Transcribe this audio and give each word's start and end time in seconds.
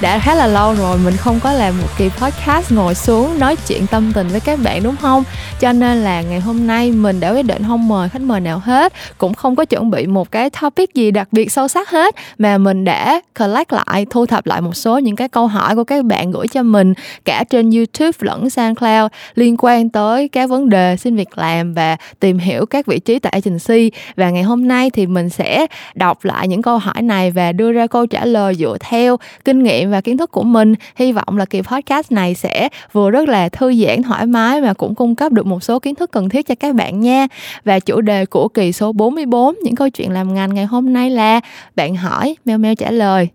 đã 0.00 0.18
khá 0.18 0.34
là 0.34 0.46
lâu 0.46 0.74
rồi, 0.74 0.98
mình 1.04 1.16
không 1.16 1.40
có 1.40 1.52
làm 1.52 1.74
một 1.82 1.88
kỳ 1.98 2.08
podcast 2.08 2.72
ngồi 2.72 2.94
xuống 2.94 3.38
nói 3.38 3.56
chuyện 3.68 3.86
tâm 3.86 4.12
tình 4.14 4.28
với 4.28 4.40
các 4.40 4.58
bạn, 4.64 4.82
đúng 4.82 4.96
không? 4.96 5.24
Cho 5.60 5.72
nên 5.72 5.98
là 5.98 6.22
ngày 6.22 6.40
hôm 6.40 6.66
nay 6.66 6.92
mình 6.92 7.20
đã 7.20 7.32
quyết 7.32 7.42
định 7.42 7.62
không 7.66 7.88
mời 7.88 8.08
khách 8.08 8.22
mời 8.22 8.40
nào 8.40 8.58
hết, 8.58 8.92
cũng 9.18 9.34
không 9.34 9.56
có 9.56 9.64
chuẩn 9.64 9.90
bị 9.90 10.06
một 10.06 10.30
cái 10.30 10.50
topic 10.50 10.94
gì 10.94 11.10
đặc 11.10 11.28
biệt 11.32 11.52
sâu 11.52 11.68
sắc 11.68 11.90
hết, 11.90 12.14
mà 12.38 12.58
mình 12.58 12.84
đã 12.84 13.20
collect 13.38 13.72
lại, 13.72 14.06
thu 14.10 14.26
thập 14.26 14.46
lại 14.46 14.60
một 14.60 14.76
số 14.76 14.98
những 14.98 15.16
cái 15.16 15.28
câu 15.28 15.46
hỏi 15.46 15.74
của 15.74 15.84
các 15.84 16.04
bạn 16.04 16.30
gửi 16.30 16.48
cho 16.48 16.62
mình, 16.62 16.94
cả 17.24 17.44
trên 17.50 17.70
youtube 17.70 18.18
lẫn 18.20 18.50
soundcloud, 18.50 19.10
liên 19.34 19.56
quan 19.58 19.90
tới 19.90 20.28
các 20.28 20.50
vấn 20.50 20.68
đề 20.68 20.96
xin 20.96 21.16
việc 21.16 21.38
làm 21.38 21.74
và 21.74 21.96
tìm 22.20 22.38
hiểu 22.38 22.66
các 22.66 22.86
vị 22.86 22.98
trí 22.98 23.18
tại 23.18 23.32
agency. 23.44 23.90
Và 24.16 24.30
ngày 24.30 24.42
hôm 24.42 24.68
nay 24.68 24.90
thì 24.90 25.06
mình 25.06 25.30
sẽ 25.30 25.66
đọc 25.94 26.24
lại 26.24 26.48
những 26.48 26.62
câu 26.62 26.78
hỏi 26.78 27.02
này 27.02 27.30
và 27.30 27.52
đưa 27.52 27.72
ra 27.72 27.86
câu 27.86 28.06
trả 28.06 28.24
lời 28.24 28.54
dựa 28.54 28.76
theo 28.80 29.16
kinh 29.44 29.62
nghiệm 29.62 29.85
nghiệm 29.86 29.92
và 29.92 30.00
kiến 30.00 30.16
thức 30.16 30.30
của 30.30 30.42
mình. 30.42 30.74
Hy 30.96 31.12
vọng 31.12 31.36
là 31.36 31.44
kỳ 31.44 31.62
podcast 31.62 32.12
này 32.12 32.34
sẽ 32.34 32.68
vừa 32.92 33.10
rất 33.10 33.28
là 33.28 33.48
thư 33.48 33.74
giãn, 33.74 34.02
thoải 34.02 34.26
mái 34.26 34.60
mà 34.60 34.72
cũng 34.74 34.94
cung 34.94 35.14
cấp 35.14 35.32
được 35.32 35.46
một 35.46 35.62
số 35.62 35.78
kiến 35.78 35.94
thức 35.94 36.10
cần 36.10 36.28
thiết 36.28 36.46
cho 36.46 36.54
các 36.54 36.74
bạn 36.74 37.00
nha. 37.00 37.26
Và 37.64 37.78
chủ 37.78 38.00
đề 38.00 38.26
của 38.26 38.48
kỳ 38.48 38.72
số 38.72 38.92
44 38.92 39.54
những 39.62 39.74
câu 39.74 39.88
chuyện 39.88 40.10
làm 40.10 40.34
ngành 40.34 40.54
ngày 40.54 40.64
hôm 40.64 40.92
nay 40.92 41.10
là, 41.10 41.40
bạn 41.76 41.96
hỏi, 41.96 42.36
meo 42.44 42.58
meo 42.58 42.74
trả 42.74 42.90
lời. 42.90 43.28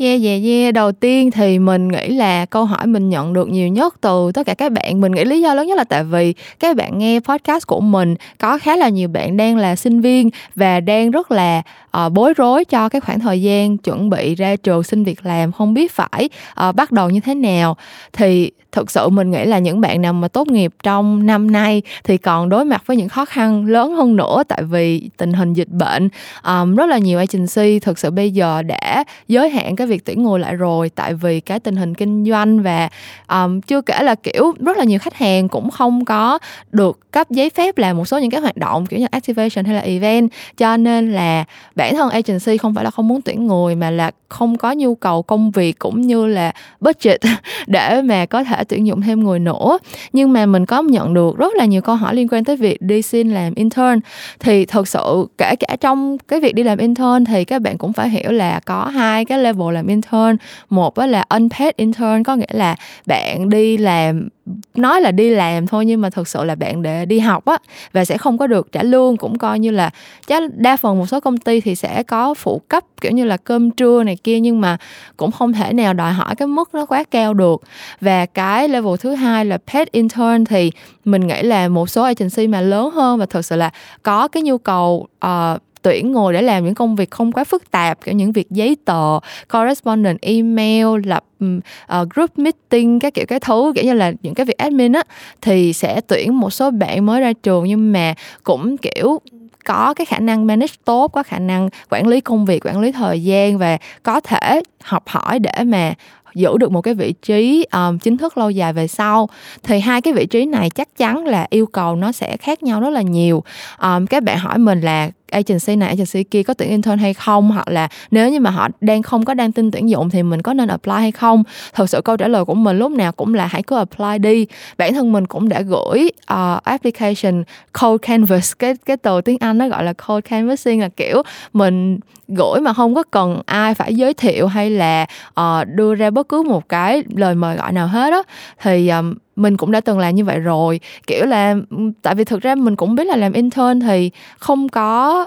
Yeah, 0.00 0.22
yeah, 0.22 0.42
yeah. 0.44 0.74
Đầu 0.74 0.92
tiên 0.92 1.30
thì 1.30 1.58
mình 1.58 1.88
nghĩ 1.88 2.08
là 2.08 2.46
câu 2.46 2.64
hỏi 2.64 2.86
mình 2.86 3.08
nhận 3.08 3.32
được 3.32 3.48
nhiều 3.48 3.68
nhất 3.68 3.94
từ 4.00 4.32
tất 4.34 4.46
cả 4.46 4.54
các 4.54 4.72
bạn. 4.72 5.00
Mình 5.00 5.12
nghĩ 5.12 5.24
lý 5.24 5.40
do 5.40 5.54
lớn 5.54 5.66
nhất 5.66 5.78
là 5.78 5.84
tại 5.84 6.04
vì 6.04 6.34
các 6.60 6.76
bạn 6.76 6.98
nghe 6.98 7.20
podcast 7.20 7.66
của 7.66 7.80
mình 7.80 8.14
có 8.38 8.58
khá 8.58 8.76
là 8.76 8.88
nhiều 8.88 9.08
bạn 9.08 9.36
đang 9.36 9.56
là 9.56 9.76
sinh 9.76 10.00
viên 10.00 10.30
và 10.54 10.80
đang 10.80 11.10
rất 11.10 11.30
là 11.30 11.62
uh, 12.06 12.12
bối 12.12 12.34
rối 12.36 12.64
cho 12.64 12.88
cái 12.88 13.00
khoảng 13.00 13.20
thời 13.20 13.42
gian 13.42 13.78
chuẩn 13.78 14.10
bị 14.10 14.34
ra 14.34 14.56
trường 14.56 14.82
xin 14.82 15.04
việc 15.04 15.26
làm 15.26 15.52
không 15.52 15.74
biết 15.74 15.92
phải 15.92 16.28
uh, 16.68 16.74
bắt 16.74 16.92
đầu 16.92 17.10
như 17.10 17.20
thế 17.20 17.34
nào 17.34 17.76
thì 18.12 18.50
thực 18.72 18.90
sự 18.90 19.08
mình 19.08 19.30
nghĩ 19.30 19.44
là 19.44 19.58
những 19.58 19.80
bạn 19.80 20.02
nào 20.02 20.12
mà 20.12 20.28
tốt 20.28 20.48
nghiệp 20.48 20.72
trong 20.82 21.26
năm 21.26 21.50
nay 21.50 21.82
thì 22.04 22.16
còn 22.16 22.48
đối 22.48 22.64
mặt 22.64 22.82
với 22.86 22.96
những 22.96 23.08
khó 23.08 23.24
khăn 23.24 23.66
lớn 23.66 23.92
hơn 23.92 24.16
nữa 24.16 24.42
tại 24.48 24.62
vì 24.62 25.10
tình 25.16 25.32
hình 25.32 25.52
dịch 25.52 25.68
bệnh 25.68 26.08
um, 26.44 26.74
rất 26.74 26.86
là 26.86 26.98
nhiều 26.98 27.18
agency 27.18 27.78
thực 27.78 27.98
sự 27.98 28.10
bây 28.10 28.30
giờ 28.30 28.62
đã 28.62 29.04
giới 29.28 29.50
hạn 29.50 29.76
cái 29.76 29.86
việc 29.88 30.04
tuyển 30.04 30.22
người 30.22 30.38
lại 30.38 30.56
rồi 30.56 30.90
tại 30.94 31.14
vì 31.14 31.40
cái 31.40 31.60
tình 31.60 31.76
hình 31.76 31.94
kinh 31.94 32.24
doanh 32.24 32.62
và 32.62 32.88
um, 33.28 33.60
chưa 33.60 33.80
kể 33.80 34.02
là 34.02 34.14
kiểu 34.14 34.54
rất 34.58 34.76
là 34.76 34.84
nhiều 34.84 34.98
khách 34.98 35.14
hàng 35.14 35.48
cũng 35.48 35.70
không 35.70 36.04
có 36.04 36.38
được 36.72 37.12
cấp 37.12 37.30
giấy 37.30 37.50
phép 37.50 37.78
làm 37.78 37.96
một 37.96 38.04
số 38.04 38.18
những 38.18 38.30
cái 38.30 38.40
hoạt 38.40 38.56
động 38.56 38.86
kiểu 38.86 39.00
như 39.00 39.06
activation 39.10 39.64
hay 39.64 39.74
là 39.74 39.80
event. 39.80 40.30
Cho 40.56 40.76
nên 40.76 41.12
là 41.12 41.44
bản 41.74 41.94
thân 41.94 42.10
agency 42.10 42.56
không 42.56 42.74
phải 42.74 42.84
là 42.84 42.90
không 42.90 43.08
muốn 43.08 43.22
tuyển 43.22 43.46
người 43.46 43.74
mà 43.74 43.90
là 43.90 44.10
không 44.28 44.56
có 44.56 44.72
nhu 44.72 44.94
cầu 44.94 45.22
công 45.22 45.50
việc 45.50 45.78
cũng 45.78 46.00
như 46.00 46.26
là 46.26 46.52
budget 46.80 47.20
để 47.66 48.02
mà 48.02 48.26
có 48.26 48.44
thể 48.44 48.64
tuyển 48.64 48.86
dụng 48.86 49.00
thêm 49.00 49.24
người 49.24 49.38
nữa. 49.38 49.78
Nhưng 50.12 50.32
mà 50.32 50.46
mình 50.46 50.66
có 50.66 50.82
nhận 50.82 51.14
được 51.14 51.36
rất 51.36 51.54
là 51.54 51.64
nhiều 51.64 51.82
câu 51.82 51.96
hỏi 51.96 52.14
liên 52.14 52.28
quan 52.30 52.44
tới 52.44 52.56
việc 52.56 52.82
đi 52.82 53.02
xin 53.02 53.30
làm 53.30 53.54
intern. 53.54 54.00
Thì 54.40 54.64
thực 54.64 54.88
sự 54.88 55.26
kể 55.38 55.56
cả 55.56 55.76
trong 55.80 56.18
cái 56.28 56.40
việc 56.40 56.54
đi 56.54 56.62
làm 56.62 56.78
intern 56.78 57.24
thì 57.24 57.44
các 57.44 57.62
bạn 57.62 57.78
cũng 57.78 57.92
phải 57.92 58.08
hiểu 58.08 58.30
là 58.30 58.60
có 58.64 58.84
hai 58.84 59.24
cái 59.24 59.38
level 59.38 59.74
làm 59.78 59.86
intern. 59.86 60.36
Một 60.70 60.98
là 60.98 61.24
unpaid 61.28 61.70
intern 61.76 62.22
có 62.22 62.36
nghĩa 62.36 62.46
là 62.50 62.76
bạn 63.06 63.48
đi 63.48 63.76
làm 63.76 64.28
nói 64.74 65.00
là 65.00 65.10
đi 65.10 65.30
làm 65.30 65.66
thôi 65.66 65.86
nhưng 65.86 66.00
mà 66.00 66.10
thực 66.10 66.28
sự 66.28 66.44
là 66.44 66.54
bạn 66.54 66.82
để 66.82 67.06
đi 67.06 67.18
học 67.18 67.44
á 67.44 67.58
và 67.92 68.04
sẽ 68.04 68.18
không 68.18 68.38
có 68.38 68.46
được 68.46 68.72
trả 68.72 68.82
lương. 68.82 69.16
Cũng 69.16 69.38
coi 69.38 69.58
như 69.58 69.70
là 69.70 69.90
chắc 70.26 70.42
đa 70.56 70.76
phần 70.76 70.98
một 70.98 71.06
số 71.06 71.20
công 71.20 71.36
ty 71.36 71.60
thì 71.60 71.74
sẽ 71.74 72.02
có 72.02 72.34
phụ 72.34 72.62
cấp 72.68 72.84
kiểu 73.00 73.12
như 73.12 73.24
là 73.24 73.36
cơm 73.36 73.70
trưa 73.70 74.02
này 74.02 74.16
kia 74.16 74.40
nhưng 74.40 74.60
mà 74.60 74.76
cũng 75.16 75.30
không 75.30 75.52
thể 75.52 75.72
nào 75.72 75.94
đòi 75.94 76.12
hỏi 76.12 76.34
cái 76.34 76.48
mức 76.48 76.74
nó 76.74 76.86
quá 76.86 77.04
cao 77.10 77.34
được. 77.34 77.62
Và 78.00 78.26
cái 78.26 78.68
level 78.68 78.94
thứ 79.00 79.14
hai 79.14 79.44
là 79.44 79.58
paid 79.72 79.88
intern 79.92 80.44
thì 80.44 80.70
mình 81.04 81.26
nghĩ 81.26 81.42
là 81.42 81.68
một 81.68 81.90
số 81.90 82.02
agency 82.02 82.46
mà 82.46 82.60
lớn 82.60 82.90
hơn 82.90 83.18
và 83.18 83.26
thực 83.26 83.44
sự 83.44 83.56
là 83.56 83.70
có 84.02 84.28
cái 84.28 84.42
nhu 84.42 84.58
cầu 84.58 85.06
uh, 85.26 85.60
tuyển 85.88 86.12
ngồi 86.12 86.32
để 86.32 86.42
làm 86.42 86.64
những 86.64 86.74
công 86.74 86.96
việc 86.96 87.10
không 87.10 87.32
quá 87.32 87.44
phức 87.44 87.70
tạp 87.70 88.04
kiểu 88.04 88.14
những 88.14 88.32
việc 88.32 88.50
giấy 88.50 88.76
tờ 88.84 89.18
correspondent 89.52 90.20
email 90.20 90.86
lập 91.04 91.24
uh, 91.44 92.08
group 92.14 92.38
meeting 92.38 92.98
các 92.98 93.14
kiểu 93.14 93.26
cái 93.28 93.40
thứ 93.40 93.72
kiểu 93.74 93.84
như 93.84 93.92
là 93.92 94.12
những 94.22 94.34
cái 94.34 94.46
việc 94.46 94.58
admin 94.58 94.92
á 94.92 95.02
thì 95.40 95.72
sẽ 95.72 96.00
tuyển 96.00 96.40
một 96.40 96.50
số 96.50 96.70
bạn 96.70 97.06
mới 97.06 97.20
ra 97.20 97.32
trường. 97.32 97.64
Nhưng 97.64 97.92
mà 97.92 98.14
cũng 98.44 98.76
kiểu 98.76 99.20
có 99.64 99.94
cái 99.94 100.04
khả 100.04 100.18
năng 100.18 100.46
manage 100.46 100.74
tốt 100.84 101.08
có 101.08 101.22
khả 101.22 101.38
năng 101.38 101.68
quản 101.90 102.06
lý 102.06 102.20
công 102.20 102.44
việc 102.44 102.66
quản 102.66 102.80
lý 102.80 102.92
thời 102.92 103.22
gian 103.22 103.58
và 103.58 103.78
có 104.02 104.20
thể 104.20 104.62
học 104.82 105.02
hỏi 105.06 105.38
để 105.38 105.64
mà 105.64 105.94
giữ 106.34 106.58
được 106.58 106.72
một 106.72 106.82
cái 106.82 106.94
vị 106.94 107.14
trí 107.22 107.66
um, 107.72 107.98
chính 107.98 108.16
thức 108.16 108.38
lâu 108.38 108.50
dài 108.50 108.72
về 108.72 108.86
sau. 108.86 109.28
Thì 109.62 109.80
hai 109.80 110.02
cái 110.02 110.12
vị 110.12 110.26
trí 110.26 110.44
này 110.46 110.70
chắc 110.70 110.96
chắn 110.96 111.24
là 111.24 111.46
yêu 111.50 111.66
cầu 111.66 111.96
nó 111.96 112.12
sẽ 112.12 112.36
khác 112.36 112.62
nhau 112.62 112.80
rất 112.80 112.90
là 112.90 113.02
nhiều. 113.02 113.42
Um, 113.82 114.06
các 114.06 114.22
bạn 114.22 114.38
hỏi 114.38 114.58
mình 114.58 114.80
là 114.80 115.10
agency 115.30 115.76
này 115.76 115.88
agency 115.88 116.24
kia 116.24 116.42
có 116.42 116.54
tuyển 116.54 116.70
intern 116.70 116.98
hay 116.98 117.14
không 117.14 117.50
hoặc 117.50 117.68
là 117.68 117.88
nếu 118.10 118.30
như 118.30 118.40
mà 118.40 118.50
họ 118.50 118.68
đang 118.80 119.02
không 119.02 119.24
có 119.24 119.34
đang 119.34 119.52
tin 119.52 119.70
tuyển 119.70 119.90
dụng 119.90 120.10
thì 120.10 120.22
mình 120.22 120.42
có 120.42 120.54
nên 120.54 120.68
apply 120.68 120.92
hay 120.92 121.12
không? 121.12 121.42
Thật 121.74 121.90
sự 121.90 122.00
câu 122.00 122.16
trả 122.16 122.28
lời 122.28 122.44
của 122.44 122.54
mình 122.54 122.78
lúc 122.78 122.92
nào 122.92 123.12
cũng 123.12 123.34
là 123.34 123.46
hãy 123.46 123.62
cứ 123.62 123.76
apply 123.76 124.18
đi. 124.18 124.46
Bản 124.78 124.94
thân 124.94 125.12
mình 125.12 125.26
cũng 125.26 125.48
đã 125.48 125.60
gửi 125.60 126.10
uh, 126.32 126.64
application 126.64 127.44
cold 127.80 128.02
canvas 128.02 128.52
cái 128.58 128.74
cái 128.86 128.96
từ 128.96 129.20
tiếng 129.20 129.36
anh 129.40 129.58
nó 129.58 129.68
gọi 129.68 129.84
là 129.84 129.92
cold 129.92 130.24
canvassing 130.24 130.80
là 130.80 130.88
kiểu 130.88 131.22
mình 131.52 131.98
gửi 132.28 132.60
mà 132.60 132.72
không 132.72 132.94
có 132.94 133.02
cần 133.02 133.40
ai 133.46 133.74
phải 133.74 133.94
giới 133.94 134.14
thiệu 134.14 134.46
hay 134.46 134.70
là 134.70 135.06
uh, 135.40 135.68
đưa 135.68 135.94
ra 135.94 136.10
bất 136.10 136.28
cứ 136.28 136.42
một 136.42 136.68
cái 136.68 137.02
lời 137.16 137.34
mời 137.34 137.56
gọi 137.56 137.72
nào 137.72 137.86
hết 137.86 138.12
á. 138.12 138.22
Thì 138.62 138.88
um, 138.88 139.14
mình 139.38 139.56
cũng 139.56 139.70
đã 139.70 139.80
từng 139.80 139.98
làm 139.98 140.14
như 140.14 140.24
vậy 140.24 140.38
rồi. 140.38 140.80
Kiểu 141.06 141.26
là 141.26 141.54
tại 142.02 142.14
vì 142.14 142.24
thực 142.24 142.42
ra 142.42 142.54
mình 142.54 142.76
cũng 142.76 142.94
biết 142.94 143.06
là 143.06 143.16
làm 143.16 143.32
intern 143.32 143.80
thì 143.80 144.10
không 144.38 144.68
có 144.68 145.26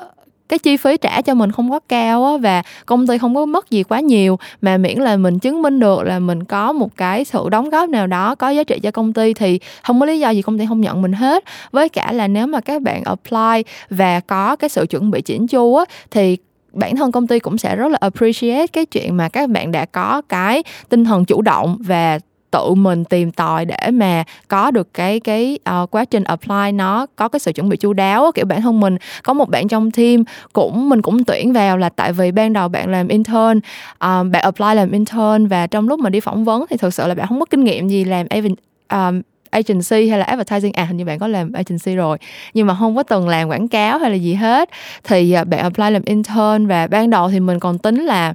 cái 0.50 0.60
chi 0.60 0.78
phí 0.78 0.98
trả 0.98 1.22
cho 1.22 1.34
mình 1.34 1.52
không 1.52 1.72
có 1.72 1.80
cao 1.80 2.26
á 2.26 2.38
và 2.38 2.64
công 2.86 3.08
ty 3.08 3.18
không 3.18 3.36
có 3.36 3.46
mất 3.46 3.70
gì 3.70 3.84
quá 3.84 4.00
nhiều. 4.00 4.40
Mà 4.62 4.78
miễn 4.78 4.98
là 4.98 5.18
mình 5.18 5.40
chứng 5.40 5.62
minh 5.62 5.80
được 5.80 6.04
là 6.04 6.20
mình 6.20 6.44
có 6.44 6.74
một 6.74 6.98
cái 6.98 7.26
sự 7.26 7.50
đóng 7.50 7.70
góp 7.70 7.90
nào 7.90 8.08
đó, 8.08 8.36
có 8.36 8.50
giá 8.50 8.64
trị 8.64 8.80
cho 8.84 8.92
công 8.92 9.14
ty 9.14 9.34
thì 9.34 9.60
không 9.84 10.00
có 10.00 10.06
lý 10.06 10.20
do 10.20 10.30
gì 10.30 10.42
công 10.42 10.60
ty 10.60 10.66
không 10.66 10.82
nhận 10.82 11.02
mình 11.02 11.14
hết. 11.14 11.44
Với 11.72 11.90
cả 11.90 12.12
là 12.12 12.28
nếu 12.28 12.48
mà 12.48 12.62
các 12.62 12.82
bạn 12.82 13.04
apply 13.04 13.64
và 13.90 14.20
có 14.20 14.56
cái 14.56 14.70
sự 14.70 14.86
chuẩn 14.90 15.12
bị 15.12 15.22
chỉnh 15.22 15.48
chu 15.48 15.76
á, 15.76 15.86
thì 16.12 16.38
bản 16.74 16.96
thân 16.96 17.12
công 17.12 17.28
ty 17.28 17.40
cũng 17.40 17.58
sẽ 17.58 17.76
rất 17.76 17.92
là 17.92 17.98
appreciate 18.02 18.68
cái 18.68 18.86
chuyện 18.86 19.18
mà 19.18 19.30
các 19.30 19.50
bạn 19.50 19.72
đã 19.72 19.86
có 19.86 20.22
cái 20.30 20.64
tinh 20.90 21.06
thần 21.06 21.26
chủ 21.26 21.42
động 21.42 21.78
và 21.80 22.20
tự 22.52 22.74
mình 22.74 23.06
tìm 23.06 23.32
tòi 23.32 23.66
để 23.66 23.92
mà 23.94 24.24
có 24.48 24.72
được 24.72 24.94
cái 24.94 25.20
cái 25.20 25.60
uh, 25.82 25.92
quá 25.92 26.06
trình 26.06 26.24
apply 26.24 26.72
nó 26.74 27.06
có 27.16 27.28
cái 27.28 27.40
sự 27.40 27.52
chuẩn 27.52 27.70
bị 27.70 27.78
chu 27.78 27.94
đáo 27.94 28.32
kiểu 28.36 28.46
bản 28.46 28.62
thân 28.62 28.80
mình. 28.80 28.98
Có 29.24 29.34
một 29.34 29.50
bạn 29.50 29.68
trong 29.68 29.92
team 29.92 30.24
cũng 30.54 30.90
mình 30.90 31.02
cũng 31.02 31.24
tuyển 31.24 31.54
vào 31.54 31.78
là 31.78 31.90
tại 31.90 32.14
vì 32.14 32.32
ban 32.32 32.54
đầu 32.54 32.68
bạn 32.68 32.90
làm 32.90 33.08
intern 33.08 33.58
uh, 33.58 34.00
bạn 34.02 34.42
apply 34.42 34.76
làm 34.76 34.92
intern 34.92 35.48
và 35.48 35.68
trong 35.68 35.88
lúc 35.88 36.00
mà 36.00 36.10
đi 36.10 36.20
phỏng 36.20 36.46
vấn 36.46 36.66
thì 36.70 36.78
thực 36.78 36.94
sự 36.94 37.08
là 37.08 37.14
bạn 37.14 37.28
không 37.28 37.40
có 37.40 37.46
kinh 37.46 37.64
nghiệm 37.64 37.88
gì 37.88 38.04
làm 38.04 38.28
event 38.30 38.56
um, 38.58 38.58
ờ, 38.88 39.12
agency 39.50 40.10
hay 40.10 40.20
là 40.20 40.26
advertising. 40.26 40.74
À 40.74 40.84
hình 40.84 40.98
như 40.98 41.06
bạn 41.06 41.20
có 41.20 41.28
làm 41.28 41.54
agency 41.54 41.96
rồi 41.96 42.18
nhưng 42.54 42.68
mà 42.68 42.76
không 42.80 42.96
có 42.96 43.04
từng 43.04 43.28
làm 43.28 43.50
quảng 43.50 43.68
cáo 43.68 43.98
hay 44.00 44.10
là 44.10 44.16
gì 44.16 44.34
hết. 44.34 44.70
Thì 45.04 45.36
bạn 45.48 45.60
apply 45.60 45.90
làm 45.90 46.02
intern 46.06 46.68
và 46.68 46.88
ban 46.88 47.10
đầu 47.10 47.30
thì 47.30 47.40
mình 47.40 47.60
còn 47.60 47.78
tính 47.78 48.06
là 48.06 48.34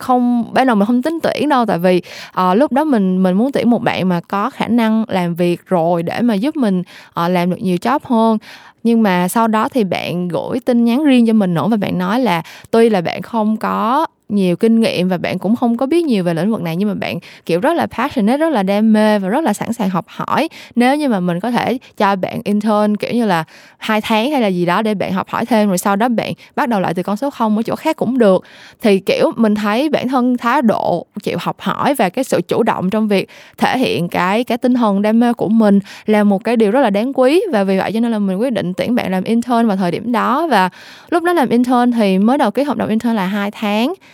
không 0.00 0.54
ban 0.54 0.66
đầu 0.66 0.76
mình 0.76 0.86
không 0.86 1.02
tính 1.02 1.18
tuyển 1.22 1.48
đâu 1.48 1.66
tại 1.66 1.78
vì 1.78 2.02
uh, 2.40 2.56
lúc 2.56 2.72
đó 2.72 2.84
mình 2.84 3.22
mình 3.22 3.34
muốn 3.34 3.52
tuyển 3.52 3.70
một 3.70 3.82
bạn 3.82 4.08
mà 4.08 4.20
có 4.28 4.50
khả 4.50 4.66
năng 4.66 5.04
làm 5.08 5.34
việc 5.34 5.66
rồi 5.66 6.02
để 6.02 6.20
mà 6.20 6.34
giúp 6.34 6.56
mình 6.56 6.80
uh, 6.80 7.30
làm 7.30 7.50
được 7.50 7.60
nhiều 7.60 7.76
job 7.76 7.98
hơn. 8.04 8.38
Nhưng 8.82 9.02
mà 9.02 9.28
sau 9.28 9.48
đó 9.48 9.68
thì 9.68 9.84
bạn 9.84 10.28
gửi 10.28 10.60
tin 10.64 10.84
nhắn 10.84 11.04
riêng 11.04 11.26
cho 11.26 11.32
mình 11.32 11.54
nữa 11.54 11.66
và 11.70 11.76
bạn 11.76 11.98
nói 11.98 12.20
là 12.20 12.42
tuy 12.70 12.88
là 12.88 13.00
bạn 13.00 13.22
không 13.22 13.56
có 13.56 14.06
nhiều 14.32 14.56
kinh 14.56 14.80
nghiệm 14.80 15.08
và 15.08 15.18
bạn 15.18 15.38
cũng 15.38 15.56
không 15.56 15.76
có 15.76 15.86
biết 15.86 16.04
nhiều 16.04 16.24
về 16.24 16.34
lĩnh 16.34 16.50
vực 16.50 16.62
này, 16.62 16.76
nhưng 16.76 16.88
mà 16.88 16.94
bạn, 16.94 17.18
kiểu, 17.46 17.60
rất 17.60 17.74
là 17.74 17.86
passionate, 17.86 18.38
rất 18.38 18.48
là 18.52 18.62
đam 18.62 18.92
mê 18.92 19.18
và 19.18 19.28
rất 19.28 19.44
là 19.44 19.52
sẵn 19.52 19.72
sàng 19.72 19.90
học 19.90 20.04
hỏi. 20.08 20.48
Nếu 20.76 20.96
như 20.96 21.08
mà 21.08 21.20
mình 21.20 21.40
có 21.40 21.50
thể 21.50 21.78
cho 21.96 22.16
bạn 22.16 22.40
intern, 22.44 22.96
kiểu 22.96 23.12
như 23.12 23.26
là, 23.26 23.44
hai 23.78 24.00
tháng 24.00 24.30
hay 24.30 24.40
là 24.40 24.46
gì 24.46 24.66
đó 24.66 24.82
để 24.82 24.94
bạn 24.94 25.12
học 25.12 25.28
hỏi 25.28 25.46
thêm, 25.46 25.68
rồi 25.68 25.78
sau 25.78 25.96
đó 25.96 26.08
bạn 26.08 26.32
bắt 26.56 26.68
đầu 26.68 26.80
lại 26.80 26.94
từ 26.94 27.02
con 27.02 27.16
số 27.16 27.30
không 27.30 27.56
ở 27.56 27.62
chỗ 27.62 27.76
khác 27.76 27.96
cũng 27.96 28.18
được. 28.18 28.44
Thì, 28.82 28.98
kiểu, 28.98 29.32
mình 29.36 29.54
thấy 29.54 29.88
bản 29.88 30.08
thân 30.08 30.36
thái 30.36 30.62
độ 30.62 31.06
chịu 31.22 31.38
học 31.40 31.56
hỏi 31.60 31.94
và 31.94 32.08
cái 32.08 32.24
sự 32.24 32.40
chủ 32.48 32.62
động 32.62 32.90
trong 32.90 33.08
việc 33.08 33.28
thể 33.58 33.78
hiện 33.78 34.08
cái 34.08 34.44
cái 34.44 34.58
tinh 34.58 34.74
thần 34.74 35.02
đam 35.02 35.20
mê 35.20 35.32
của 35.32 35.48
mình 35.48 35.78
là 36.06 36.24
một 36.24 36.44
cái 36.44 36.56
điều 36.56 36.70
rất 36.70 36.80
là 36.80 36.90
đáng 36.90 37.12
quý. 37.12 37.42
Và 37.52 37.64
vì 37.64 37.78
vậy 37.78 37.92
cho 37.92 38.00
nên 38.00 38.10
là 38.10 38.18
mình 38.18 38.36
quyết 38.36 38.52
định 38.52 38.74
tuyển 38.74 38.94
bạn 38.94 39.10
làm 39.10 39.24
intern 39.24 39.66
vào 39.66 39.76
thời 39.76 39.90
điểm 39.90 40.12
đó. 40.12 40.46
Và 40.50 40.70
lúc 41.10 41.22
đó 41.22 41.32
làm 41.32 41.48
intern 41.48 41.92
thì 41.92 42.18
mới 42.18 42.38
đầu 42.38 42.50
ký 42.50 42.62
hợp 42.62 42.76
đồng 42.76 42.88
intern 42.88 43.14
là 43.14 43.26
hai 43.26 43.50
tháng. 43.50 43.94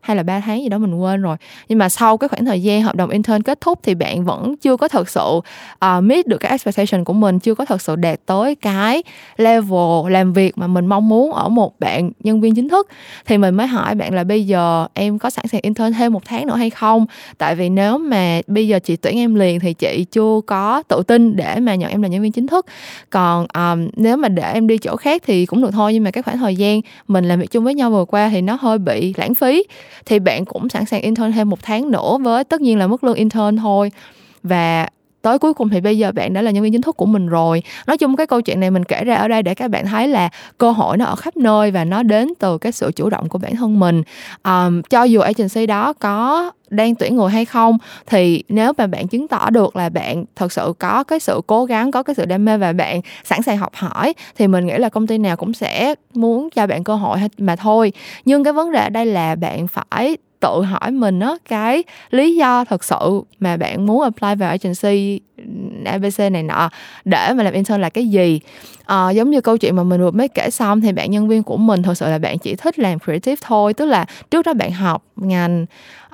hay 0.00 0.16
là 0.16 0.22
3 0.22 0.40
tháng 0.40 0.62
gì 0.62 0.68
đó 0.68 0.78
mình 0.78 0.94
quên 0.94 1.22
rồi. 1.22 1.36
Nhưng 1.68 1.78
mà 1.78 1.88
sau 1.88 2.16
cái 2.16 2.28
khoảng 2.28 2.44
thời 2.44 2.62
gian 2.62 2.82
hợp 2.82 2.94
đồng 2.94 3.10
intern 3.10 3.42
kết 3.42 3.60
thúc 3.60 3.78
thì 3.82 3.94
bạn 3.94 4.24
vẫn 4.24 4.56
chưa 4.56 4.76
có 4.76 4.88
thật 4.88 5.08
sự 5.08 5.20
uh, 5.20 6.02
meet 6.02 6.26
được 6.26 6.38
cái 6.38 6.50
expectation 6.50 7.04
của 7.04 7.12
mình 7.12 7.38
chưa 7.38 7.54
có 7.54 7.64
thật 7.64 7.82
sự 7.82 7.96
đạt 7.96 8.20
tới 8.26 8.54
cái 8.54 9.02
level 9.36 10.10
làm 10.12 10.32
việc 10.32 10.58
mà 10.58 10.66
mình 10.66 10.86
mong 10.86 11.08
muốn 11.08 11.32
ở 11.32 11.48
một 11.48 11.80
bạn 11.80 12.10
nhân 12.20 12.40
viên 12.40 12.54
chính 12.54 12.68
thức. 12.68 12.88
Thì 13.26 13.38
mình 13.38 13.54
mới 13.54 13.66
hỏi 13.66 13.94
bạn 13.94 14.14
là 14.14 14.24
bây 14.24 14.46
giờ 14.46 14.86
em 14.94 15.18
có 15.18 15.30
sẵn 15.30 15.46
sàng 15.46 15.60
intern 15.60 15.92
thêm 15.92 16.12
một 16.12 16.24
tháng 16.24 16.46
nữa 16.46 16.56
hay 16.56 16.70
không? 16.70 17.06
Tại 17.38 17.54
vì 17.54 17.68
nếu 17.68 17.98
mà 17.98 18.40
bây 18.46 18.68
giờ 18.68 18.78
chị 18.78 18.96
tuyển 18.96 19.16
em 19.16 19.34
liền 19.34 19.60
thì 19.60 19.74
chị 19.74 20.06
chưa 20.10 20.40
có 20.46 20.82
tự 20.88 21.02
tin 21.06 21.36
để 21.36 21.60
mà 21.60 21.74
nhận 21.74 21.90
em 21.90 22.02
là 22.02 22.08
nhân 22.08 22.22
viên 22.22 22.32
chính 22.32 22.46
thức. 22.46 22.66
Còn 23.10 23.46
um, 23.54 23.88
nếu 23.96 24.16
mà 24.16 24.28
để 24.28 24.52
em 24.52 24.66
đi 24.66 24.78
chỗ 24.78 24.96
khác 24.96 25.22
thì 25.26 25.46
cũng 25.46 25.62
được 25.62 25.70
thôi 25.72 25.94
nhưng 25.94 26.04
mà 26.04 26.10
cái 26.10 26.22
khoảng 26.22 26.38
thời 26.38 26.56
gian 26.56 26.80
mình 27.08 27.24
làm 27.24 27.40
việc 27.40 27.50
chung 27.50 27.64
với 27.64 27.74
nhau 27.74 27.90
vừa 27.90 28.04
qua 28.04 28.28
thì 28.28 28.40
nó 28.40 28.58
hơi 28.60 28.78
bị 28.78 29.14
lãng 29.16 29.34
phí 29.34 29.64
thì 30.06 30.18
bạn 30.18 30.44
cũng 30.44 30.68
sẵn 30.68 30.86
sàng 30.86 31.02
intern 31.02 31.32
thêm 31.32 31.50
một 31.50 31.58
tháng 31.62 31.90
nữa 31.90 32.18
với 32.20 32.44
tất 32.44 32.60
nhiên 32.60 32.78
là 32.78 32.86
mức 32.86 33.04
lương 33.04 33.14
intern 33.14 33.56
thôi. 33.56 33.90
Và 34.42 34.88
tới 35.22 35.38
cuối 35.38 35.54
cùng 35.54 35.68
thì 35.68 35.80
bây 35.80 35.98
giờ 35.98 36.12
bạn 36.12 36.32
đã 36.32 36.42
là 36.42 36.50
nhân 36.50 36.62
viên 36.62 36.72
chính 36.72 36.82
thức 36.82 36.96
của 36.96 37.06
mình 37.06 37.26
rồi. 37.26 37.62
Nói 37.86 37.98
chung 37.98 38.16
cái 38.16 38.26
câu 38.26 38.40
chuyện 38.40 38.60
này 38.60 38.70
mình 38.70 38.84
kể 38.84 39.04
ra 39.04 39.14
ở 39.14 39.28
đây 39.28 39.42
để 39.42 39.54
các 39.54 39.70
bạn 39.70 39.86
thấy 39.86 40.08
là 40.08 40.28
cơ 40.58 40.70
hội 40.70 40.96
nó 40.96 41.04
ở 41.04 41.16
khắp 41.16 41.36
nơi 41.36 41.70
và 41.70 41.84
nó 41.84 42.02
đến 42.02 42.28
từ 42.38 42.58
cái 42.58 42.72
sự 42.72 42.92
chủ 42.96 43.10
động 43.10 43.28
của 43.28 43.38
bản 43.38 43.56
thân 43.56 43.80
mình. 43.80 44.02
Um, 44.44 44.82
cho 44.82 45.02
dù 45.02 45.20
agency 45.20 45.66
đó 45.66 45.92
có 45.92 46.50
đang 46.70 46.94
tuyển 46.94 47.16
người 47.16 47.30
hay 47.30 47.44
không 47.44 47.78
thì 48.06 48.42
nếu 48.48 48.72
mà 48.78 48.86
bạn 48.86 49.08
chứng 49.08 49.28
tỏ 49.28 49.50
được 49.50 49.76
là 49.76 49.88
bạn 49.88 50.24
thật 50.36 50.52
sự 50.52 50.72
có 50.78 51.04
cái 51.04 51.20
sự 51.20 51.40
cố 51.46 51.64
gắng 51.64 51.90
có 51.90 52.02
cái 52.02 52.14
sự 52.14 52.24
đam 52.24 52.44
mê 52.44 52.56
và 52.56 52.72
bạn 52.72 53.00
sẵn 53.24 53.42
sàng 53.42 53.58
học 53.58 53.72
hỏi 53.74 54.14
thì 54.38 54.48
mình 54.48 54.66
nghĩ 54.66 54.78
là 54.78 54.88
công 54.88 55.06
ty 55.06 55.18
nào 55.18 55.36
cũng 55.36 55.52
sẽ 55.52 55.94
muốn 56.14 56.48
cho 56.50 56.66
bạn 56.66 56.84
cơ 56.84 56.94
hội 56.94 57.18
mà 57.38 57.56
thôi. 57.56 57.92
Nhưng 58.24 58.44
cái 58.44 58.52
vấn 58.52 58.72
đề 58.72 58.80
ở 58.80 58.88
đây 58.88 59.06
là 59.06 59.34
bạn 59.34 59.66
phải 59.68 60.16
tự 60.40 60.62
hỏi 60.62 60.90
mình 60.90 61.20
á 61.20 61.34
cái 61.48 61.84
lý 62.10 62.36
do 62.36 62.64
thật 62.64 62.84
sự 62.84 63.22
mà 63.40 63.56
bạn 63.56 63.86
muốn 63.86 64.02
apply 64.02 64.34
vào 64.34 64.50
agency 64.50 65.20
abc 65.84 66.18
này 66.32 66.42
nọ 66.42 66.70
để 67.04 67.32
mà 67.32 67.42
làm 67.42 67.54
intern 67.54 67.80
là 67.80 67.88
cái 67.88 68.08
gì? 68.08 68.40
À, 68.84 69.10
giống 69.10 69.30
như 69.30 69.40
câu 69.40 69.56
chuyện 69.56 69.76
mà 69.76 69.82
mình 69.82 70.00
vừa 70.00 70.10
mới 70.10 70.28
kể 70.28 70.50
xong 70.50 70.80
thì 70.80 70.92
bạn 70.92 71.10
nhân 71.10 71.28
viên 71.28 71.42
của 71.42 71.56
mình 71.56 71.82
thật 71.82 71.94
sự 71.94 72.06
là 72.06 72.18
bạn 72.18 72.38
chỉ 72.38 72.56
thích 72.56 72.78
làm 72.78 72.98
creative 72.98 73.36
thôi 73.40 73.74
tức 73.74 73.84
là 73.84 74.04
trước 74.30 74.46
đó 74.46 74.54
bạn 74.54 74.72
học 74.72 75.04
ngành 75.16 75.66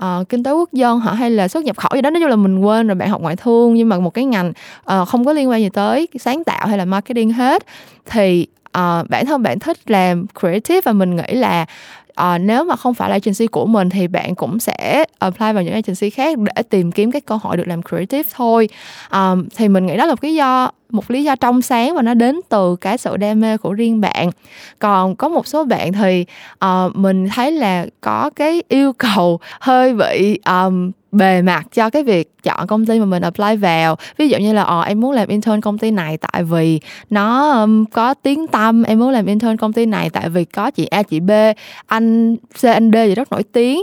uh, 0.05 0.29
kinh 0.29 0.43
tế 0.43 0.51
quốc 0.53 0.73
dân 0.73 1.01
hả? 1.01 1.13
Hay 1.13 1.31
là 1.31 1.49
xuất 1.49 1.65
nhập 1.65 1.77
khẩu 1.77 1.91
gì 1.95 2.01
đó 2.01 2.11
nói 2.11 2.21
chung 2.21 2.31
là 2.31 2.37
mình 2.37 2.59
quên 2.59 2.87
rồi 2.87 2.95
bạn 2.95 3.09
học 3.09 3.23
ngoại 3.23 3.37
thương 3.37 3.75
nhưng 3.75 3.89
mà 3.89 3.99
một 3.99 4.11
cái 4.11 4.25
ngành 4.25 4.53
uh, 4.93 5.09
không 5.09 5.25
có 5.25 5.33
liên 5.33 5.49
quan 5.51 5.61
gì 5.61 5.69
tới 5.69 6.09
sáng 6.21 6.45
tạo 6.45 6.67
hay 6.67 6.79
là 6.79 6.85
marketing 6.85 7.33
hết 7.33 7.67
thì 8.07 8.47
uh, 8.79 9.09
bản 9.09 9.27
thân 9.27 9.43
bạn 9.43 9.59
thích 9.59 9.91
làm 9.91 10.27
creative 10.41 10.81
và 10.85 10.93
mình 10.93 11.17
nghĩ 11.17 11.35
là 11.35 11.67
uh, 12.21 12.41
nếu 12.41 12.65
mà 12.65 12.77
không 12.77 12.95
phải 12.95 13.11
là 13.11 13.15
agency 13.15 13.47
của 13.47 13.67
mình 13.67 13.91
thì 13.91 14.09
bạn 14.09 14.35
cũng 14.35 14.59
sẽ 14.59 15.05
apply 15.19 15.53
vào 15.53 15.63
những 15.63 15.75
agency 15.75 16.11
khác 16.11 16.39
để 16.39 16.63
tìm 16.63 16.93
kiếm 16.93 17.11
cái 17.11 17.21
cơ 17.21 17.39
hội 17.43 17.57
được 17.57 17.69
làm 17.69 17.83
creative 17.83 18.31
thôi. 18.35 18.69
Um, 19.13 19.49
thì 19.57 19.69
mình 19.69 19.87
nghĩ 19.87 19.97
đó 19.97 20.07
là 20.07 20.13
một 20.13 20.25
lý 20.25 20.35
do 20.35 20.71
một 20.91 21.11
lý 21.11 21.25
do 21.25 21.37
trong 21.37 21.63
sáng 21.63 21.95
và 21.95 22.03
nó 22.03 22.15
đến 22.15 22.41
từ 22.49 22.77
cái 22.77 22.99
sự 22.99 23.17
đam 23.17 23.41
mê 23.41 23.57
của 23.57 23.73
riêng 23.73 24.01
bạn. 24.01 24.31
Còn 24.79 25.17
có 25.17 25.29
một 25.29 25.47
số 25.47 25.65
bạn 25.65 25.93
thì 25.93 26.25
uh, 26.65 26.97
mình 26.97 27.29
thấy 27.29 27.53
là 27.53 27.87
có 28.01 28.31
cái 28.37 28.63
yêu 28.69 28.93
cầu 28.93 29.41
hơi 29.61 29.95
bị 29.95 30.39
um, 30.47 30.91
bề 31.19 31.43
mặt 31.43 31.67
cho 31.75 31.91
cái 31.91 32.03
việc 32.03 32.43
chọn 32.43 32.67
công 32.67 32.87
ty 32.87 32.99
mà 33.01 33.05
mình 33.05 33.23
apply 33.23 33.57
vào. 33.57 33.97
Ví 34.19 34.29
dụ 34.29 34.39
như 34.39 34.53
là 34.53 34.63
ờ 34.63 34.83
em 34.83 35.01
muốn 35.01 35.13
làm 35.13 35.29
intern 35.29 35.61
công 35.61 35.79
ty 35.79 35.91
này 35.91 36.17
tại 36.17 36.43
vì 36.43 36.81
nó 37.11 37.51
um, 37.51 37.85
có 37.85 38.15
tiếng 38.15 38.47
tâm 38.47 38.83
em 38.83 38.99
muốn 38.99 39.11
làm 39.11 39.27
intern 39.27 39.57
công 39.57 39.73
ty 39.73 39.87
này 39.87 40.11
tại 40.11 40.29
vì 40.29 40.45
có 40.45 40.71
chị 40.71 40.87
A 40.87 41.03
chị 41.03 41.21
B 41.21 41.31
anh 41.87 42.37
C 42.37 42.65
anh 42.65 42.91
D 42.93 42.95
gì 42.95 43.15
rất 43.15 43.33
nổi 43.33 43.43
tiếng. 43.43 43.81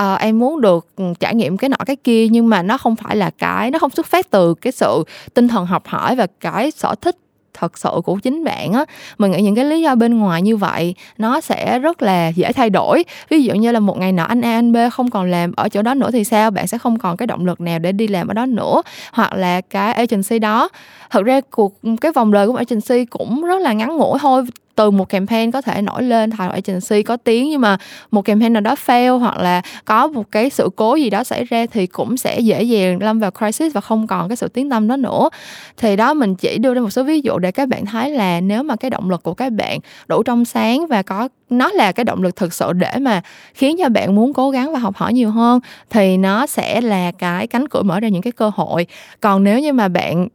Uh, 0.00 0.20
em 0.20 0.38
muốn 0.38 0.60
được 0.60 0.86
trải 1.20 1.34
nghiệm 1.34 1.56
cái 1.56 1.68
nọ 1.68 1.76
cái 1.86 1.96
kia 1.96 2.28
nhưng 2.28 2.48
mà 2.48 2.62
nó 2.62 2.78
không 2.78 2.96
phải 2.96 3.16
là 3.16 3.30
cái 3.30 3.70
nó 3.70 3.78
không 3.78 3.90
xuất 3.90 4.06
phát 4.06 4.30
từ 4.30 4.54
cái 4.54 4.72
sự 4.72 5.04
tinh 5.34 5.48
thần 5.48 5.66
học 5.66 5.82
hỏi 5.86 6.16
và 6.16 6.26
cái 6.40 6.70
sở 6.70 6.94
thích 7.00 7.16
thật 7.54 7.78
sự 7.78 7.90
của 8.04 8.18
chính 8.22 8.44
bạn 8.44 8.72
á. 8.72 8.84
Mình 9.18 9.30
nghĩ 9.30 9.42
những 9.42 9.54
cái 9.54 9.64
lý 9.64 9.82
do 9.82 9.94
bên 9.94 10.18
ngoài 10.18 10.42
như 10.42 10.56
vậy, 10.56 10.94
nó 11.18 11.40
sẽ 11.40 11.78
rất 11.78 12.02
là 12.02 12.28
dễ 12.28 12.52
thay 12.52 12.70
đổi. 12.70 13.04
Ví 13.28 13.42
dụ 13.42 13.54
như 13.54 13.72
là 13.72 13.80
một 13.80 13.98
ngày 13.98 14.12
nọ 14.12 14.24
anh 14.24 14.40
A, 14.40 14.54
anh 14.54 14.72
B 14.72 14.76
không 14.92 15.10
còn 15.10 15.30
làm 15.30 15.52
ở 15.56 15.68
chỗ 15.68 15.82
đó 15.82 15.94
nữa 15.94 16.10
thì 16.12 16.24
sao? 16.24 16.50
Bạn 16.50 16.66
sẽ 16.66 16.78
không 16.78 16.98
còn 16.98 17.16
cái 17.16 17.26
động 17.26 17.46
lực 17.46 17.60
nào 17.60 17.78
để 17.78 17.92
đi 17.92 18.08
làm 18.08 18.28
ở 18.28 18.34
đó 18.34 18.46
nữa. 18.46 18.82
Hoặc 19.12 19.34
là 19.34 19.60
cái 19.60 19.92
agency 19.92 20.38
đó, 20.38 20.68
thật 21.10 21.24
ra 21.24 21.40
cuộc, 21.50 21.74
cái 22.00 22.12
vòng 22.12 22.32
đời 22.32 22.48
của 22.48 22.56
agency 22.56 23.04
cũng 23.04 23.42
rất 23.42 23.60
là 23.60 23.72
ngắn 23.72 23.96
ngủi 23.96 24.18
thôi 24.18 24.42
từ 24.74 24.90
một 24.90 25.08
campaign 25.08 25.50
có 25.50 25.60
thể 25.60 25.82
nổi 25.82 26.02
lên 26.02 26.30
thành 26.30 26.48
một 26.48 26.54
agency 26.54 27.02
có 27.02 27.16
tiếng, 27.16 27.50
nhưng 27.50 27.60
mà 27.60 27.76
một 28.10 28.22
campaign 28.22 28.52
nào 28.52 28.60
đó 28.60 28.74
fail 28.86 29.18
hoặc 29.18 29.38
là 29.38 29.62
có 29.84 30.06
một 30.06 30.30
cái 30.30 30.50
sự 30.50 30.70
cố 30.76 30.94
gì 30.94 31.10
đó 31.10 31.24
xảy 31.24 31.44
ra 31.44 31.66
thì 31.66 31.86
cũng 31.86 32.16
sẽ 32.16 32.40
dễ 32.40 32.62
dàng 32.62 33.02
lâm 33.02 33.18
vào 33.18 33.30
crisis 33.30 33.74
và 33.74 33.80
không 33.80 34.06
còn 34.06 34.28
cái 34.28 34.36
sự 34.36 34.48
tiếng 34.48 34.70
tâm 34.70 34.88
đó 34.88 34.96
nữa. 34.96 35.28
Thì 35.76 35.96
đó, 35.96 36.14
mình 36.14 36.34
chỉ 36.34 36.58
đưa 36.58 36.74
ra 36.74 36.80
một 36.80 36.90
số 36.90 37.02
ví 37.04 37.20
dụ 37.20 37.38
để 37.38 37.50
các 37.52 37.68
bạn 37.68 37.86
thấy 37.86 38.10
là 38.10 38.40
nếu 38.40 38.62
mà 38.62 38.76
cái 38.76 38.90
động 38.90 39.10
lực 39.10 39.22
của 39.22 39.34
các 39.34 39.52
bạn 39.52 39.78
đủ 40.08 40.22
trong 40.22 40.44
sáng 40.44 40.86
và 40.86 41.02
có, 41.02 41.28
nó 41.50 41.70
là 41.72 41.92
cái 41.92 42.04
động 42.04 42.22
lực 42.22 42.36
thực 42.36 42.52
sự 42.52 42.72
để 42.72 42.98
mà 43.00 43.22
khiến 43.54 43.76
cho 43.78 43.88
bạn 43.88 44.14
muốn 44.14 44.32
cố 44.32 44.50
gắng 44.50 44.72
và 44.72 44.78
học 44.78 44.96
hỏi 44.96 45.12
nhiều 45.12 45.30
hơn, 45.30 45.60
thì 45.90 46.16
nó 46.16 46.46
sẽ 46.46 46.80
là 46.80 47.12
cái 47.12 47.46
cánh 47.46 47.68
cửa 47.68 47.82
mở 47.82 48.00
ra 48.00 48.08
những 48.08 48.22
cái 48.22 48.32
cơ 48.32 48.50
hội. 48.54 48.86
Còn 49.20 49.44
nếu 49.44 49.60
như 49.60 49.72
mà 49.72 49.88
bạn 49.88 50.28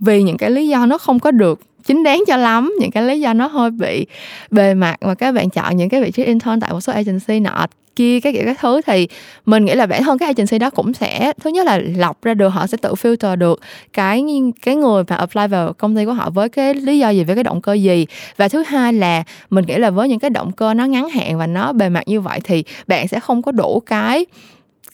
vì 0.00 0.22
những 0.22 0.36
cái 0.36 0.50
lý 0.50 0.68
do 0.68 0.86
nó 0.86 0.98
không 0.98 1.18
có 1.18 1.30
được 1.30 1.60
chính 1.86 2.02
đáng 2.02 2.24
cho 2.26 2.36
lắm. 2.36 2.74
Những 2.80 2.90
cái 2.90 3.02
lý 3.02 3.20
do 3.20 3.32
nó 3.32 3.46
hơi 3.46 3.70
bị 3.70 4.06
bề 4.50 4.74
mặt 4.74 4.96
mà 5.00 5.14
các 5.14 5.34
bạn 5.34 5.50
chọn 5.50 5.76
những 5.76 5.88
cái 5.88 6.02
vị 6.02 6.10
trí 6.10 6.24
intern 6.24 6.60
tại 6.60 6.72
một 6.72 6.80
số 6.80 6.92
agency 6.92 7.40
nọ, 7.40 7.66
kia, 7.96 8.20
các 8.20 8.34
kiểu 8.34 8.42
các 8.46 8.58
thứ 8.60 8.80
thì 8.86 9.08
mình 9.46 9.64
nghĩ 9.64 9.74
là 9.74 9.86
bản 9.86 10.02
thân 10.02 10.18
các 10.18 10.26
agency 10.26 10.58
đó 10.58 10.70
cũng 10.70 10.94
sẽ, 10.94 11.32
thứ 11.40 11.50
nhất 11.50 11.66
là 11.66 11.80
lọc 11.96 12.22
ra 12.22 12.34
được, 12.34 12.48
họ 12.48 12.66
sẽ 12.66 12.76
tự 12.76 12.94
filter 12.94 13.36
được 13.36 13.60
cái 13.92 14.24
cái 14.62 14.76
người 14.76 15.04
mà 15.08 15.16
apply 15.16 15.46
vào 15.46 15.72
công 15.72 15.96
ty 15.96 16.04
của 16.04 16.12
họ 16.12 16.30
với 16.30 16.48
cái 16.48 16.74
lý 16.74 16.98
do 16.98 17.10
gì, 17.10 17.24
với 17.24 17.34
cái 17.34 17.44
động 17.44 17.60
cơ 17.60 17.72
gì. 17.72 18.06
Và 18.36 18.48
thứ 18.48 18.62
hai 18.66 18.92
là 18.92 19.22
mình 19.50 19.64
nghĩ 19.66 19.74
là 19.76 19.90
với 19.90 20.08
những 20.08 20.18
cái 20.18 20.30
động 20.30 20.52
cơ 20.52 20.74
nó 20.74 20.84
ngắn 20.84 21.08
hạn 21.08 21.38
và 21.38 21.46
nó 21.46 21.72
bề 21.72 21.88
mặt 21.88 22.02
như 22.06 22.20
vậy 22.20 22.40
thì 22.44 22.64
bạn 22.86 23.08
sẽ 23.08 23.20
không 23.20 23.42
có 23.42 23.52
đủ 23.52 23.82
cái, 23.86 24.26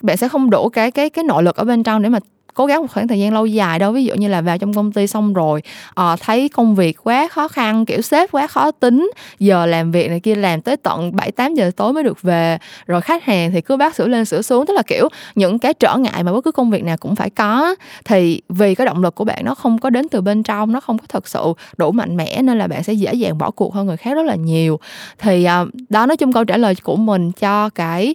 bạn 0.01 0.17
sẽ 0.17 0.29
không 0.29 0.51
đủ 0.51 0.69
cái 0.69 0.91
cái 0.91 1.11
cái 1.11 1.25
nội 1.25 1.43
lực 1.43 1.57
ở 1.57 1.65
bên 1.65 1.83
trong 1.83 2.03
để 2.03 2.09
mà 2.09 2.19
cố 2.55 2.67
gắng 2.67 2.81
một 2.81 2.87
khoảng 2.91 3.09
thời 3.09 3.19
gian 3.19 3.33
lâu 3.33 3.47
dài 3.47 3.79
đâu. 3.79 3.93
Ví 3.93 4.05
dụ 4.05 4.15
như 4.15 4.29
là 4.29 4.41
vào 4.41 4.59
trong 4.59 4.75
công 4.75 4.93
ty 4.93 5.07
xong 5.07 5.33
rồi 5.33 5.63
à, 5.95 6.17
thấy 6.21 6.49
công 6.49 6.75
việc 6.75 6.97
quá 7.05 7.29
khó 7.29 7.49
khăn 7.49 7.85
kiểu 7.85 8.03
sếp 8.03 8.31
quá 8.31 8.47
khó 8.47 8.71
tính 8.71 9.11
giờ 9.39 9.67
làm 9.67 9.93
việc 9.93 10.09
này 10.09 10.21
kia 10.21 10.35
làm 10.35 10.61
tới 10.61 10.77
tận 10.77 11.17
7 11.17 11.33
8 11.33 11.55
giờ 11.55 11.71
tối 11.77 11.93
mới 11.93 12.03
được 12.03 12.23
về. 12.23 12.59
Rồi 12.87 13.01
khách 13.01 13.25
hàng 13.25 13.53
thì 13.53 13.61
cứ 13.61 13.77
bác 13.77 13.95
sửa 13.95 14.07
lên 14.07 14.25
sửa 14.25 14.43
xuống 14.43 14.67
tức 14.67 14.75
là 14.75 14.83
kiểu 14.83 15.09
những 15.35 15.59
cái 15.59 15.75
trở 15.75 15.97
ngại 15.97 16.23
mà 16.25 16.33
bất 16.33 16.45
cứ 16.45 16.53
công 16.53 16.71
việc 16.71 16.85
nào 16.85 16.97
cũng 16.97 17.17
phải 17.17 17.31
có. 17.31 17.75
Thì 18.05 18.43
vì 18.49 18.75
cái 18.75 18.87
động 18.87 19.03
lực 19.03 19.15
của 19.15 19.25
bạn 19.25 19.45
nó 19.45 19.55
không 19.55 19.79
có 19.79 19.91
đến 19.91 20.09
từ 20.09 20.21
bên 20.21 20.43
trong 20.43 20.73
nó 20.73 20.81
không 20.81 20.99
có 20.99 21.05
thật 21.09 21.29
sự 21.29 21.53
đủ 21.77 21.93
mạnh 21.93 22.17
mẽ 22.17 22.43
nên 22.43 22.59
là 22.59 22.67
bạn 22.67 22.83
sẽ 22.83 22.93
dễ 22.93 23.15
dàng 23.15 23.39
bỏ 23.39 23.51
cuộc 23.51 23.75
hơn 23.75 23.87
người 23.87 23.97
khác 23.97 24.15
rất 24.15 24.27
là 24.27 24.35
nhiều. 24.35 24.79
Thì 25.19 25.45
à, 25.45 25.65
đó 25.89 26.07
nói 26.07 26.17
chung 26.17 26.33
câu 26.33 26.45
trả 26.45 26.57
lời 26.57 26.75
của 26.83 26.97
mình 26.97 27.33
cho 27.33 27.69
cái 27.69 28.15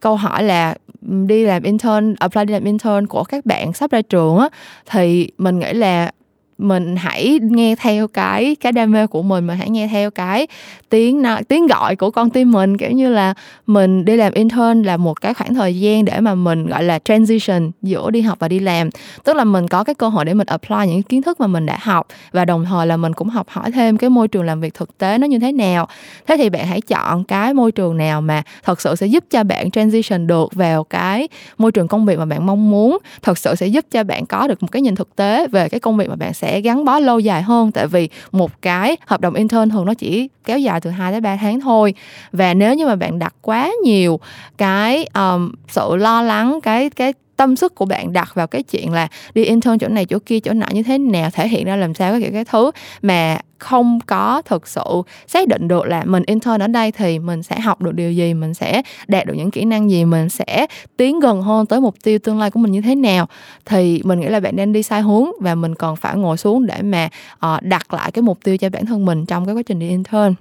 câu 0.00 0.16
hỏi 0.16 0.42
là, 0.42 0.74
đi 1.00 1.44
làm 1.44 1.62
intern, 1.62 2.14
apply 2.18 2.44
đi 2.44 2.52
làm 2.52 2.64
intern 2.64 3.06
của 3.06 3.24
các 3.24 3.46
bạn 3.46 3.72
sắp 3.72 3.90
ra 3.90 4.02
trường 4.02 4.38
á, 4.38 4.48
thì 4.90 5.30
mình 5.38 5.58
nghĩ 5.58 5.72
là 5.72 6.10
mình 6.58 6.96
hãy 6.96 7.38
nghe 7.42 7.74
theo 7.76 8.08
cái 8.08 8.56
cái 8.60 8.72
đam 8.72 8.92
mê 8.92 9.06
của 9.06 9.22
mình 9.22 9.46
mình 9.46 9.58
hãy 9.58 9.70
nghe 9.70 9.88
theo 9.88 10.10
cái 10.10 10.46
tiếng 10.90 11.24
tiếng 11.48 11.66
gọi 11.66 11.96
của 11.96 12.10
con 12.10 12.30
tim 12.30 12.50
mình. 12.50 12.76
Kiểu 12.76 12.90
như 12.90 13.10
là 13.10 13.34
mình 13.66 14.04
đi 14.04 14.16
làm 14.16 14.32
intern 14.32 14.82
là 14.82 14.96
một 14.96 15.20
cái 15.20 15.34
khoảng 15.34 15.54
thời 15.54 15.80
gian 15.80 16.04
để 16.04 16.20
mà 16.20 16.34
mình, 16.34 16.66
gọi 16.66 16.82
là, 16.82 16.98
transition 16.98 17.70
giữa 17.82 18.10
đi 18.10 18.20
học 18.20 18.38
và 18.38 18.48
đi 18.48 18.58
làm. 18.58 18.90
Tức 19.24 19.36
là 19.36 19.44
mình 19.44 19.68
có 19.68 19.84
cái 19.84 19.94
cơ 19.94 20.08
hội 20.08 20.24
để 20.24 20.34
mình 20.34 20.46
apply 20.46 20.76
những 20.86 21.02
kiến 21.02 21.22
thức 21.22 21.40
mà 21.40 21.46
mình 21.46 21.66
đã 21.66 21.78
học 21.80 22.06
và 22.32 22.44
đồng 22.44 22.64
thời 22.64 22.86
là 22.86 22.96
mình 22.96 23.12
cũng 23.12 23.28
học 23.28 23.46
hỏi 23.48 23.72
thêm 23.72 23.96
cái 23.96 24.10
môi 24.10 24.28
trường 24.28 24.42
làm 24.42 24.60
việc 24.60 24.74
thực 24.74 24.98
tế 24.98 25.18
nó 25.18 25.26
như 25.26 25.38
thế 25.38 25.52
nào. 25.52 25.88
Thế 26.26 26.36
thì 26.36 26.50
bạn 26.50 26.66
hãy 26.66 26.80
chọn 26.80 27.24
cái 27.24 27.54
môi 27.54 27.72
trường 27.72 27.96
nào 27.96 28.20
mà 28.20 28.42
thật 28.64 28.80
sự 28.80 28.94
sẽ 28.94 29.06
giúp 29.06 29.24
cho 29.30 29.44
bạn 29.44 29.70
transition 29.70 30.26
được 30.26 30.54
vào 30.54 30.84
cái 30.84 31.28
môi 31.58 31.72
trường 31.72 31.88
công 31.88 32.06
việc 32.06 32.18
mà 32.18 32.24
bạn 32.24 32.46
mong 32.46 32.70
muốn. 32.70 32.98
Thật 33.22 33.38
sự 33.38 33.54
sẽ 33.54 33.66
giúp 33.66 33.84
cho 33.90 34.04
bạn 34.04 34.26
có 34.26 34.46
được 34.46 34.62
một 34.62 34.68
cái 34.72 34.82
nhìn 34.82 34.94
thực 34.94 35.16
tế 35.16 35.46
về 35.46 35.68
cái 35.68 35.80
công 35.80 35.96
việc 35.96 36.08
mà 36.08 36.16
bạn 36.16 36.34
sẽ 36.34 36.47
sẽ 36.48 36.60
gắn 36.60 36.84
bó 36.84 36.98
lâu 36.98 37.18
dài 37.18 37.42
hơn. 37.42 37.72
Tại 37.72 37.86
vì 37.86 38.08
một 38.32 38.62
cái 38.62 38.96
hợp 39.06 39.20
đồng 39.20 39.34
intern 39.34 39.70
thường 39.70 39.84
nó 39.84 39.94
chỉ 39.94 40.28
kéo 40.44 40.58
dài 40.58 40.80
từ 40.80 40.90
2 40.90 41.12
đến 41.12 41.22
3 41.22 41.36
tháng 41.36 41.60
thôi. 41.60 41.94
Và 42.32 42.54
nếu 42.54 42.74
như 42.74 42.86
mà 42.86 42.96
bạn 42.96 43.18
đặt 43.18 43.34
quá 43.42 43.70
nhiều 43.84 44.20
cái 44.58 45.06
um, 45.14 45.52
sự 45.68 45.96
lo 45.96 46.22
lắng 46.22 46.58
cái 46.62 46.90
cái 46.90 47.12
tâm 47.38 47.56
sức 47.56 47.74
của 47.74 47.84
bạn 47.84 48.12
đặt 48.12 48.34
vào 48.34 48.46
cái 48.46 48.62
chuyện 48.62 48.92
là 48.92 49.08
đi 49.34 49.44
intern 49.44 49.78
chỗ 49.78 49.88
này 49.88 50.04
chỗ 50.04 50.18
kia 50.26 50.40
chỗ 50.40 50.52
nọ 50.52 50.66
như 50.72 50.82
thế 50.82 50.98
nào 50.98 51.30
thể 51.30 51.48
hiện 51.48 51.64
ra 51.64 51.76
làm 51.76 51.94
sao 51.94 52.12
cái 52.12 52.20
kiểu 52.20 52.30
cái 52.32 52.44
thứ 52.44 52.70
mà 53.02 53.38
không 53.58 53.98
có 54.06 54.42
thực 54.44 54.68
sự 54.68 55.02
xác 55.26 55.48
định 55.48 55.68
được 55.68 55.86
là 55.86 56.04
mình 56.04 56.22
intern 56.26 56.62
ở 56.62 56.66
đây 56.66 56.92
thì 56.92 57.18
mình 57.18 57.42
sẽ 57.42 57.60
học 57.60 57.80
được 57.80 57.94
điều 57.94 58.12
gì 58.12 58.34
mình 58.34 58.54
sẽ 58.54 58.82
đạt 59.08 59.26
được 59.26 59.34
những 59.34 59.50
kỹ 59.50 59.64
năng 59.64 59.90
gì 59.90 60.04
mình 60.04 60.28
sẽ 60.28 60.66
tiến 60.96 61.20
gần 61.20 61.42
hơn 61.42 61.66
tới 61.66 61.80
mục 61.80 61.94
tiêu 62.02 62.18
tương 62.18 62.38
lai 62.38 62.50
của 62.50 62.60
mình 62.60 62.72
như 62.72 62.80
thế 62.80 62.94
nào. 62.94 63.26
Thì 63.64 64.00
mình 64.04 64.20
nghĩ 64.20 64.28
là 64.28 64.40
bạn 64.40 64.56
đang 64.56 64.72
đi 64.72 64.82
sai 64.82 65.02
hướng 65.02 65.30
và 65.40 65.54
mình 65.54 65.74
còn 65.74 65.96
phải 65.96 66.16
ngồi 66.16 66.36
xuống 66.36 66.66
để 66.66 66.82
mà 66.82 67.08
uh, 67.34 67.62
đặt 67.62 67.94
lại 67.94 68.12
cái 68.12 68.22
mục 68.22 68.38
tiêu 68.44 68.56
cho 68.56 68.70
bản 68.70 68.86
thân 68.86 69.04
mình 69.04 69.26
trong 69.26 69.46
cái 69.46 69.54
quá 69.54 69.62
trình 69.62 69.78
đi 69.78 69.88
intern 69.88 70.34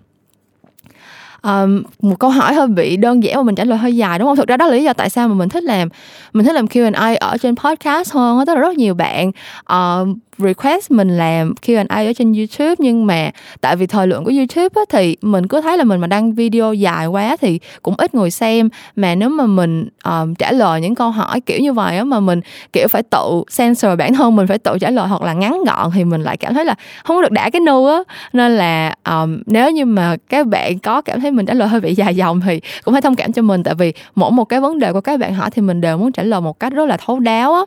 um, 1.47 1.83
một 2.01 2.19
câu 2.19 2.29
hỏi 2.29 2.53
hơi 2.53 2.67
bị 2.67 2.97
đơn 2.97 3.23
giản 3.23 3.35
mà 3.35 3.43
mình 3.43 3.55
trả 3.55 3.63
lời 3.63 3.77
hơi 3.77 3.95
dài 3.95 4.19
đúng 4.19 4.27
không? 4.27 4.35
Thực 4.35 4.47
ra 4.47 4.57
đó 4.57 4.67
là 4.67 4.73
lý 4.73 4.83
do 4.83 4.93
tại 4.93 5.09
sao 5.09 5.27
mà 5.27 5.33
mình 5.33 5.49
thích 5.49 5.63
làm 5.63 5.89
mình 6.33 6.45
thích 6.45 6.55
làm 6.55 6.65
Q&A 6.65 7.15
ở 7.19 7.37
trên 7.37 7.55
podcast 7.55 8.13
hơn 8.13 8.45
tức 8.45 8.53
là 8.53 8.59
rất 8.59 8.77
nhiều 8.77 8.93
bạn 8.93 9.31
uh, 9.73 10.17
request 10.37 10.91
mình 10.91 11.17
làm 11.17 11.53
Q&A 11.65 11.95
ở 12.09 12.13
trên 12.13 12.33
YouTube. 12.33 12.75
Nhưng 12.77 13.05
mà 13.05 13.31
tại 13.61 13.75
vì 13.75 13.87
thời 13.87 14.07
lượng 14.07 14.23
của 14.23 14.31
YouTube 14.31 14.69
á, 14.75 14.81
thì 14.89 15.17
mình 15.21 15.47
cứ 15.47 15.61
thấy 15.61 15.77
là 15.77 15.83
mình 15.83 16.01
mà 16.01 16.07
đăng 16.07 16.33
video 16.33 16.73
dài 16.73 17.07
quá 17.07 17.37
thì 17.41 17.59
cũng 17.81 17.95
ít 17.97 18.15
người 18.15 18.31
xem. 18.31 18.69
Mà 18.95 19.15
nếu 19.15 19.29
mà 19.29 19.45
mình 19.45 19.87
um, 20.03 20.33
trả 20.33 20.51
lời 20.51 20.81
những 20.81 20.95
câu 20.95 21.11
hỏi 21.11 21.41
kiểu 21.41 21.59
như 21.59 21.73
vậy 21.73 21.97
á 21.97 22.03
mà 22.03 22.19
mình 22.19 22.41
kiểu 22.73 22.87
phải 22.87 23.03
tự 23.03 23.43
censor 23.57 23.91
bản 23.97 24.13
thân 24.13 24.35
mình 24.35 24.47
phải 24.47 24.57
tự 24.57 24.77
trả 24.81 24.89
lời 24.89 25.07
hoặc 25.07 25.21
là 25.21 25.33
ngắn 25.33 25.63
gọn 25.67 25.91
thì 25.93 26.03
mình 26.03 26.23
lại 26.23 26.37
cảm 26.37 26.53
thấy 26.53 26.65
là 26.65 26.75
không 27.03 27.21
được 27.21 27.31
đã 27.31 27.49
cái 27.49 27.59
nu 27.59 27.85
á. 27.85 27.99
Nên 28.33 28.57
là 28.57 28.95
um, 29.09 29.41
nếu 29.45 29.71
như 29.71 29.85
mà 29.85 30.15
các 30.29 30.47
bạn 30.47 30.79
có 30.79 31.01
cảm 31.01 31.21
thấy 31.21 31.31
mình 31.37 31.45
trả 31.45 31.53
lời 31.53 31.67
hơi 31.67 31.81
bị 31.81 31.95
dài 31.95 32.15
dòng 32.15 32.41
thì 32.41 32.61
cũng 32.83 32.93
phải 32.93 33.01
thông 33.01 33.15
cảm 33.15 33.33
cho 33.33 33.41
mình. 33.41 33.63
Tại 33.63 33.75
vì 33.75 33.93
mỗi 34.15 34.31
một 34.31 34.45
cái 34.45 34.59
vấn 34.59 34.79
đề 34.79 34.93
của 34.93 35.01
các 35.01 35.19
bạn 35.19 35.33
hỏi 35.33 35.49
thì 35.51 35.61
mình 35.61 35.81
đều 35.81 35.97
muốn 35.97 36.11
trả 36.11 36.23
lời 36.23 36.41
một 36.41 36.59
cách 36.59 36.73
rất 36.73 36.85
là 36.85 36.97
thấu 36.97 37.19
đáo 37.19 37.53
á. 37.53 37.61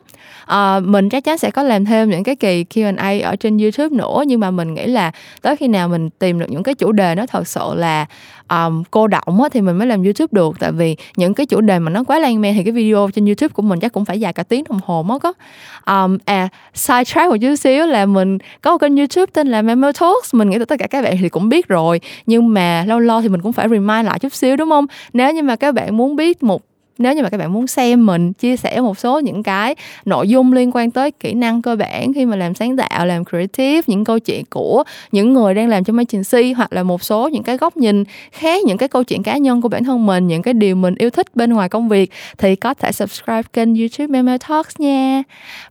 À, 0.45 0.79
mình 0.79 1.09
chắc 1.09 1.23
chắn 1.23 1.37
sẽ 1.37 1.51
có 1.51 1.63
làm 1.63 1.85
thêm 1.85 2.09
những 2.09 2.23
cái 2.23 2.35
kỳ 2.35 2.63
Q&A 2.63 3.29
ở 3.29 3.35
trên 3.35 3.57
YouTube 3.57 3.97
nữa 3.97 4.23
nhưng 4.27 4.39
mà 4.39 4.51
mình 4.51 4.73
nghĩ 4.73 4.87
là 4.87 5.11
tới 5.41 5.55
khi 5.55 5.67
nào 5.67 5.87
mình 5.87 6.09
tìm 6.09 6.39
được 6.39 6.45
những 6.49 6.63
cái 6.63 6.75
chủ 6.75 6.91
đề 6.91 7.15
nó 7.15 7.25
thật 7.25 7.47
sự 7.47 7.73
là 7.75 8.05
um, 8.51 8.83
cô 8.91 9.07
động 9.07 9.41
á, 9.43 9.49
thì 9.51 9.61
mình 9.61 9.77
mới 9.77 9.87
làm 9.87 10.03
YouTube 10.03 10.27
được. 10.31 10.59
Tại 10.59 10.71
vì 10.71 10.95
những 11.15 11.33
cái 11.33 11.45
chủ 11.45 11.61
đề 11.61 11.79
mà 11.79 11.91
nó 11.91 12.03
quá 12.03 12.19
lan 12.19 12.41
man 12.41 12.53
thì 12.53 12.63
cái 12.63 12.71
video 12.71 13.09
trên 13.15 13.25
YouTube 13.25 13.53
của 13.53 13.61
mình 13.61 13.79
chắc 13.79 13.93
cũng 13.93 14.05
phải 14.05 14.19
dài 14.19 14.33
cả 14.33 14.43
tiếng 14.43 14.63
đồng 14.69 14.79
hồ 14.85 15.03
mất 15.03 15.23
á. 15.23 15.31
Um, 15.85 16.17
à 16.25 16.47
side 16.73 17.03
track 17.03 17.29
một 17.29 17.37
chút 17.41 17.55
xíu 17.55 17.85
là 17.85 18.05
mình 18.05 18.37
có 18.61 18.71
một 18.71 18.77
kênh 18.77 18.97
YouTube 18.97 19.25
tên 19.33 19.47
là 19.47 19.61
Memo 19.61 19.91
Talks. 19.91 20.33
Mình 20.33 20.49
nghĩ 20.49 20.57
là 20.57 20.65
tất 20.65 20.75
cả 20.79 20.87
các 20.87 21.03
bạn 21.03 21.17
thì 21.21 21.29
cũng 21.29 21.49
biết 21.49 21.67
rồi. 21.67 22.01
Nhưng 22.25 22.53
mà 22.53 22.83
lâu 22.87 22.99
lâu 22.99 23.21
thì 23.21 23.29
mình 23.29 23.41
cũng 23.41 23.50
phải 23.51 23.69
remind 23.69 24.05
lại 24.05 24.19
chút 24.19 24.33
xíu, 24.33 24.55
đúng 24.55 24.69
không? 24.69 24.85
Nếu 25.13 25.33
như 25.33 25.43
mà 25.43 25.55
các 25.55 25.71
bạn 25.71 25.97
muốn 25.97 26.15
biết 26.15 26.43
một 26.43 26.61
nếu 26.97 27.13
như 27.13 27.23
mà 27.23 27.29
các 27.29 27.37
bạn 27.37 27.53
muốn 27.53 27.67
xem 27.67 28.05
mình 28.05 28.33
chia 28.33 28.57
sẻ 28.57 28.81
một 28.81 28.99
số 28.99 29.19
những 29.19 29.43
cái 29.43 29.75
nội 30.05 30.29
dung 30.29 30.53
liên 30.53 30.71
quan 30.73 30.91
tới 30.91 31.11
kỹ 31.11 31.33
năng 31.33 31.61
cơ 31.61 31.75
bản 31.75 32.13
khi 32.13 32.25
mà 32.25 32.35
làm 32.35 32.53
sáng 32.53 32.77
tạo 32.77 33.05
làm 33.05 33.25
creative 33.25 33.81
những 33.87 34.03
câu 34.03 34.19
chuyện 34.19 34.45
của 34.49 34.83
những 35.11 35.33
người 35.33 35.53
đang 35.53 35.69
làm 35.69 35.83
trong 35.83 35.97
agency 35.97 36.53
hoặc 36.53 36.73
là 36.73 36.83
một 36.83 37.03
số 37.03 37.27
những 37.27 37.43
cái 37.43 37.57
góc 37.57 37.77
nhìn 37.77 38.03
khác 38.31 38.63
những 38.63 38.77
cái 38.77 38.89
câu 38.89 39.03
chuyện 39.03 39.23
cá 39.23 39.37
nhân 39.37 39.61
của 39.61 39.69
bản 39.69 39.83
thân 39.83 40.05
mình 40.05 40.27
những 40.27 40.41
cái 40.41 40.53
điều 40.53 40.75
mình 40.75 40.95
yêu 40.95 41.09
thích 41.09 41.35
bên 41.35 41.53
ngoài 41.53 41.69
công 41.69 41.89
việc 41.89 42.11
thì 42.37 42.55
có 42.55 42.73
thể 42.73 42.91
subscribe 42.91 43.43
kênh 43.53 43.75
youtube 43.75 44.07
Memo 44.07 44.37
Talks 44.37 44.79
nha. 44.79 45.23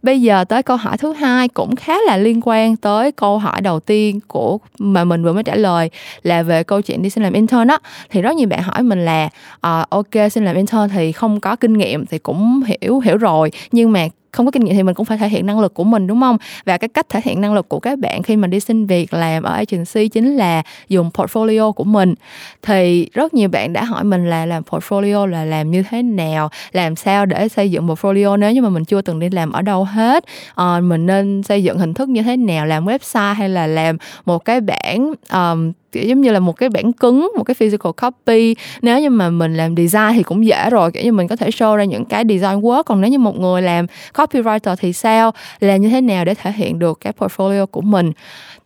Bây 0.02 0.20
giờ 0.20 0.44
tới 0.44 0.62
câu 0.62 0.76
hỏi 0.76 0.98
thứ 0.98 1.12
hai 1.12 1.48
cũng 1.48 1.76
khá 1.76 1.96
là 2.06 2.16
liên 2.16 2.40
quan 2.44 2.76
tới 2.76 3.12
câu 3.12 3.38
hỏi 3.38 3.60
đầu 3.60 3.80
tiên 3.80 4.20
của 4.28 4.58
mà 4.78 5.04
mình 5.04 5.24
vừa 5.24 5.32
mới 5.32 5.42
trả 5.42 5.54
lời 5.54 5.90
là 6.22 6.42
về 6.42 6.62
câu 6.62 6.82
chuyện 6.82 7.02
đi 7.02 7.10
xin 7.10 7.24
làm 7.24 7.32
intern 7.32 7.68
á. 7.68 7.78
Thì 8.10 8.22
rất 8.22 8.36
nhiều 8.36 8.48
bạn 8.48 8.62
hỏi 8.62 8.82
mình 8.82 9.04
là 9.04 9.28
uh, 9.54 9.90
ok 9.90 10.32
xin 10.32 10.44
làm 10.44 10.56
intern 10.56 10.88
thì 10.94 11.12
không 11.20 11.40
có 11.40 11.56
kinh 11.56 11.72
nghiệm 11.72 12.06
thì 12.06 12.18
cũng 12.18 12.60
hiểu 12.66 12.98
hiểu 12.98 13.16
rồi. 13.16 13.50
Nhưng 13.72 13.92
mà 13.92 14.08
không 14.32 14.46
có 14.46 14.52
kinh 14.52 14.64
nghiệm 14.64 14.74
thì 14.74 14.82
mình 14.82 14.94
cũng 14.94 15.06
phải 15.06 15.18
thể 15.18 15.28
hiện 15.28 15.46
năng 15.46 15.60
lực 15.60 15.74
của 15.74 15.84
mình 15.84 16.06
đúng 16.06 16.20
không? 16.20 16.36
Và 16.64 16.76
cái 16.78 16.88
cách 16.88 17.08
thể 17.08 17.20
hiện 17.24 17.40
năng 17.40 17.54
lực 17.54 17.68
của 17.68 17.80
các 17.80 17.98
bạn 17.98 18.22
khi 18.22 18.36
mà 18.36 18.46
đi 18.46 18.60
xin 18.60 18.86
việc 18.86 19.14
làm 19.14 19.42
ở 19.42 19.52
agency 19.52 20.08
chính 20.08 20.36
là 20.36 20.62
dùng 20.88 21.10
portfolio 21.14 21.72
của 21.72 21.84
mình. 21.84 22.14
Thì 22.62 23.08
rất 23.12 23.34
nhiều 23.34 23.48
bạn 23.48 23.72
đã 23.72 23.84
hỏi 23.84 24.04
mình 24.04 24.30
là 24.30 24.46
làm 24.46 24.62
portfolio 24.62 25.26
là 25.26 25.44
làm 25.44 25.70
như 25.70 25.82
thế 25.90 26.02
nào 26.02 26.50
làm 26.72 26.96
sao 26.96 27.26
để 27.26 27.48
xây 27.48 27.70
dựng 27.70 27.88
portfolio 27.88 28.36
nếu 28.36 28.52
như 28.52 28.62
mà 28.62 28.68
mình 28.68 28.84
chưa 28.84 29.02
từng 29.02 29.18
đi 29.18 29.28
làm 29.30 29.52
ở 29.52 29.62
đâu 29.62 29.84
hết? 29.84 30.24
À, 30.54 30.80
mình 30.80 31.06
nên 31.06 31.42
xây 31.42 31.64
dựng 31.64 31.78
hình 31.78 31.94
thức 31.94 32.08
như 32.08 32.22
thế 32.22 32.36
nào 32.36 32.66
làm 32.66 32.86
website 32.86 33.34
hay 33.34 33.48
là 33.48 33.66
làm 33.66 33.96
một 34.24 34.44
cái 34.44 34.60
bản 34.60 35.12
um, 35.32 35.72
kiểu 35.92 36.04
giống 36.04 36.20
như 36.20 36.32
là 36.32 36.40
một 36.40 36.52
cái 36.52 36.68
bản 36.68 36.92
cứng 36.92 37.32
một 37.36 37.44
cái 37.44 37.54
physical 37.54 37.92
copy? 38.02 38.54
Nếu 38.82 39.00
như 39.00 39.10
mà 39.10 39.30
mình 39.30 39.56
làm 39.56 39.76
design 39.76 40.12
thì 40.14 40.22
cũng 40.22 40.46
dễ 40.46 40.70
rồi 40.70 40.92
kiểu 40.92 41.04
như 41.04 41.12
mình 41.12 41.28
có 41.28 41.36
thể 41.36 41.50
show 41.50 41.76
ra 41.76 41.84
những 41.84 42.04
cái 42.04 42.24
design 42.28 42.60
work 42.60 42.82
còn 42.82 43.00
nếu 43.00 43.10
như 43.10 43.18
một 43.18 43.40
người 43.40 43.62
làm 43.62 43.86
copywriter 44.20 44.76
thì 44.76 44.92
sao? 44.92 45.32
Là 45.60 45.76
như 45.76 45.88
thế 45.88 46.00
nào 46.00 46.24
để 46.24 46.34
thể 46.34 46.52
hiện 46.52 46.78
được 46.78 46.98
cái 47.00 47.12
portfolio 47.18 47.66
của 47.66 47.80
mình? 47.80 48.12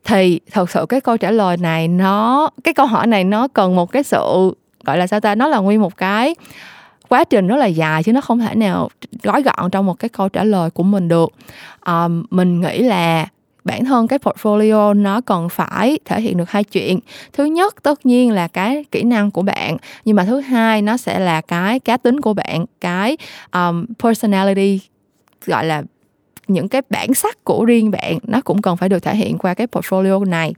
Thì 0.04 0.40
thật 0.50 0.70
sự 0.70 0.86
cái 0.88 1.00
câu 1.00 1.16
trả 1.16 1.30
lời 1.30 1.56
này 1.56 1.88
nó 1.88 2.50
cái 2.64 2.74
câu 2.74 2.86
hỏi 2.86 3.06
này 3.06 3.24
nó 3.24 3.48
cần 3.48 3.76
một 3.76 3.92
cái 3.92 4.02
sự 4.02 4.54
gọi 4.84 4.98
là 4.98 5.06
sao 5.06 5.20
ta 5.20 5.34
nó 5.34 5.48
là 5.48 5.58
nguyên 5.58 5.80
một 5.80 5.96
cái 5.96 6.34
quá 7.08 7.24
trình 7.24 7.46
rất 7.46 7.56
là 7.56 7.66
dài 7.66 8.02
chứ 8.02 8.12
nó 8.12 8.20
không 8.20 8.38
thể 8.38 8.54
nào 8.54 8.88
gói 9.22 9.42
gọn 9.42 9.70
trong 9.70 9.86
một 9.86 9.98
cái 9.98 10.08
câu 10.08 10.28
trả 10.28 10.44
lời 10.44 10.70
của 10.70 10.82
mình 10.82 11.08
được. 11.08 11.32
Um, 11.86 12.24
mình 12.30 12.60
nghĩ 12.60 12.82
là 12.82 13.26
bản 13.64 13.84
thân 13.84 14.08
cái 14.08 14.18
portfolio 14.18 15.02
nó 15.02 15.20
cần 15.20 15.48
phải 15.48 15.98
thể 16.04 16.20
hiện 16.20 16.36
được 16.36 16.50
hai 16.50 16.64
chuyện. 16.64 17.00
Thứ 17.32 17.44
nhất 17.44 17.74
tất 17.82 18.06
nhiên 18.06 18.30
là 18.30 18.48
cái 18.48 18.84
kỹ 18.90 19.02
năng 19.02 19.30
của 19.30 19.42
bạn 19.42 19.76
nhưng 20.04 20.16
mà 20.16 20.24
thứ 20.24 20.40
hai 20.40 20.82
nó 20.82 20.96
sẽ 20.96 21.18
là 21.18 21.40
cái 21.40 21.80
cá 21.80 21.96
tính 21.96 22.20
của 22.20 22.34
bạn 22.34 22.64
cái 22.80 23.16
um, 23.52 23.86
personality 23.98 24.80
gọi 25.46 25.64
là 25.64 25.82
những 26.48 26.68
cái 26.68 26.82
bản 26.90 27.14
sắc 27.14 27.44
của 27.44 27.64
riêng 27.64 27.90
bạn, 27.90 28.18
nó 28.22 28.40
cũng 28.40 28.62
cần 28.62 28.76
phải 28.76 28.88
được 28.88 28.98
thể 28.98 29.16
hiện 29.16 29.38
qua 29.38 29.54
cái 29.54 29.66
portfolio 29.72 30.24
này. 30.24 30.54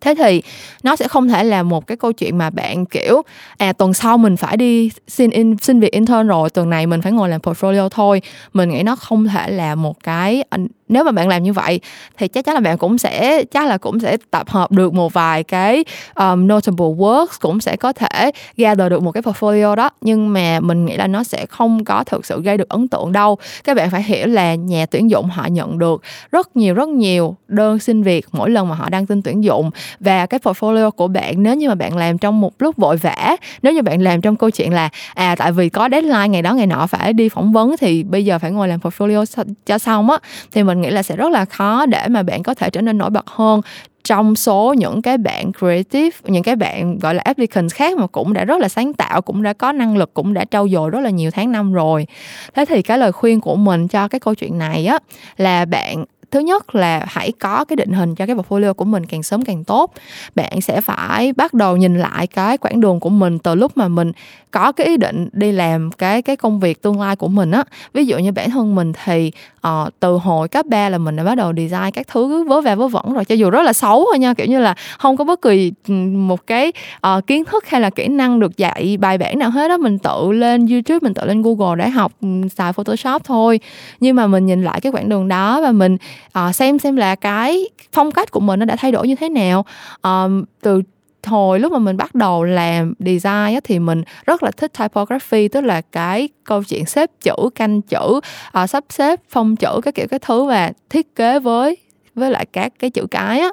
Thế 0.00 0.14
thì 0.14 0.42
nó 0.82 0.96
sẽ 0.96 1.08
không 1.08 1.28
thể 1.28 1.44
là 1.44 1.62
một 1.62 1.86
cái 1.86 1.96
câu 1.96 2.12
chuyện 2.12 2.38
mà 2.38 2.50
bạn 2.50 2.86
kiểu 2.86 3.22
à 3.58 3.72
tuần 3.72 3.94
sau 3.94 4.18
mình 4.18 4.36
phải 4.36 4.56
đi 4.56 4.90
xin 5.08 5.30
in, 5.30 5.56
xin 5.58 5.80
việc 5.80 5.92
intern 5.92 6.26
rồi, 6.26 6.50
tuần 6.50 6.70
này 6.70 6.86
mình 6.86 7.02
phải 7.02 7.12
ngồi 7.12 7.28
làm 7.28 7.40
portfolio 7.40 7.88
thôi. 7.88 8.22
Mình 8.52 8.68
nghĩ 8.68 8.82
nó 8.82 8.96
không 8.96 9.26
thể 9.28 9.50
là 9.50 9.74
một 9.74 10.02
cái 10.02 10.44
nếu 10.88 11.04
mà 11.04 11.12
bạn 11.12 11.28
làm 11.28 11.42
như 11.42 11.52
vậy 11.52 11.80
thì 12.18 12.28
chắc 12.28 12.44
chắn 12.44 12.54
là 12.54 12.60
bạn 12.60 12.78
cũng 12.78 12.98
sẽ 12.98 13.44
chắc 13.44 13.66
là 13.66 13.78
cũng 13.78 14.00
sẽ 14.00 14.16
tập 14.30 14.48
hợp 14.48 14.72
được 14.72 14.94
một 14.94 15.12
vài 15.12 15.42
cái 15.42 15.84
um, 16.14 16.46
notable 16.46 16.86
works 16.86 17.26
cũng 17.40 17.60
sẽ 17.60 17.76
có 17.76 17.92
thể 17.92 18.30
gather 18.56 18.90
được 18.90 19.02
một 19.02 19.12
cái 19.12 19.22
portfolio 19.22 19.74
đó. 19.74 19.90
Nhưng 20.00 20.32
mà 20.32 20.60
mình 20.60 20.86
nghĩ 20.86 20.96
là 20.96 21.06
nó 21.06 21.24
sẽ 21.24 21.46
không 21.46 21.84
có 21.84 22.04
thực 22.04 22.26
sự 22.26 22.42
gây 22.42 22.56
được 22.56 22.68
ấn 22.68 22.88
tượng 22.88 23.12
đâu. 23.12 23.38
Các 23.64 23.76
bạn 23.76 23.90
phải 23.90 24.02
hiểu 24.02 24.26
là 24.26 24.54
nhà 24.54 24.86
tuyển 24.86 25.10
dụng 25.10 25.26
họ 25.26 25.46
nhận 25.46 25.78
được 25.78 26.02
rất 26.32 26.56
nhiều 26.56 26.74
rất 26.74 26.88
nhiều 26.88 27.36
đơn 27.48 27.78
xin 27.78 28.02
việc 28.02 28.26
mỗi 28.32 28.50
lần 28.50 28.68
mà 28.68 28.74
họ 28.74 28.88
đăng 28.88 29.06
tin 29.06 29.22
tuyển 29.22 29.44
dụng. 29.44 29.70
Và 30.00 30.26
cái 30.26 30.40
portfolio 30.42 30.90
của 30.90 31.08
bạn 31.08 31.42
nếu 31.42 31.54
như 31.54 31.68
mà 31.68 31.74
bạn 31.74 31.96
làm 31.96 32.18
trong 32.18 32.40
một 32.40 32.52
lúc 32.58 32.76
vội 32.76 32.96
vã 32.96 33.36
nếu 33.62 33.72
như 33.72 33.82
bạn 33.82 34.00
làm 34.00 34.20
trong 34.20 34.36
câu 34.36 34.50
chuyện 34.50 34.72
là 34.72 34.88
à 35.14 35.34
tại 35.38 35.52
vì 35.52 35.68
có 35.68 35.88
deadline 35.92 36.28
ngày 36.28 36.42
đó 36.42 36.54
ngày 36.54 36.66
nọ 36.66 36.86
phải 36.86 37.12
đi 37.12 37.28
phỏng 37.28 37.52
vấn 37.52 37.76
thì 37.80 38.02
bây 38.02 38.24
giờ 38.24 38.38
phải 38.38 38.50
ngồi 38.50 38.68
làm 38.68 38.80
portfolio 38.80 39.44
cho 39.66 39.78
xong 39.78 40.10
á 40.10 40.18
thì 40.52 40.62
mình 40.62 40.73
nghĩ 40.80 40.90
là 40.90 41.02
sẽ 41.02 41.16
rất 41.16 41.32
là 41.32 41.44
khó 41.44 41.86
để 41.86 42.08
mà 42.08 42.22
bạn 42.22 42.42
có 42.42 42.54
thể 42.54 42.70
trở 42.70 42.80
nên 42.80 42.98
nổi 42.98 43.10
bật 43.10 43.26
hơn 43.26 43.60
trong 44.04 44.36
số 44.36 44.74
những 44.78 45.02
cái 45.02 45.18
bạn 45.18 45.52
creative, 45.58 46.18
những 46.24 46.42
cái 46.42 46.56
bạn, 46.56 46.98
gọi 46.98 47.14
là, 47.14 47.22
applicants 47.24 47.74
khác 47.74 47.98
mà 47.98 48.06
cũng 48.06 48.32
đã 48.32 48.44
rất 48.44 48.60
là 48.60 48.68
sáng 48.68 48.92
tạo, 48.92 49.22
cũng 49.22 49.42
đã 49.42 49.52
có 49.52 49.72
năng 49.72 49.96
lực, 49.96 50.14
cũng 50.14 50.34
đã 50.34 50.44
trau 50.50 50.68
dồi 50.68 50.90
rất 50.90 51.00
là 51.00 51.10
nhiều 51.10 51.30
tháng 51.30 51.52
năm 51.52 51.72
rồi. 51.72 52.06
Thế 52.54 52.64
thì 52.64 52.82
cái 52.82 52.98
lời 52.98 53.12
khuyên 53.12 53.40
của 53.40 53.56
mình 53.56 53.88
cho 53.88 54.08
cái 54.08 54.20
câu 54.20 54.34
chuyện 54.34 54.58
này 54.58 54.86
á, 54.86 54.98
là 55.36 55.64
bạn 55.64 56.04
thứ 56.34 56.40
nhất 56.40 56.74
là 56.74 57.04
hãy 57.08 57.32
có 57.32 57.64
cái 57.64 57.76
định 57.76 57.92
hình 57.92 58.14
cho 58.14 58.26
cái 58.26 58.36
portfolio 58.36 58.74
của 58.74 58.84
mình 58.84 59.06
càng 59.06 59.22
sớm 59.22 59.44
càng 59.44 59.64
tốt. 59.64 59.92
Bạn 60.34 60.60
sẽ 60.60 60.80
phải 60.80 61.32
bắt 61.32 61.54
đầu 61.54 61.76
nhìn 61.76 61.98
lại 61.98 62.26
cái 62.26 62.58
quãng 62.58 62.80
đường 62.80 63.00
của 63.00 63.08
mình 63.08 63.38
từ 63.38 63.54
lúc 63.54 63.76
mà 63.76 63.88
mình 63.88 64.12
có 64.50 64.72
cái 64.72 64.86
ý 64.86 64.96
định 64.96 65.28
đi 65.32 65.52
làm 65.52 65.90
cái 65.92 66.22
cái 66.22 66.36
công 66.36 66.60
việc 66.60 66.82
tương 66.82 67.00
lai 67.00 67.16
của 67.16 67.28
mình 67.28 67.50
á. 67.50 67.64
Ví 67.92 68.06
dụ 68.06 68.18
như 68.18 68.32
bản 68.32 68.50
thân 68.50 68.74
mình 68.74 68.92
thì 69.04 69.32
uh, 69.66 69.88
từ 70.00 70.16
hồi 70.16 70.48
cấp 70.48 70.66
3 70.66 70.88
là 70.88 70.98
mình 70.98 71.16
đã 71.16 71.24
bắt 71.24 71.34
đầu 71.34 71.52
design 71.56 71.90
các 71.92 72.08
thứ 72.08 72.44
vớ 72.44 72.60
va 72.60 72.74
vớ 72.74 72.88
vẩn 72.88 73.12
rồi 73.14 73.24
cho 73.24 73.34
dù 73.34 73.50
rất 73.50 73.62
là 73.62 73.72
xấu 73.72 74.06
thôi 74.10 74.18
nha. 74.18 74.34
Kiểu 74.34 74.46
như 74.46 74.60
là 74.60 74.74
không 74.98 75.16
có 75.16 75.24
bất 75.24 75.42
kỳ 75.42 75.72
ừ, 75.88 75.94
một 75.94 76.46
cái 76.46 76.72
uh, 77.06 77.26
kiến 77.26 77.44
thức 77.44 77.66
hay 77.66 77.80
là 77.80 77.90
kỹ 77.90 78.08
năng 78.08 78.40
được 78.40 78.56
dạy 78.56 78.96
bài 79.00 79.18
bản 79.18 79.38
nào 79.38 79.50
hết 79.50 79.68
đó 79.68 79.76
mình 79.76 79.98
tự 79.98 80.32
lên 80.32 80.66
youtube 80.66 80.98
mình 81.02 81.14
tự 81.14 81.24
lên 81.24 81.42
google 81.42 81.84
để 81.84 81.90
học 81.90 82.12
ừ, 82.20 82.28
xài 82.54 82.72
photoshop 82.72 83.24
thôi. 83.24 83.60
Nhưng 84.00 84.16
mà 84.16 84.26
mình 84.26 84.46
nhìn 84.46 84.62
lại 84.62 84.80
cái 84.80 84.92
quãng 84.92 85.08
đường 85.08 85.28
đó 85.28 85.60
và 85.62 85.72
mình 85.72 85.96
uh, 86.38 86.54
xem 86.54 86.78
xem 86.78 86.96
là 86.96 87.14
cái 87.14 87.68
phong 87.92 88.10
cách 88.10 88.30
của 88.30 88.40
mình 88.40 88.60
nó 88.60 88.64
đã 88.66 88.76
thay 88.76 88.92
đổi 88.92 89.08
như 89.08 89.14
thế 89.14 89.28
nào. 89.28 89.64
Um, 90.02 90.44
từ 90.60 90.82
hồi 91.26 91.60
lúc 91.60 91.72
mà 91.72 91.78
mình 91.78 91.96
bắt 91.96 92.14
đầu 92.14 92.44
làm 92.44 92.94
design 92.98 93.54
á, 93.54 93.60
thì 93.64 93.78
mình 93.78 94.02
rất 94.26 94.42
là 94.42 94.50
thích 94.50 94.72
typography 94.78 95.48
tức 95.48 95.60
là 95.60 95.80
cái 95.80 96.28
câu 96.44 96.62
chuyện 96.64 96.86
xếp 96.86 97.10
chữ 97.20 97.34
canh 97.54 97.82
chữ 97.82 98.20
uh, 98.62 98.70
sắp 98.70 98.84
xếp 98.88 99.20
phong 99.28 99.56
chữ 99.56 99.80
cái 99.82 99.92
kiểu 99.92 100.06
cái 100.10 100.18
thứ 100.18 100.44
và 100.44 100.72
thiết 100.90 101.14
kế 101.14 101.38
với 101.38 101.76
với 102.14 102.30
lại 102.30 102.46
các 102.52 102.72
cái 102.78 102.90
chữ 102.90 103.06
cái 103.10 103.40
á. 103.40 103.48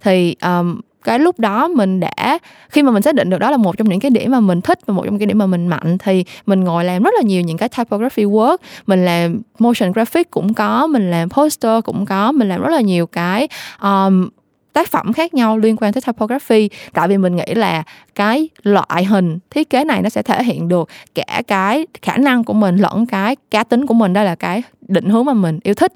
Thì 0.00 0.36
um, 0.42 0.80
cái 1.04 1.18
lúc 1.18 1.38
đó 1.38 1.68
mình 1.68 2.00
đã 2.00 2.38
khi 2.68 2.82
mà 2.82 2.90
mình 2.90 3.02
xác 3.02 3.14
định 3.14 3.30
được 3.30 3.38
đó 3.38 3.50
là 3.50 3.56
một 3.56 3.78
trong 3.78 3.88
những 3.88 4.00
cái 4.00 4.10
điểm 4.10 4.30
mà 4.30 4.40
mình 4.40 4.60
thích 4.60 4.78
và 4.86 4.94
một 4.94 5.02
trong 5.04 5.14
những 5.14 5.18
cái 5.18 5.26
điểm 5.26 5.38
mà 5.38 5.46
mình 5.46 5.68
mạnh 5.68 5.98
thì 5.98 6.24
mình 6.46 6.64
ngồi 6.64 6.84
làm 6.84 7.02
rất 7.02 7.14
là 7.14 7.22
nhiều 7.22 7.42
những 7.42 7.56
cái 7.56 7.68
typography 7.68 8.24
work. 8.24 8.56
Mình 8.86 9.04
làm 9.04 9.40
motion 9.58 9.92
graphic 9.92 10.30
cũng 10.30 10.54
có 10.54 10.86
mình 10.86 11.10
làm 11.10 11.30
poster 11.30 11.84
cũng 11.84 12.06
có 12.06 12.32
mình 12.32 12.48
làm 12.48 12.62
rất 12.62 12.70
là 12.70 12.80
nhiều 12.80 13.06
cái 13.06 13.48
um, 13.82 14.28
tác 14.74 14.88
phẩm 14.88 15.12
khác 15.12 15.34
nhau 15.34 15.58
liên 15.58 15.76
quan 15.76 15.92
tới 15.92 16.00
typography. 16.00 16.70
Tại 16.92 17.08
vì 17.08 17.18
mình 17.18 17.36
nghĩ 17.36 17.54
là 17.54 17.82
cái 18.14 18.48
loại 18.62 19.04
hình 19.04 19.38
thiết 19.50 19.70
kế 19.70 19.84
này 19.84 20.02
nó 20.02 20.08
sẽ 20.08 20.22
thể 20.22 20.44
hiện 20.44 20.68
được 20.68 20.88
cả 21.14 21.42
cái 21.46 21.86
khả 22.02 22.16
năng 22.16 22.44
của 22.44 22.52
mình 22.52 22.76
lẫn 22.76 23.06
cái 23.06 23.36
cá 23.50 23.64
tính 23.64 23.86
của 23.86 23.94
mình. 23.94 24.12
Đây 24.12 24.24
là 24.24 24.34
cái 24.34 24.62
định 24.88 25.08
hướng 25.08 25.24
mà 25.24 25.32
mình 25.32 25.58
yêu 25.62 25.74
thích. 25.74 25.92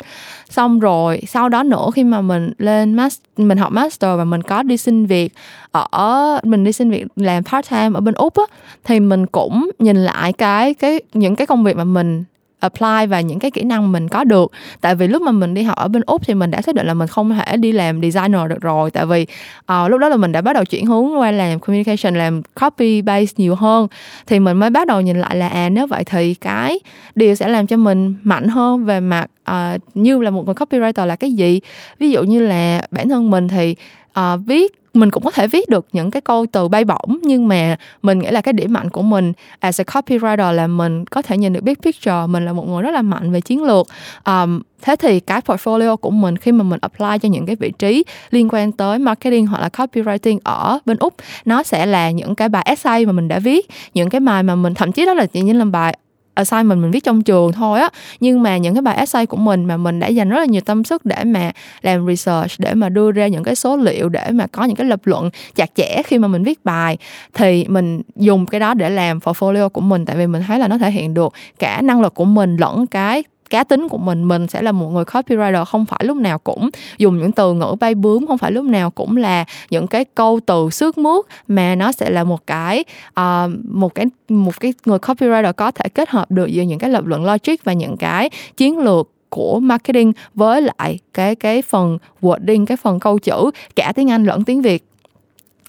Xong 0.50 0.80
rồi 0.80 1.22
sau 1.28 1.48
đó 1.48 1.62
nữa 1.62 1.86
khi 1.94 2.04
mà 2.04 2.20
mình 2.20 2.52
lên 2.58 2.94
master, 2.94 3.24
mình 3.36 3.58
học 3.58 3.72
master 3.72 4.18
và 4.18 4.24
mình 4.24 4.42
có 4.42 4.62
đi 4.62 4.76
xin 4.76 5.06
việc 5.06 5.32
ở 5.72 6.40
mình 6.42 6.64
đi 6.64 6.72
xin 6.72 6.90
việc 6.90 7.06
làm 7.16 7.44
part 7.44 7.70
time 7.70 7.90
ở 7.94 8.00
bên 8.00 8.14
úc 8.14 8.36
á 8.36 8.44
thì 8.84 9.00
mình 9.00 9.26
cũng 9.26 9.70
nhìn 9.78 9.96
lại 9.96 10.32
cái 10.32 10.74
cái 10.74 11.00
những 11.12 11.36
cái 11.36 11.46
công 11.46 11.64
việc 11.64 11.76
mà 11.76 11.84
mình 11.84 12.24
apply 12.60 13.06
và 13.08 13.20
những 13.20 13.38
cái 13.38 13.50
kỹ 13.50 13.62
năng 13.62 13.92
mình 13.92 14.08
có 14.08 14.24
được. 14.24 14.52
Tại 14.80 14.94
vì 14.94 15.08
lúc 15.08 15.22
mà 15.22 15.32
mình 15.32 15.54
đi 15.54 15.62
học 15.62 15.76
ở 15.76 15.88
bên 15.88 16.02
úc 16.06 16.22
thì 16.26 16.34
mình 16.34 16.50
đã 16.50 16.62
xác 16.62 16.74
định 16.74 16.86
là 16.86 16.94
mình 16.94 17.08
không 17.08 17.30
thể 17.30 17.56
đi 17.56 17.72
làm 17.72 18.00
designer 18.00 18.40
được 18.48 18.60
rồi. 18.60 18.90
Tại 18.90 19.06
vì 19.06 19.26
uh, 19.72 19.90
lúc 19.90 20.00
đó 20.00 20.08
là 20.08 20.16
mình 20.16 20.32
đã 20.32 20.40
bắt 20.40 20.52
đầu 20.52 20.64
chuyển 20.64 20.86
hướng 20.86 21.18
qua 21.18 21.30
làm 21.30 21.60
communication 21.60 22.14
làm 22.14 22.42
copy 22.42 23.02
base 23.02 23.32
nhiều 23.36 23.54
hơn. 23.54 23.88
Thì 24.26 24.40
mình 24.40 24.56
mới 24.56 24.70
bắt 24.70 24.86
đầu 24.86 25.00
nhìn 25.00 25.20
lại 25.20 25.36
là 25.36 25.48
à 25.48 25.68
nếu 25.68 25.86
vậy 25.86 26.04
thì 26.04 26.34
cái 26.34 26.78
điều 27.14 27.34
sẽ 27.34 27.48
làm 27.48 27.66
cho 27.66 27.76
mình 27.76 28.14
mạnh 28.22 28.48
hơn 28.48 28.84
về 28.84 29.00
mặt 29.00 29.26
uh, 29.50 29.80
như 29.94 30.20
là 30.20 30.30
một 30.30 30.46
người 30.46 30.54
copywriter 30.54 31.06
là 31.06 31.16
cái 31.16 31.32
gì? 31.32 31.60
Ví 31.98 32.10
dụ 32.10 32.22
như 32.22 32.46
là 32.46 32.82
bản 32.90 33.08
thân 33.08 33.30
mình 33.30 33.48
thì 33.48 33.74
uh, 34.20 34.40
viết 34.46 34.78
mình 35.00 35.10
cũng 35.10 35.22
có 35.22 35.30
thể 35.30 35.46
viết 35.46 35.68
được 35.68 35.86
những 35.92 36.10
cái 36.10 36.20
câu 36.20 36.46
từ 36.52 36.68
bay 36.68 36.84
bổng 36.84 37.18
nhưng 37.22 37.48
mà 37.48 37.76
mình 38.02 38.18
nghĩ 38.18 38.30
là 38.30 38.40
cái 38.40 38.52
điểm 38.52 38.72
mạnh 38.72 38.90
của 38.90 39.02
mình 39.02 39.32
as 39.58 39.80
a 39.80 39.84
copywriter 39.84 40.52
là 40.52 40.66
mình 40.66 41.04
có 41.06 41.22
thể 41.22 41.38
nhìn 41.38 41.52
được 41.52 41.62
big 41.62 41.74
picture 41.74 42.26
mình 42.28 42.44
là 42.44 42.52
một 42.52 42.68
người 42.68 42.82
rất 42.82 42.90
là 42.90 43.02
mạnh 43.02 43.32
về 43.32 43.40
chiến 43.40 43.62
lược. 43.62 43.86
Um, 44.26 44.60
thế 44.82 44.96
thì 44.96 45.20
cái 45.20 45.40
portfolio 45.40 45.96
của 45.96 46.10
mình 46.10 46.36
khi 46.36 46.52
mà 46.52 46.64
mình 46.64 46.78
apply 46.82 47.18
cho 47.22 47.28
những 47.28 47.46
cái 47.46 47.56
vị 47.56 47.72
trí 47.78 48.04
liên 48.30 48.48
quan 48.50 48.72
tới 48.72 48.98
marketing 48.98 49.46
hoặc 49.46 49.60
là 49.60 49.68
copywriting 49.68 50.38
ở 50.44 50.78
bên 50.84 50.96
úc 50.96 51.14
nó 51.44 51.62
sẽ 51.62 51.86
là 51.86 52.10
những 52.10 52.34
cái 52.34 52.48
bài 52.48 52.62
essay 52.66 53.06
mà 53.06 53.12
mình 53.12 53.28
đã 53.28 53.38
viết 53.38 53.68
những 53.94 54.10
cái 54.10 54.20
bài 54.20 54.42
mà 54.42 54.54
mình 54.54 54.74
thậm 54.74 54.92
chí 54.92 55.06
đó 55.06 55.14
là 55.14 55.26
chỉ 55.26 55.40
như 55.40 55.52
là 55.52 55.64
bài 55.64 55.98
assignment 56.38 56.80
mình 56.80 56.90
viết 56.90 57.04
trong 57.04 57.22
trường 57.22 57.52
thôi 57.52 57.80
á. 57.80 57.88
Nhưng 58.20 58.42
mà 58.42 58.56
những 58.56 58.74
cái 58.74 58.82
bài 58.82 58.96
essay 58.96 59.26
của 59.26 59.36
mình 59.36 59.64
mà 59.64 59.76
mình 59.76 60.00
đã 60.00 60.06
dành 60.06 60.28
rất 60.28 60.38
là 60.38 60.44
nhiều 60.44 60.60
tâm 60.60 60.84
sức 60.84 61.04
để 61.04 61.24
mà 61.24 61.52
làm 61.82 62.06
research, 62.06 62.52
để 62.58 62.74
mà 62.74 62.88
đưa 62.88 63.12
ra 63.12 63.26
những 63.26 63.44
cái 63.44 63.54
số 63.54 63.76
liệu, 63.76 64.08
để 64.08 64.30
mà 64.30 64.46
có 64.46 64.64
những 64.64 64.76
cái 64.76 64.86
lập 64.86 65.00
luận 65.04 65.30
chặt 65.54 65.70
chẽ 65.74 66.02
khi 66.06 66.18
mà 66.18 66.28
mình 66.28 66.42
viết 66.42 66.64
bài, 66.64 66.98
thì 67.34 67.64
mình 67.68 68.02
dùng 68.16 68.46
cái 68.46 68.60
đó 68.60 68.74
để 68.74 68.90
làm 68.90 69.18
portfolio 69.18 69.68
của 69.68 69.80
mình. 69.80 70.04
Tại 70.04 70.16
vì 70.16 70.26
mình 70.26 70.42
thấy 70.46 70.58
là 70.58 70.68
nó 70.68 70.78
thể 70.78 70.90
hiện 70.90 71.14
được 71.14 71.32
cả 71.58 71.80
năng 71.82 72.00
lực 72.00 72.14
của 72.14 72.24
mình 72.24 72.56
lẫn 72.56 72.86
cái 72.86 73.22
cá 73.50 73.64
tính 73.64 73.88
của 73.88 73.98
mình 73.98 74.28
mình 74.28 74.46
sẽ 74.46 74.62
là 74.62 74.72
một 74.72 74.88
người 74.88 75.04
copywriter 75.04 75.64
không 75.64 75.86
phải 75.86 76.00
lúc 76.04 76.16
nào 76.16 76.38
cũng 76.38 76.70
dùng 76.98 77.18
những 77.18 77.32
từ 77.32 77.52
ngữ 77.52 77.74
bay 77.80 77.94
bướm 77.94 78.26
không 78.26 78.38
phải 78.38 78.52
lúc 78.52 78.64
nào 78.64 78.90
cũng 78.90 79.16
là 79.16 79.44
những 79.70 79.86
cái 79.86 80.04
câu 80.04 80.40
từ 80.46 80.70
xước 80.70 80.98
mướt 80.98 81.24
mà 81.48 81.74
nó 81.74 81.92
sẽ 81.92 82.10
là 82.10 82.24
một 82.24 82.46
cái 82.46 82.84
uh, 83.20 83.50
một 83.64 83.94
cái 83.94 84.06
một 84.28 84.60
cái 84.60 84.74
người 84.86 84.98
copywriter 84.98 85.52
có 85.52 85.70
thể 85.70 85.88
kết 85.88 86.10
hợp 86.10 86.30
được 86.30 86.46
giữa 86.46 86.62
những 86.62 86.78
cái 86.78 86.90
lập 86.90 87.06
luận 87.06 87.24
logic 87.24 87.64
và 87.64 87.72
những 87.72 87.96
cái 87.96 88.30
chiến 88.56 88.78
lược 88.78 89.10
của 89.30 89.60
marketing 89.60 90.12
với 90.34 90.62
lại 90.62 90.98
cái 91.14 91.34
cái 91.34 91.62
phần 91.62 91.98
wording 92.22 92.66
cái 92.66 92.76
phần 92.76 93.00
câu 93.00 93.18
chữ 93.18 93.50
cả 93.76 93.92
tiếng 93.96 94.10
Anh 94.10 94.24
lẫn 94.24 94.44
tiếng 94.44 94.62
Việt. 94.62 94.84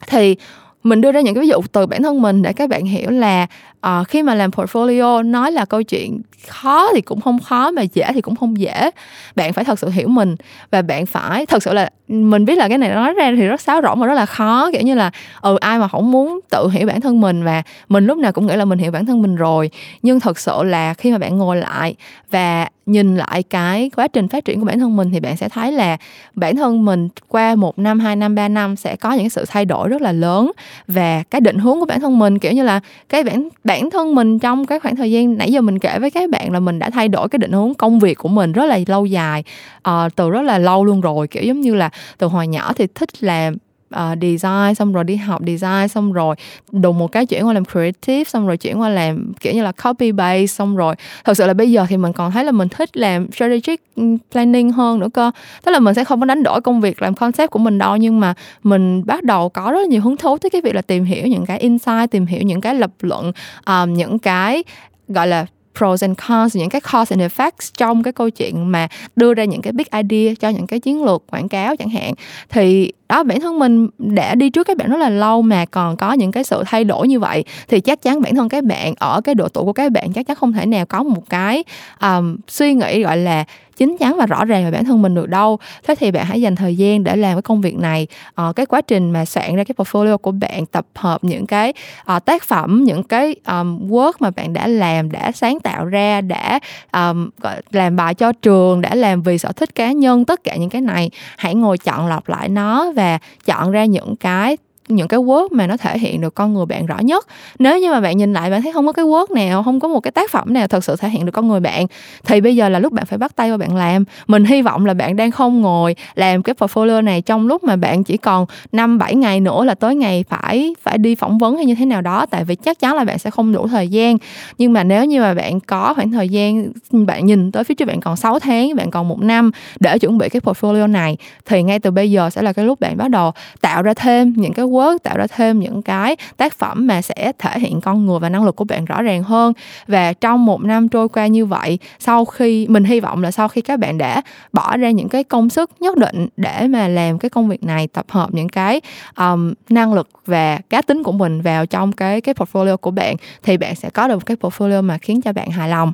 Thì 0.07 0.35
mình 0.83 1.01
đưa 1.01 1.11
ra 1.11 1.21
những 1.21 1.35
cái 1.35 1.41
ví 1.41 1.47
dụ 1.47 1.61
từ 1.71 1.85
bản 1.85 2.03
thân 2.03 2.21
mình 2.21 2.41
để 2.41 2.53
các 2.53 2.69
bạn 2.69 2.85
hiểu 2.85 3.09
là 3.09 3.47
uh, 3.87 4.07
khi 4.07 4.23
mà 4.23 4.35
làm 4.35 4.51
portfolio 4.51 5.31
nói 5.31 5.51
là 5.51 5.65
câu 5.65 5.83
chuyện 5.83 6.21
khó 6.47 6.87
thì 6.93 7.01
cũng 7.01 7.21
không 7.21 7.39
khó 7.39 7.71
mà 7.71 7.81
dễ 7.81 8.05
thì 8.13 8.21
cũng 8.21 8.35
không 8.35 8.59
dễ. 8.59 8.89
Bạn 9.35 9.53
phải 9.53 9.65
thật 9.65 9.79
sự 9.79 9.89
hiểu 9.89 10.07
mình 10.07 10.35
và 10.71 10.81
bạn 10.81 11.05
phải 11.05 11.45
thật 11.45 11.63
sự 11.63 11.73
là 11.73 11.89
mình 12.07 12.45
biết 12.45 12.57
là 12.57 12.67
cái 12.69 12.77
này 12.77 12.89
nói 12.89 13.13
ra 13.13 13.31
thì 13.37 13.45
rất 13.47 13.61
xáo 13.61 13.81
rỗng 13.81 13.99
và 13.99 14.07
rất 14.07 14.13
là 14.13 14.25
khó 14.25 14.69
kiểu 14.71 14.81
như 14.81 14.95
là 14.95 15.11
ừ 15.41 15.57
ai 15.61 15.79
mà 15.79 15.87
không 15.87 16.11
muốn 16.11 16.39
tự 16.49 16.69
hiểu 16.69 16.87
bản 16.87 17.01
thân 17.01 17.21
mình 17.21 17.43
và 17.43 17.63
mình 17.89 18.05
lúc 18.05 18.17
nào 18.17 18.31
cũng 18.31 18.47
nghĩ 18.47 18.55
là 18.55 18.65
mình 18.65 18.79
hiểu 18.79 18.91
bản 18.91 19.05
thân 19.05 19.21
mình 19.21 19.35
rồi. 19.35 19.69
Nhưng 20.01 20.19
thật 20.19 20.39
sự 20.39 20.63
là 20.63 20.93
khi 20.93 21.11
mà 21.11 21.17
bạn 21.17 21.37
ngồi 21.37 21.57
lại 21.57 21.95
và 22.31 22.67
nhìn 22.91 23.15
lại 23.15 23.43
cái 23.43 23.91
quá 23.95 24.07
trình 24.07 24.27
phát 24.27 24.45
triển 24.45 24.59
của 24.59 24.65
bản 24.65 24.79
thân 24.79 24.95
mình 24.97 25.11
thì 25.11 25.19
bạn 25.19 25.37
sẽ 25.37 25.49
thấy 25.49 25.71
là 25.71 25.97
bản 26.35 26.55
thân 26.55 26.85
mình 26.85 27.09
qua 27.27 27.55
một 27.55 27.79
năm 27.79 27.99
hai 27.99 28.15
năm 28.15 28.35
ba 28.35 28.47
năm 28.47 28.75
sẽ 28.75 28.95
có 28.95 29.13
những 29.13 29.29
sự 29.29 29.45
thay 29.47 29.65
đổi 29.65 29.89
rất 29.89 30.01
là 30.01 30.11
lớn 30.11 30.51
và 30.87 31.23
cái 31.31 31.41
định 31.41 31.57
hướng 31.57 31.79
của 31.79 31.85
bản 31.85 31.99
thân 31.99 32.19
mình 32.19 32.39
kiểu 32.39 32.51
như 32.51 32.63
là 32.63 32.79
cái 33.09 33.23
bản 33.23 33.49
bản 33.63 33.89
thân 33.89 34.15
mình 34.15 34.39
trong 34.39 34.65
cái 34.65 34.79
khoảng 34.79 34.95
thời 34.95 35.11
gian 35.11 35.37
nãy 35.37 35.51
giờ 35.51 35.61
mình 35.61 35.79
kể 35.79 35.99
với 35.99 36.11
các 36.11 36.29
bạn 36.29 36.51
là 36.51 36.59
mình 36.59 36.79
đã 36.79 36.89
thay 36.89 37.07
đổi 37.07 37.29
cái 37.29 37.39
định 37.39 37.51
hướng 37.51 37.73
công 37.73 37.99
việc 37.99 38.17
của 38.17 38.29
mình 38.29 38.51
rất 38.51 38.65
là 38.65 38.79
lâu 38.87 39.05
dài 39.05 39.43
uh, 39.89 40.15
từ 40.15 40.29
rất 40.29 40.41
là 40.41 40.57
lâu 40.57 40.85
luôn 40.85 41.01
rồi 41.01 41.27
kiểu 41.27 41.43
giống 41.43 41.61
như 41.61 41.75
là 41.75 41.89
từ 42.17 42.27
hồi 42.27 42.47
nhỏ 42.47 42.73
thì 42.73 42.87
thích 42.95 43.23
làm 43.23 43.57
uh, 43.95 44.17
design 44.21 44.75
xong 44.75 44.93
rồi 44.93 45.03
đi 45.03 45.15
học 45.15 45.41
design 45.47 45.87
xong 45.87 46.13
rồi 46.13 46.35
đùng 46.71 46.97
một 46.99 47.11
cái 47.11 47.25
chuyển 47.25 47.47
qua 47.47 47.53
làm 47.53 47.65
creative 47.65 48.23
xong 48.23 48.47
rồi 48.47 48.57
chuyển 48.57 48.81
qua 48.81 48.89
làm 48.89 49.33
kiểu 49.39 49.53
như 49.53 49.63
là 49.63 49.71
copy 49.71 50.11
base 50.11 50.45
xong 50.45 50.75
rồi. 50.75 50.95
Thật 51.25 51.37
sự 51.37 51.47
là 51.47 51.53
bây 51.53 51.71
giờ 51.71 51.85
thì 51.89 51.97
mình 51.97 52.13
còn 52.13 52.31
thấy 52.31 52.43
là 52.43 52.51
mình 52.51 52.69
thích 52.69 52.97
làm 52.97 53.31
strategic 53.31 53.95
ừ, 53.95 54.03
planning 54.31 54.71
hơn 54.71 54.99
nữa 54.99 55.09
cơ. 55.13 55.31
Tức 55.65 55.71
là 55.71 55.79
mình 55.79 55.95
sẽ 55.95 56.03
không 56.03 56.19
có 56.19 56.25
đánh 56.25 56.43
đổi 56.43 56.61
công 56.61 56.81
việc 56.81 57.01
làm 57.01 57.15
concept 57.15 57.51
của 57.51 57.59
mình 57.59 57.77
đâu 57.77 57.97
nhưng 57.97 58.19
mà 58.19 58.33
mình 58.63 59.05
bắt 59.05 59.23
đầu 59.23 59.49
có 59.49 59.71
rất 59.71 59.79
là 59.79 59.85
nhiều 59.85 60.01
hứng 60.01 60.17
thú 60.17 60.37
tới 60.37 60.49
cái 60.49 60.61
việc 60.61 60.75
là 60.75 60.81
tìm 60.81 61.03
hiểu 61.03 61.27
những 61.27 61.45
cái 61.45 61.59
insight 61.59 62.11
tìm 62.11 62.25
hiểu 62.25 62.41
những 62.41 62.61
cái 62.61 62.75
lập 62.75 62.91
luận 63.01 63.31
um, 63.65 63.93
những 63.93 64.19
cái 64.19 64.63
gọi 65.07 65.27
là 65.27 65.45
pros 65.79 66.03
and 66.03 66.17
cons 66.27 66.55
những 66.55 66.69
cái 66.69 66.81
cause 66.81 67.15
and 67.15 67.33
effects 67.33 67.71
trong 67.77 68.03
cái 68.03 68.13
câu 68.13 68.29
chuyện 68.29 68.71
mà 68.71 68.87
đưa 69.15 69.33
ra 69.33 69.43
những 69.43 69.61
cái 69.61 69.73
big 69.73 69.85
idea 69.91 70.33
cho 70.39 70.49
những 70.49 70.67
cái 70.67 70.79
chiến 70.79 71.03
lược 71.03 71.23
quảng 71.31 71.49
cáo 71.49 71.75
chẳng 71.75 71.89
hạn. 71.89 72.13
Thì 72.49 72.91
đó 73.09 73.23
bản 73.23 73.39
thân 73.39 73.59
mình 73.59 73.87
đã 73.97 74.35
đi 74.35 74.49
trước 74.49 74.67
các 74.67 74.77
bạn 74.77 74.89
rất 74.89 74.97
là 74.97 75.09
lâu 75.09 75.41
mà 75.41 75.65
còn 75.65 75.97
có 75.97 76.13
những 76.13 76.31
cái 76.31 76.43
sự 76.43 76.63
thay 76.65 76.83
đổi 76.83 77.07
như 77.07 77.19
vậy 77.19 77.43
thì 77.67 77.79
chắc 77.79 78.01
chắn 78.01 78.21
bản 78.21 78.35
thân 78.35 78.49
các 78.49 78.63
bạn 78.63 78.93
ở 78.99 79.21
cái 79.21 79.35
độ 79.35 79.47
tuổi 79.47 79.63
của 79.63 79.73
các 79.73 79.91
bạn 79.91 80.13
chắc 80.13 80.27
chắn 80.27 80.35
không 80.35 80.53
thể 80.53 80.65
nào 80.65 80.85
có 80.85 81.03
một 81.03 81.29
cái 81.29 81.63
um, 82.01 82.37
suy 82.47 82.73
nghĩ 82.73 83.03
gọi 83.03 83.17
là 83.17 83.45
chín 83.79 83.97
chắn 83.99 84.17
và 84.17 84.25
rõ 84.25 84.45
ràng 84.45 84.65
về 84.65 84.71
bản 84.71 84.85
thân 84.85 85.01
mình 85.01 85.15
được 85.15 85.29
đâu. 85.29 85.59
Thế 85.87 85.95
thì 85.95 86.11
bạn 86.11 86.25
hãy 86.25 86.41
dành 86.41 86.55
thời 86.55 86.75
gian 86.75 87.03
để 87.03 87.15
làm 87.15 87.35
cái 87.35 87.41
công 87.41 87.61
việc 87.61 87.77
này. 87.77 88.07
À, 88.35 88.43
cái 88.55 88.65
quá 88.65 88.81
trình 88.81 89.11
mà 89.11 89.25
soạn 89.25 89.55
ra 89.55 89.63
cái 89.63 89.75
portfolio 89.77 90.17
của 90.17 90.31
bạn 90.31 90.65
tập 90.65 90.85
hợp 90.95 91.23
những 91.23 91.47
cái 91.47 91.73
à, 92.05 92.19
tác 92.19 92.43
phẩm 92.43 92.83
những 92.83 93.03
cái 93.03 93.35
um, 93.47 93.89
work 93.89 94.11
mà 94.19 94.29
bạn 94.31 94.53
đã 94.53 94.67
làm 94.67 95.11
đã 95.11 95.31
sáng 95.31 95.59
tạo 95.59 95.85
ra 95.85 96.21
đã 96.21 96.59
um, 96.93 97.29
làm 97.71 97.95
bài 97.95 98.13
cho 98.13 98.31
trường 98.31 98.81
đã 98.81 98.95
làm 98.95 99.21
vì 99.21 99.37
sở 99.37 99.51
thích 99.51 99.75
cá 99.75 99.91
nhân 99.91 100.25
tất 100.25 100.43
cả 100.43 100.55
những 100.55 100.69
cái 100.69 100.81
này. 100.81 101.11
Hãy 101.37 101.55
ngồi 101.55 101.77
chọn 101.77 102.07
lọc 102.07 102.29
lại 102.29 102.49
nó 102.49 102.91
và 102.91 103.19
chọn 103.45 103.71
ra 103.71 103.85
những 103.85 104.15
cái 104.15 104.57
những 104.89 105.07
cái 105.07 105.19
work 105.19 105.47
mà 105.51 105.67
nó 105.67 105.77
thể 105.77 105.99
hiện 105.99 106.21
được 106.21 106.35
con 106.35 106.53
người 106.53 106.65
bạn 106.65 106.85
rõ 106.85 106.97
nhất. 106.99 107.27
Nếu 107.59 107.79
như 107.79 107.91
mà 107.91 108.01
bạn 108.01 108.17
nhìn 108.17 108.33
lại 108.33 108.51
bạn 108.51 108.61
thấy 108.61 108.73
không 108.73 108.85
có 108.85 108.91
cái 108.91 109.05
work 109.05 109.25
nào, 109.35 109.63
không 109.63 109.79
có 109.79 109.87
một 109.87 109.99
cái 109.99 110.11
tác 110.11 110.31
phẩm 110.31 110.53
nào 110.53 110.67
thật 110.67 110.83
sự 110.83 110.95
thể 110.95 111.09
hiện 111.09 111.25
được 111.25 111.31
con 111.31 111.47
người 111.47 111.59
bạn, 111.59 111.85
thì 112.25 112.41
bây 112.41 112.55
giờ 112.55 112.69
là 112.69 112.79
lúc 112.79 112.93
bạn 112.93 113.05
phải 113.05 113.17
bắt 113.17 113.35
tay 113.35 113.49
vào 113.49 113.57
bạn 113.57 113.75
làm. 113.75 114.03
Mình 114.27 114.45
hy 114.45 114.61
vọng 114.61 114.85
là 114.85 114.93
bạn 114.93 115.15
đang 115.15 115.31
không 115.31 115.61
ngồi 115.61 115.95
làm 116.15 116.43
cái 116.43 116.55
portfolio 116.59 117.03
này 117.03 117.21
trong 117.21 117.47
lúc 117.47 117.63
mà 117.63 117.75
bạn 117.75 118.03
chỉ 118.03 118.17
còn 118.17 118.45
năm, 118.71 118.97
bảy 118.97 119.15
ngày 119.15 119.39
nữa 119.39 119.65
là 119.65 119.75
tới 119.75 119.95
ngày 119.95 120.23
phải 120.29 120.75
phải 120.81 120.97
đi 120.97 121.15
phỏng 121.15 121.37
vấn 121.37 121.55
hay 121.55 121.65
như 121.65 121.75
thế 121.75 121.85
nào 121.85 122.01
đó, 122.01 122.25
tại 122.25 122.43
vì 122.43 122.55
chắc 122.55 122.79
chắn 122.79 122.95
là 122.95 123.03
bạn 123.03 123.19
sẽ 123.19 123.29
không 123.29 123.53
đủ 123.53 123.67
thời 123.67 123.87
gian. 123.87 124.17
Nhưng 124.57 124.73
mà 124.73 124.83
nếu 124.83 125.05
như 125.05 125.21
mà 125.21 125.33
bạn 125.33 125.59
có 125.59 125.93
khoảng 125.93 126.11
thời 126.11 126.29
gian, 126.29 126.71
bạn 126.91 127.25
nhìn 127.25 127.51
tới 127.51 127.63
phía 127.63 127.75
trước 127.75 127.85
bạn 127.85 127.99
còn 127.99 128.15
6 128.15 128.39
tháng, 128.39 128.75
bạn 128.75 128.91
còn 128.91 129.07
một 129.07 129.21
năm 129.21 129.51
để 129.79 129.99
chuẩn 129.99 130.17
bị 130.17 130.29
cái 130.29 130.39
portfolio 130.39 130.91
này, 130.91 131.17
thì 131.45 131.63
ngay 131.63 131.79
từ 131.79 131.91
bây 131.91 132.11
giờ 132.11 132.29
sẽ 132.29 132.41
là 132.41 132.53
cái 132.53 132.65
lúc 132.65 132.79
bạn 132.79 132.97
bắt 132.97 133.09
đầu 133.09 133.31
tạo 133.61 133.81
ra 133.81 133.93
thêm 133.93 134.33
những 134.37 134.53
cái 134.53 134.65
word 134.79 134.97
tạo 134.97 135.17
ra 135.17 135.27
thêm 135.27 135.59
những 135.59 135.81
cái 135.81 136.15
tác 136.37 136.53
phẩm 136.53 136.87
mà 136.87 137.01
sẽ 137.01 137.31
thể 137.39 137.59
hiện 137.59 137.81
con 137.81 138.05
người 138.05 138.19
và 138.19 138.29
năng 138.29 138.45
lực 138.45 138.55
của 138.55 138.63
bạn 138.63 138.85
rõ 138.85 139.01
ràng 139.01 139.23
hơn. 139.23 139.53
Và 139.87 140.13
trong 140.13 140.45
một 140.45 140.63
năm 140.63 140.89
trôi 140.89 141.09
qua 141.09 141.27
như 141.27 141.45
vậy 141.45 141.79
sau 141.99 142.25
khi 142.25 142.67
mình 142.69 142.83
hy 142.83 142.99
vọng 142.99 143.23
là 143.23 143.31
sau 143.31 143.47
khi 143.47 143.61
các 143.61 143.79
bạn 143.79 143.97
đã 143.97 144.21
bỏ 144.53 144.77
ra 144.77 144.91
những 144.91 145.09
cái 145.09 145.23
công 145.23 145.49
sức 145.49 145.71
nhất 145.79 145.97
định 145.97 146.27
để 146.37 146.67
mà 146.67 146.87
làm 146.87 147.19
cái 147.19 147.29
công 147.29 147.49
việc 147.49 147.63
này 147.63 147.87
tập 147.87 148.05
hợp 148.09 148.33
những 148.33 148.49
cái 148.49 148.81
um, 149.17 149.53
năng 149.69 149.93
lực 149.93 150.09
và 150.25 150.59
cá 150.69 150.81
tính 150.81 151.03
của 151.03 151.11
mình 151.11 151.41
vào 151.41 151.65
trong 151.65 151.91
cái 151.91 152.21
cái 152.21 152.35
portfolio 152.35 152.77
của 152.77 152.91
bạn 152.91 153.15
thì 153.43 153.57
bạn 153.57 153.75
sẽ 153.75 153.89
có 153.89 154.07
được 154.07 154.15
một 154.15 154.25
cái 154.25 154.37
portfolio 154.37 154.83
mà 154.83 154.97
khiến 154.97 155.21
cho 155.21 155.33
bạn 155.33 155.49
hài 155.49 155.69
lòng 155.69 155.93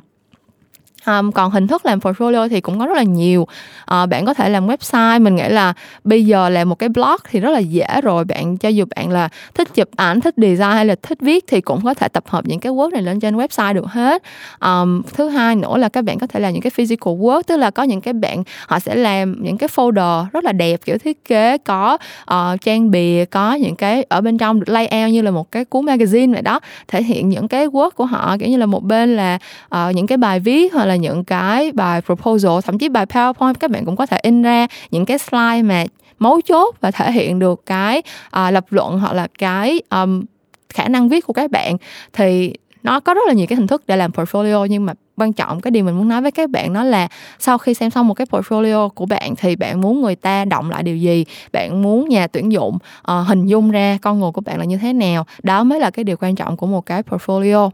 um, 1.06 1.32
còn 1.32 1.50
hình 1.50 1.66
thức 1.66 1.86
làm 1.86 1.98
portfolio 1.98 2.48
thì 2.48 2.60
cũng 2.60 2.78
có 2.78 2.86
rất 2.86 2.96
là 2.96 3.02
nhiều. 3.02 3.42
Uh, 3.42 4.08
bạn 4.08 4.26
có 4.26 4.34
thể 4.34 4.48
làm 4.48 4.66
website 4.66 5.22
mình 5.22 5.36
nghĩ 5.36 5.48
là 5.48 5.72
bây 6.04 6.26
giờ 6.26 6.48
làm 6.48 6.68
một 6.68 6.78
cái 6.78 6.88
blog 6.88 7.16
thì 7.30 7.40
rất 7.40 7.50
là 7.50 7.58
dễ 7.58 8.00
rồi. 8.02 8.24
Bạn 8.24 8.56
cho 8.56 8.68
dù 8.68 8.84
bạn 8.96 9.10
là 9.10 9.28
thích 9.54 9.74
chụp 9.74 9.88
ảnh 9.96 10.20
thích 10.20 10.34
design 10.36 10.70
hay 10.70 10.86
là 10.86 10.94
thích 11.02 11.18
viết 11.20 11.44
thì 11.48 11.60
cũng 11.60 11.84
có 11.84 11.94
thể 11.94 12.08
tập 12.08 12.24
hợp 12.26 12.44
những 12.46 12.60
cái 12.60 12.72
work 12.72 12.90
này 12.90 13.02
lên 13.02 13.20
trên 13.20 13.36
website 13.36 13.74
được 13.74 13.86
hết. 13.86 14.22
Um, 14.60 15.02
thứ 15.14 15.28
hai 15.28 15.56
nữa 15.56 15.76
là 15.76 15.88
các 15.88 16.04
bạn 16.04 16.18
có 16.18 16.26
thể 16.26 16.40
làm 16.40 16.52
những 16.52 16.62
cái 16.62 16.70
physical 16.70 17.14
work 17.14 17.42
tức 17.46 17.56
là 17.56 17.70
có 17.70 17.82
những 17.82 18.00
cái 18.00 18.14
bạn 18.14 18.42
họ 18.66 18.78
sẽ 18.78 18.94
làm 18.94 19.44
những 19.44 19.58
cái 19.58 19.68
folder 19.74 20.26
rất 20.32 20.44
là 20.44 20.52
đẹp 20.52 20.80
kiểu 20.84 20.98
thiết 20.98 21.24
kế 21.24 21.58
có 21.58 21.98
uh, 22.32 22.60
trang 22.60 22.90
bìa 22.90 23.24
có 23.30 23.54
những 23.54 23.76
cái 23.76 24.02
ở 24.02 24.20
bên 24.20 24.38
trong 24.38 24.60
được 24.60 24.68
layout 24.68 25.12
như 25.12 25.22
là 25.22 25.30
một 25.30 25.52
cái 25.52 25.64
cuốn 25.64 25.84
magazine 25.84 26.32
vậy 26.32 26.42
đó. 26.42 26.60
Thể 26.88 27.02
hiện 27.02 27.28
những 27.28 27.48
cái 27.48 27.66
work 27.66 27.90
của 27.90 28.04
họ 28.06 28.36
kiểu 28.40 28.48
như 28.48 28.56
là 28.56 28.66
một 28.66 28.84
bên 28.84 29.16
là 29.16 29.38
uh, 29.74 29.94
những 29.94 30.06
cái 30.06 30.18
bài 30.18 30.40
viết 30.40 30.74
hoặc 30.74 30.84
là 30.84 30.95
là 30.96 31.02
những 31.02 31.24
cái 31.24 31.72
bài 31.72 32.00
proposal 32.00 32.60
thậm 32.64 32.78
chí 32.78 32.88
bài 32.88 33.06
powerpoint 33.06 33.54
các 33.54 33.70
bạn 33.70 33.84
cũng 33.84 33.96
có 33.96 34.06
thể 34.06 34.18
in 34.22 34.42
ra 34.42 34.66
những 34.90 35.06
cái 35.06 35.18
slide 35.18 35.62
mà 35.62 35.84
mấu 36.18 36.40
chốt 36.40 36.74
và 36.80 36.90
thể 36.90 37.12
hiện 37.12 37.38
được 37.38 37.66
cái 37.66 38.02
uh, 38.26 38.52
lập 38.52 38.64
luận 38.70 38.98
hoặc 38.98 39.12
là 39.12 39.26
cái 39.38 39.80
um, 39.90 40.24
khả 40.68 40.88
năng 40.88 41.08
viết 41.08 41.26
của 41.26 41.32
các 41.32 41.50
bạn. 41.50 41.76
Thì 42.12 42.54
nó 42.82 43.00
có 43.00 43.14
rất 43.14 43.20
là 43.26 43.32
nhiều 43.32 43.46
cái 43.46 43.56
hình 43.56 43.66
thức 43.66 43.86
để 43.86 43.96
làm 43.96 44.10
portfolio 44.10 44.66
nhưng 44.66 44.86
mà 44.86 44.92
quan 45.16 45.32
trọng 45.32 45.60
cái 45.60 45.70
điều 45.70 45.84
mình 45.84 45.96
muốn 45.96 46.08
nói 46.08 46.22
với 46.22 46.30
các 46.30 46.50
bạn 46.50 46.72
đó 46.72 46.84
là 46.84 47.08
sau 47.38 47.58
khi 47.58 47.74
xem 47.74 47.90
xong 47.90 48.08
một 48.08 48.14
cái 48.14 48.26
portfolio 48.30 48.88
của 48.88 49.06
bạn 49.06 49.36
thì 49.36 49.56
bạn 49.56 49.80
muốn 49.80 50.02
người 50.02 50.16
ta 50.16 50.44
động 50.44 50.70
lại 50.70 50.82
điều 50.82 50.96
gì? 50.96 51.24
Bạn 51.52 51.82
muốn 51.82 52.08
nhà 52.08 52.26
tuyển 52.26 52.52
dụng 52.52 52.78
uh, 53.10 53.26
hình 53.26 53.46
dung 53.46 53.70
ra 53.70 53.98
con 54.02 54.20
người 54.20 54.30
của 54.30 54.40
bạn 54.40 54.58
là 54.58 54.64
như 54.64 54.76
thế 54.76 54.92
nào? 54.92 55.26
Đó 55.42 55.64
mới 55.64 55.80
là 55.80 55.90
cái 55.90 56.04
điều 56.04 56.16
quan 56.20 56.34
trọng 56.34 56.56
của 56.56 56.66
một 56.66 56.86
cái 56.86 57.02
portfolio. 57.02 57.70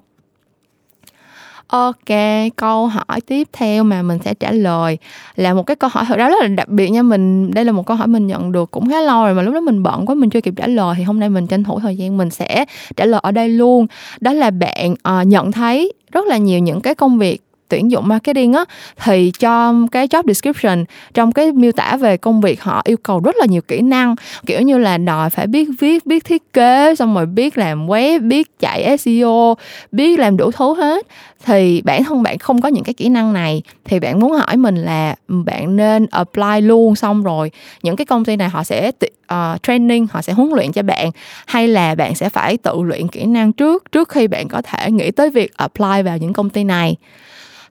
Ok, 1.73 2.11
câu 2.57 2.87
hỏi 2.87 3.21
tiếp 3.27 3.49
theo 3.53 3.85
mà 3.85 4.03
mình 4.03 4.19
sẽ 4.25 4.35
trả 4.35 4.51
lời 4.51 4.99
là 5.37 5.55
một 5.55 5.63
cái 5.63 5.77
câu 5.77 5.91
hỏi 5.93 6.05
thật 6.09 6.17
ra 6.19 6.29
rất 6.29 6.35
là 6.41 6.47
đặc 6.47 6.69
biệt 6.69 6.89
nha. 6.89 7.03
Mình 7.03 7.51
đây 7.51 7.65
là 7.65 7.73
một 7.73 7.87
câu 7.87 7.97
hỏi 7.97 8.07
mình 8.07 8.27
nhận 8.27 8.53
được 8.53 8.71
cũng 8.71 8.91
khá 8.91 9.01
lâu 9.01 9.25
rồi 9.25 9.35
mà 9.35 9.43
lúc 9.43 9.55
đó 9.55 9.61
mình 9.61 9.83
bận 9.83 10.07
quá 10.07 10.15
mình 10.15 10.31
chưa 10.31 10.41
kịp 10.41 10.55
trả 10.57 10.67
lời 10.67 10.95
thì 10.99 11.03
hôm 11.03 11.21
nay 11.21 11.29
mình 11.29 11.47
tranh 11.47 11.65
thủ 11.65 11.81
thời 11.81 11.97
gian 11.97 12.17
mình 12.17 12.31
sẽ 12.31 12.65
trả 12.97 13.05
lời 13.05 13.21
ở 13.23 13.31
đây 13.31 13.49
luôn. 13.49 13.87
Đó 14.21 14.33
là 14.33 14.51
bạn 14.51 14.93
uh, 14.93 15.27
nhận 15.27 15.53
thấy 15.53 15.93
rất 16.13 16.27
là 16.27 16.37
nhiều 16.37 16.59
những 16.59 16.81
cái 16.81 16.95
công 16.95 17.19
việc 17.19 17.43
tuyển 17.73 17.91
dụng 17.91 18.09
marketing 18.09 18.53
á 18.53 18.65
thì 19.05 19.33
cho 19.39 19.75
cái 19.93 20.07
job 20.07 20.23
description 20.27 20.85
trong 21.15 21.33
cái 21.33 21.53
miêu 21.53 21.73
tả 21.73 21.97
về 21.97 22.17
công 22.17 22.41
việc 22.41 22.63
họ 22.63 22.83
yêu 22.85 22.97
cầu 22.97 23.21
rất 23.21 23.37
là 23.37 23.47
nhiều 23.47 23.63
kỹ 23.63 23.81
năng. 23.81 24.15
Kiểu 24.47 24.61
như 24.61 24.79
là 24.79 24.99
đòi 24.99 25.31
phải 25.31 25.47
biết 25.47 25.69
viết 25.79 26.07
biết 26.07 26.25
thiết 26.25 26.53
kế 26.53 26.95
xong 26.95 27.15
rồi 27.15 27.27
biết 27.27 27.59
làm 27.59 27.87
web 27.87 28.29
biết 28.29 28.59
chạy 28.59 28.99
SEO 28.99 29.55
biết 29.93 30.19
làm 30.19 30.37
đủ 30.37 30.51
thứ 30.51 30.75
hết. 30.75 31.07
Thì 31.45 31.83
bản 31.85 32.05
thân 32.05 32.23
bạn 32.23 32.39
không 32.39 32.61
có 32.61 32.69
những 32.69 32.85
cái 32.85 32.95
kỹ 32.95 33.09
năng 33.09 33.33
này 33.33 33.63
thì 33.85 34.01
bạn 34.01 34.21
muốn 34.21 34.33
hỏi 34.33 34.57
mình 34.57 34.77
là 34.77 35.15
ừ, 35.29 35.35
bạn 35.45 35.77
nên 35.77 36.07
apply 36.11 36.61
luôn 36.61 36.97
xong 36.97 37.23
rồi 37.23 37.51
những 37.83 37.97
cái 37.97 38.05
công 38.05 38.25
ty 38.25 38.37
này 38.37 38.49
họ 38.49 38.65
sẽ 38.65 38.91
uh, 39.33 39.63
training 39.63 40.07
họ 40.11 40.23
sẽ 40.23 40.33
huấn 40.33 40.51
luyện 40.55 40.73
cho 40.73 40.83
bạn 40.83 41.11
hay 41.47 41.69
là 41.69 41.95
bạn 41.95 42.15
sẽ 42.15 42.29
phải 42.29 42.57
tự 42.57 42.83
luyện 42.83 43.09
kỹ 43.09 43.25
năng 43.25 43.53
trước 43.53 43.93
trước 43.93 44.09
khi 44.09 44.27
bạn 44.27 44.49
có 44.49 44.63
thể 44.63 44.91
nghĩ 44.91 45.11
tới 45.11 45.31
việc 45.31 45.57
apply 45.57 46.03
vào 46.05 46.19
những 46.19 46.33
công 46.33 46.51
ty 46.51 46.65
này? 46.65 46.97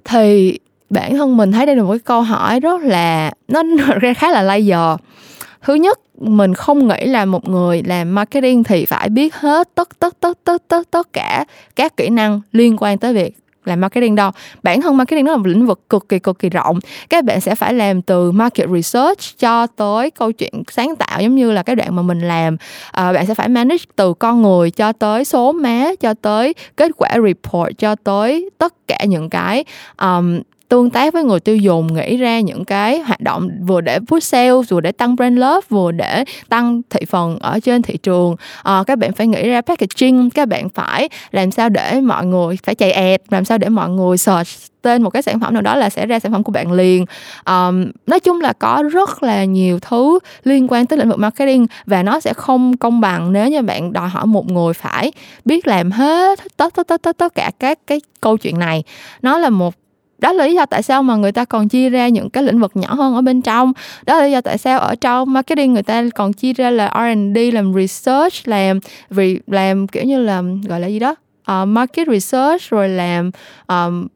Thì 0.06 0.60
bản 0.90 1.16
thân 1.16 1.38
mình 1.38 1.52
thấy 1.52 1.66
đây 1.66 1.76
là 1.76 1.84
một 1.84 1.92
cái 1.92 2.00
câu 2.00 2.22
hỏi 2.22 2.60
rất 2.60 2.82
là, 2.82 3.32
nó 3.48 3.64
ra 4.02 4.14
khá 4.14 4.32
là 4.32 4.42
layer 4.42 5.00
thứ 5.62 5.74
nhất, 5.74 6.00
mình 6.20 6.54
không 6.54 6.88
nghĩ 6.88 7.06
là 7.06 7.26
một 7.26 7.50
người 7.50 7.84
làm 7.86 8.16
marketing 8.16 8.64
thì 8.64 8.86
phải 8.86 9.10
biết 9.10 9.36
hết 9.36 9.70
tất 9.76 9.90
tất 10.00 10.20
tất 10.20 10.40
tất 10.44 10.64
tất 10.68 10.92
tất 10.92 11.14
cả 11.14 11.46
các 11.76 11.98
kỹ 11.98 12.10
năng 12.10 12.42
liên 12.52 12.78
quan 12.78 12.98
tới 12.98 13.14
việc 13.14 13.38
làm 13.66 13.82
marketing 13.82 14.16
đâu. 14.16 14.32
Bản 14.64 14.82
thân 14.82 14.98
marketing 14.98 15.26
nó 15.26 15.32
là 15.32 15.38
một 15.38 15.48
lĩnh 15.48 15.68
vực 15.68 15.90
cực 15.90 16.10
kỳ 16.10 16.20
cực 16.20 16.40
kỳ 16.40 16.50
rộng. 16.50 16.80
Các 17.10 17.26
bạn 17.26 17.42
sẽ 17.42 17.56
phải 17.56 17.74
làm 17.74 18.02
từ 18.02 18.32
market 18.32 18.70
research 18.70 19.40
cho 19.40 19.68
tới 19.68 20.12
câu 20.12 20.32
chuyện 20.32 20.64
sáng 20.72 20.96
tạo 20.96 21.22
giống 21.22 21.36
như 21.36 21.52
là 21.52 21.64
cái 21.64 21.76
đoạn 21.76 21.96
mà 21.96 22.02
mình 22.02 22.20
làm. 22.20 22.58
À, 22.92 23.14
bạn 23.14 23.26
sẽ 23.26 23.34
phải 23.34 23.50
manage 23.50 23.84
từ 23.96 24.14
con 24.14 24.42
người 24.42 24.72
cho 24.72 24.92
tới 24.92 25.26
số 25.26 25.52
má 25.52 25.90
cho 26.00 26.14
tới 26.14 26.54
kết 26.76 26.92
quả 26.98 27.10
report 27.26 27.78
cho 27.78 27.96
tới 27.96 28.50
tất 28.58 28.74
cả 28.88 29.06
những 29.06 29.30
cái 29.30 29.66
um, 30.02 30.40
tương 30.72 30.90
tác 30.90 31.14
với 31.14 31.24
người 31.24 31.40
tiêu 31.40 31.58
dùng 31.58 31.94
nghĩ 31.94 32.18
ra 32.18 32.40
những 32.40 32.66
cái 32.66 33.00
hoạt 33.00 33.22
động 33.22 33.50
vừa 33.68 33.82
để 33.82 34.00
push 34.08 34.24
sale 34.24 34.52
vừa 34.70 34.82
để 34.82 34.92
tăng 34.92 35.16
brand 35.16 35.38
love 35.38 35.62
vừa 35.70 35.92
để 35.92 36.24
tăng 36.50 36.82
thị 36.90 37.00
phần 37.10 37.40
ở 37.40 37.60
trên 37.60 37.82
thị 37.82 37.98
trường. 37.98 38.36
À, 38.64 38.84
các 38.88 38.98
bạn 38.98 39.14
phải 39.14 39.28
nghĩ 39.28 39.50
ra 39.50 39.62
packaging 39.62 40.30
các 40.30 40.48
bạn 40.48 40.70
phải 40.70 41.10
làm 41.32 41.52
sao 41.52 41.70
để 41.70 42.02
mọi 42.02 42.26
người 42.26 42.58
phải 42.64 42.76
chạy 42.76 42.92
ad 42.92 43.22
làm 43.30 43.46
sao 43.46 43.58
để 43.58 43.70
mọi 43.70 43.90
người 43.90 44.18
search 44.18 44.50
tên 44.82 45.04
một 45.04 45.10
cái 45.10 45.22
sản 45.22 45.40
phẩm 45.40 45.54
nào 45.54 45.62
đó 45.62 45.76
là 45.76 45.90
sẽ 45.90 46.06
ra 46.06 46.20
sản 46.20 46.32
phẩm 46.32 46.44
của 46.44 46.52
bạn 46.52 46.72
liền. 46.72 47.06
Um, 47.46 47.92
nói 48.08 48.20
chung 48.20 48.42
là 48.42 48.54
có 48.54 48.84
rất 48.92 49.24
là 49.24 49.44
nhiều 49.44 49.80
thứ 49.80 50.20
liên 50.44 50.68
quan 50.70 50.86
tới 50.86 51.00
lĩnh 51.00 51.10
vực 51.10 51.20
marketing 51.20 51.68
và 51.86 52.04
nó 52.04 52.20
sẽ 52.20 52.34
không 52.34 52.78
công 52.78 53.02
bằng 53.02 53.34
nếu 53.34 53.50
như 53.50 53.62
bạn 53.62 53.94
đòi 53.94 54.10
hỏi 54.10 54.26
một 54.26 54.52
người 54.52 54.74
phải 54.74 55.12
biết 55.46 55.68
làm 55.68 55.92
hết 55.92 56.40
tất 56.58 56.74
tất 56.76 56.88
tất 56.88 57.02
tất 57.02 57.18
tất 57.18 57.36
cả 57.36 57.52
các 57.60 57.80
cái 57.88 58.02
câu 58.22 58.38
chuyện 58.38 58.60
này. 58.60 58.84
Nó 59.22 59.38
là 59.38 59.50
một 59.50 59.74
đó 60.22 60.34
là 60.34 60.46
lý 60.46 60.54
do 60.54 60.66
tại 60.66 60.84
sao 60.84 61.04
mà 61.04 61.16
người 61.16 61.32
ta 61.32 61.46
còn 61.46 61.68
chia 61.68 61.90
ra 61.90 62.08
những 62.08 62.30
cái 62.30 62.44
lĩnh 62.44 62.60
vực 62.60 62.72
nhỏ 62.76 62.94
hơn 62.94 63.16
ở 63.16 63.22
bên 63.22 63.42
trong. 63.42 63.74
Đó 64.06 64.18
là 64.18 64.26
lý 64.26 64.32
do 64.32 64.42
tại 64.42 64.58
sao 64.58 64.80
ở 64.80 64.96
trong 64.96 65.34
marketing 65.34 65.74
người 65.74 65.84
ta 65.84 66.04
còn 66.16 66.34
chia 66.34 66.54
ra 66.54 66.70
là 66.70 66.88
R&D 66.88 67.38
làm 67.54 67.74
research 67.74 68.48
làm 68.48 68.80
vì 69.10 69.40
làm 69.48 69.88
kiểu 69.88 70.04
như 70.04 70.22
là 70.24 70.44
gọi 70.68 70.80
là 70.80 70.88
gì 70.88 71.00
đó 71.00 71.16
uh, 71.52 71.68
market 71.68 72.08
research 72.08 72.70
rồi 72.70 72.90
làm 72.90 73.32
um, 73.68 74.08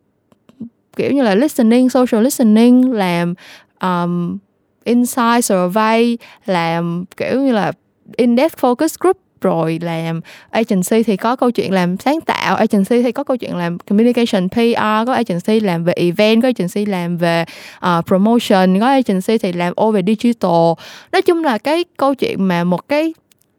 kiểu 0.96 1.12
như 1.12 1.24
là 1.24 1.36
listening 1.36 1.90
social 1.90 2.24
listening 2.24 2.92
làm 2.94 3.34
um, 3.82 4.38
insight 4.84 5.46
survey 5.46 6.18
làm 6.46 7.06
kiểu 7.18 7.42
như 7.42 7.52
là 7.52 7.72
in-depth 8.18 8.58
focus 8.62 8.96
group 9.00 9.18
rồi 9.46 9.80
làm 9.82 10.22
agency 10.50 11.04
thì 11.04 11.18
có 11.18 11.36
câu 11.36 11.52
chuyện 11.52 11.72
làm 11.74 11.98
sáng 11.98 12.22
tạo 12.22 12.56
agency 12.56 13.02
thì 13.02 13.12
có 13.12 13.24
câu 13.24 13.38
chuyện 13.38 13.56
làm 13.56 13.78
communication 13.80 14.50
PR 14.50 15.08
có 15.08 15.14
agency 15.14 15.60
làm 15.60 15.84
về 15.84 15.94
event 15.94 16.42
có 16.42 16.48
agency 16.48 16.86
làm 16.86 17.18
về 17.18 17.46
uh, 17.78 18.06
promotion 18.06 18.80
có 18.80 18.88
agency 18.88 19.38
thì 19.38 19.54
làm 19.54 19.74
về 19.94 20.02
digital. 20.08 20.74
Nói 21.12 21.22
chung 21.26 21.44
là 21.44 21.58
cái 21.58 21.86
câu 21.98 22.16
chuyện 22.16 22.48
mà 22.48 22.64
một 22.64 22.88
cái 22.88 23.14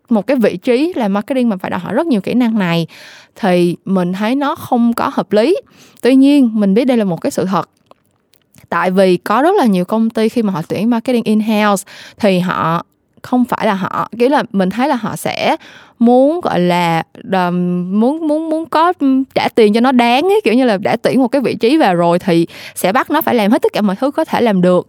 một 0.09 0.27
cái 0.27 0.37
vị 0.37 0.57
trí 0.57 0.92
là 0.96 1.09
marketing 1.09 1.49
mà 1.49 1.57
phải 1.57 1.70
đòi 1.70 1.81
hỏi 1.81 1.94
rất 1.94 2.07
nhiều 2.07 2.20
kỹ 2.20 2.35
năng 2.35 2.59
này 2.59 2.87
thì 3.37 3.77
mình 3.85 4.12
thấy 4.12 4.35
nó 4.35 4.55
không 4.55 4.92
có 4.92 5.11
hợp 5.12 5.33
lý. 5.33 5.57
Tuy 6.03 6.16
nhiên 6.16 6.51
mình 6.55 6.75
biết 6.75 6.85
đây 6.85 6.96
là 6.96 7.05
một 7.05 7.20
cái 7.20 7.31
sự 7.31 7.44
thật. 7.44 7.70
Tại 8.68 8.90
vì 8.90 9.16
có 9.16 9.42
rất 9.42 9.57
là 9.57 9.66
nhiều 9.66 9.85
công 9.85 10.11
ty 10.11 10.29
khi 10.29 10.42
mà 10.42 10.53
họ 10.53 10.62
tuyển 10.68 10.90
marketing 10.90 11.25
in 11.25 11.40
house 11.40 11.85
thì 12.16 12.38
họ 12.38 12.87
không 13.26 13.44
phải 13.44 13.66
là 13.66 13.74
họ. 13.74 14.08
Kiểu 14.18 14.28
là 14.28 14.42
mình 14.52 14.70
thấy 14.70 14.88
là 14.88 14.94
họ 14.94 15.16
sẽ 15.16 15.56
muốn 15.98 16.40
gọi 16.40 16.60
là 16.60 17.02
um, 17.32 18.00
muốn 18.00 18.28
muốn 18.28 18.50
muốn 18.50 18.66
có 18.66 18.92
trả 19.34 19.48
tiền 19.48 19.72
cho 19.74 19.80
nó 19.80 19.92
đáng 19.92 20.22
ấy 20.22 20.40
kiểu 20.44 20.54
như 20.54 20.64
là 20.64 20.76
đã 20.76 20.96
tuyển 20.96 21.20
một 21.20 21.28
cái 21.28 21.42
vị 21.42 21.54
trí 21.54 21.76
vào 21.76 21.94
rồi 21.94 22.18
thì 22.18 22.46
sẽ 22.74 22.92
bắt 22.92 23.10
nó 23.10 23.20
phải 23.20 23.34
làm 23.34 23.50
hết 23.50 23.62
tất 23.62 23.72
cả 23.72 23.80
mọi 23.80 23.96
thứ 23.96 24.10
có 24.10 24.24
thể 24.24 24.40
làm 24.40 24.62
được 24.62 24.86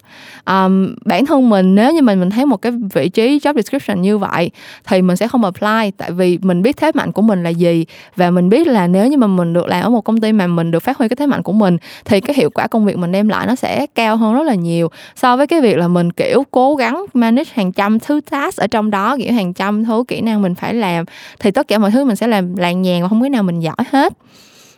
um, 0.47 0.95
bản 1.05 1.25
thân 1.25 1.49
mình 1.49 1.75
nếu 1.75 1.93
như 1.93 2.01
mình 2.01 2.19
mình 2.19 2.29
thấy 2.29 2.45
một 2.45 2.57
cái 2.57 2.71
vị 2.93 3.09
trí 3.09 3.39
job 3.39 3.53
description 3.55 4.01
như 4.01 4.17
vậy 4.17 4.51
thì 4.87 5.01
mình 5.01 5.17
sẽ 5.17 5.27
không 5.27 5.43
apply 5.43 5.91
tại 5.97 6.11
vì 6.11 6.39
mình 6.41 6.61
biết 6.61 6.77
thế 6.77 6.91
mạnh 6.93 7.11
của 7.11 7.21
mình 7.21 7.43
là 7.43 7.49
gì. 7.49 7.85
Và 8.15 8.31
mình 8.31 8.49
biết 8.49 8.67
là 8.67 8.87
nếu 8.87 9.07
như 9.07 9.17
mà 9.17 9.27
mình 9.27 9.53
được 9.53 9.67
làm 9.67 9.83
ở 9.83 9.89
một 9.89 10.01
công 10.01 10.21
ty 10.21 10.31
mà 10.31 10.47
mình 10.47 10.71
được 10.71 10.83
phát 10.83 10.97
huy 10.97 11.07
cái 11.07 11.15
thế 11.15 11.25
mạnh 11.25 11.43
của 11.43 11.53
mình 11.53 11.77
thì 12.05 12.21
cái 12.21 12.35
hiệu 12.35 12.49
quả 12.49 12.67
công 12.67 12.85
việc 12.85 12.97
mình 12.97 13.11
đem 13.11 13.29
lại 13.29 13.47
nó 13.47 13.55
sẽ 13.55 13.85
cao 13.95 14.17
hơn 14.17 14.33
rất 14.33 14.43
là 14.43 14.55
nhiều 14.55 14.89
so 15.15 15.37
với 15.37 15.47
cái 15.47 15.61
việc 15.61 15.77
là 15.77 15.87
mình 15.87 16.11
kiểu 16.11 16.43
cố 16.51 16.75
gắng 16.75 17.05
manage 17.13 17.51
hàng 17.53 17.71
trăm 17.71 17.99
thứ 17.99 18.21
task 18.29 18.57
ở 18.57 18.67
trong 18.67 18.91
đó 18.91 19.17
kiểu 19.17 19.33
hàng 19.33 19.53
trăm 19.53 19.85
thứ 19.85 20.03
kỹ 20.07 20.21
năng 20.21 20.41
mình 20.41 20.55
phải 20.55 20.73
làm 20.73 21.05
thì 21.39 21.51
tất 21.51 21.67
cả 21.67 21.77
mọi 21.77 21.91
thứ 21.91 22.05
mình 22.05 22.15
sẽ 22.15 22.27
làm 22.27 22.55
làng 22.55 22.81
nhàng 22.81 23.01
và 23.01 23.07
không 23.07 23.21
cái 23.21 23.29
nào 23.29 23.43
mình 23.43 23.59
giỏi 23.59 23.83
hết. 23.91 24.13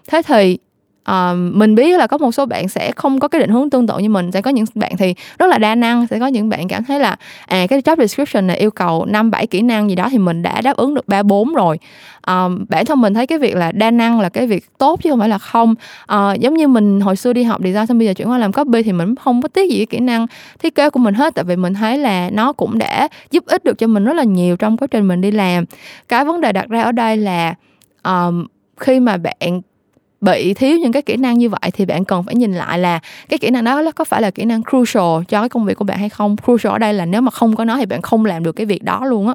Thế 0.08 0.22
thì 0.22 0.58
uh, 1.12 1.38
mình 1.54 1.76
biết 1.76 1.98
là 1.98 2.08
có 2.08 2.18
một 2.18 2.32
số 2.32 2.46
bạn 2.46 2.68
sẽ 2.68 2.92
không 2.92 3.20
có 3.20 3.28
cái 3.28 3.42
định 3.42 3.50
hướng 3.50 3.70
tương 3.70 3.88
tự 3.88 3.98
như 3.98 4.10
mình. 4.10 4.32
Sẽ 4.32 4.42
có 4.42 4.52
những 4.52 4.66
bạn 4.76 4.98
thì 4.98 5.16
rất 5.40 5.46
là 5.48 5.58
đa 5.58 5.76
năng 5.76 6.08
sẽ 6.08 6.20
có 6.20 6.28
những 6.28 6.50
bạn 6.50 6.68
cảm 6.68 6.84
thấy 6.84 7.00
là 7.00 7.16
à 7.48 7.68
cái 7.70 7.82
job 7.82 7.96
description 8.00 8.48
này 8.48 8.58
yêu 8.58 8.72
cầu 8.72 9.06
năm 9.06 9.32
bảy 9.32 9.48
kỹ 9.48 9.62
năng 9.62 9.90
gì 9.90 9.96
đó 9.96 10.08
thì 10.12 10.18
mình 10.18 10.42
đã 10.42 10.62
đáp 10.62 10.78
ứng 10.78 10.94
được 10.94 11.08
ba 11.08 11.24
bốn 11.24 11.54
rồi. 11.54 11.80
Um, 12.28 12.66
bản 12.70 12.86
thân 12.86 13.02
mình 13.02 13.14
thấy 13.14 13.28
cái 13.28 13.38
việc 13.38 13.56
là 13.56 13.72
đa 13.72 13.92
năng 13.92 14.22
là 14.22 14.30
cái 14.30 14.48
việc 14.48 14.66
tốt 14.78 15.00
chứ 15.04 15.10
không 15.10 15.20
phải 15.20 15.30
là 15.30 15.38
không. 15.38 15.76
Uh, 16.14 16.40
giống 16.40 16.54
như 16.54 16.68
mình 16.68 17.02
hồi 17.02 17.16
xưa 17.16 17.34
đi 17.34 17.44
học 17.44 17.62
design 17.64 17.88
xong 17.88 17.98
bây 17.98 18.08
giờ 18.08 18.14
chuyển 18.14 18.30
qua 18.30 18.38
làm 18.38 18.52
copy 18.52 18.84
thì 18.84 18.92
mình 18.92 19.16
không 19.16 19.42
có 19.42 19.48
tiếc 19.48 19.72
gì 19.72 19.78
cái 19.78 19.86
kỹ 19.86 20.00
năng 20.00 20.28
thiết 20.60 20.76
kế 20.76 20.90
của 20.90 21.00
mình 21.00 21.14
hết. 21.14 21.36
Tại 21.36 21.44
vì 21.44 21.56
mình 21.56 21.74
thấy 21.74 21.98
là 21.98 22.30
nó 22.30 22.54
cũng 22.54 22.78
đã 22.78 23.08
giúp 23.32 23.46
ích 23.46 23.64
được 23.64 23.78
cho 23.78 23.88
mình 23.88 24.06
rất 24.06 24.14
là 24.14 24.24
nhiều 24.24 24.56
trong 24.56 24.78
quá 24.78 24.88
trình 24.92 25.08
mình 25.08 25.22
đi 25.22 25.32
làm. 25.32 25.66
Cái 26.08 26.26
vấn 26.26 26.42
đề 26.42 26.52
đặt 26.52 26.70
ra 26.70 26.82
ở 26.82 26.92
đây 26.92 27.18
là 27.18 27.54
um, 28.04 28.46
khi 28.78 29.00
mà 29.00 29.18
bạn 29.18 29.62
bị 30.22 30.54
thiếu 30.54 30.78
những 30.78 30.92
cái 30.92 31.02
kỹ 31.02 31.18
năng 31.18 31.38
như 31.38 31.50
vậy 31.50 31.72
thì 31.74 31.86
bạn 31.86 32.06
cần 32.06 32.24
phải 32.24 32.36
nhìn 32.36 32.54
lại 32.54 32.80
là 32.80 33.00
cái 33.30 33.40
kỹ 33.40 33.50
năng 33.50 33.64
đó 33.64 33.92
có 33.96 34.04
phải 34.04 34.22
là 34.22 34.32
kỹ 34.32 34.46
năng 34.46 34.64
crucial 34.64 35.24
cho 35.28 35.40
cái 35.40 35.50
công 35.50 35.66
việc 35.66 35.74
của 35.74 35.86
bạn 35.86 36.00
hay 36.00 36.10
không? 36.10 36.36
Crucial 36.46 36.74
ở 36.74 36.78
đây 36.78 36.94
là 36.94 37.06
nếu 37.06 37.22
mà 37.22 37.32
không 37.32 37.56
có 37.56 37.66
nó 37.66 37.78
thì 37.78 37.86
bạn 37.86 38.02
không 38.02 38.26
làm 38.26 38.44
được 38.44 38.52
cái 38.52 38.66
việc 38.66 38.84
đó 38.84 39.06
luôn 39.06 39.28
á. 39.28 39.34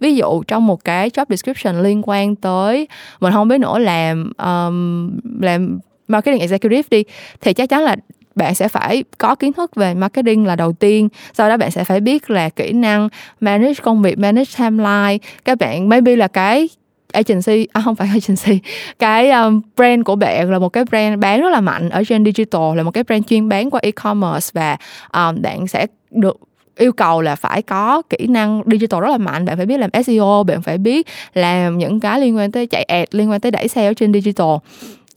Ví 0.00 0.16
dụ 0.16 0.42
trong 0.42 0.66
một 0.66 0.84
cái 0.84 1.10
job 1.10 1.24
description 1.28 1.82
liên 1.82 2.02
quan 2.04 2.36
tới 2.36 2.88
mình 3.20 3.32
không 3.32 3.48
biết 3.48 3.58
nữa 3.58 3.78
làm 3.78 4.32
um, 4.38 5.10
làm 5.40 5.78
marketing 6.08 6.40
executive 6.40 6.86
đi 6.90 7.04
thì 7.40 7.52
chắc 7.52 7.68
chắn 7.68 7.82
là 7.82 7.96
bạn 8.34 8.54
sẽ 8.54 8.68
phải 8.68 9.04
có 9.18 9.34
kiến 9.34 9.52
thức 9.52 9.76
về 9.76 9.94
marketing 9.94 10.46
là 10.46 10.56
đầu 10.56 10.72
tiên. 10.72 11.08
Sau 11.34 11.48
đó 11.48 11.56
bạn 11.56 11.70
sẽ 11.70 11.84
phải 11.84 12.00
biết 12.00 12.30
là 12.30 12.48
kỹ 12.48 12.72
năng 12.72 13.08
manage 13.40 13.74
công 13.82 14.02
việc 14.02 14.18
manage 14.18 14.50
timeline. 14.58 15.18
Các 15.44 15.58
bạn 15.58 15.88
maybe 15.88 16.16
là 16.16 16.28
cái 16.28 16.68
agency 17.12 17.66
à 17.72 17.80
không 17.84 17.94
phải 17.96 18.08
agency. 18.14 18.60
Cái 18.98 19.30
um, 19.30 19.60
brand 19.76 20.04
của 20.04 20.16
bạn 20.16 20.50
là 20.50 20.58
một 20.58 20.68
cái 20.68 20.84
brand 20.84 21.20
bán 21.20 21.40
rất 21.40 21.50
là 21.50 21.60
mạnh 21.60 21.90
ở 21.90 22.04
trên 22.08 22.24
digital 22.24 22.76
là 22.76 22.82
một 22.82 22.90
cái 22.90 23.04
brand 23.04 23.26
chuyên 23.26 23.48
bán 23.48 23.70
qua 23.70 23.80
e-commerce 23.82 24.50
và 24.52 24.76
um, 25.12 25.42
bạn 25.42 25.66
sẽ 25.66 25.86
được 26.10 26.38
yêu 26.78 26.92
cầu 26.92 27.20
là 27.22 27.36
phải 27.36 27.62
có 27.62 28.02
kỹ 28.10 28.26
năng 28.26 28.62
digital 28.66 29.00
rất 29.00 29.10
là 29.10 29.18
mạnh. 29.18 29.44
Bạn 29.44 29.56
phải 29.56 29.66
biết 29.66 29.78
làm 29.78 29.90
SEO 30.06 30.42
bạn 30.42 30.62
phải 30.62 30.78
biết 30.78 31.06
làm 31.34 31.78
những 31.78 32.00
cái 32.00 32.20
liên 32.20 32.36
quan 32.36 32.52
tới 32.52 32.66
chạy 32.66 32.82
ad 32.82 33.08
liên 33.10 33.30
quan 33.30 33.40
tới 33.40 33.50
đẩy 33.50 33.68
sale 33.68 33.94
trên 33.94 34.12
digital. 34.12 34.56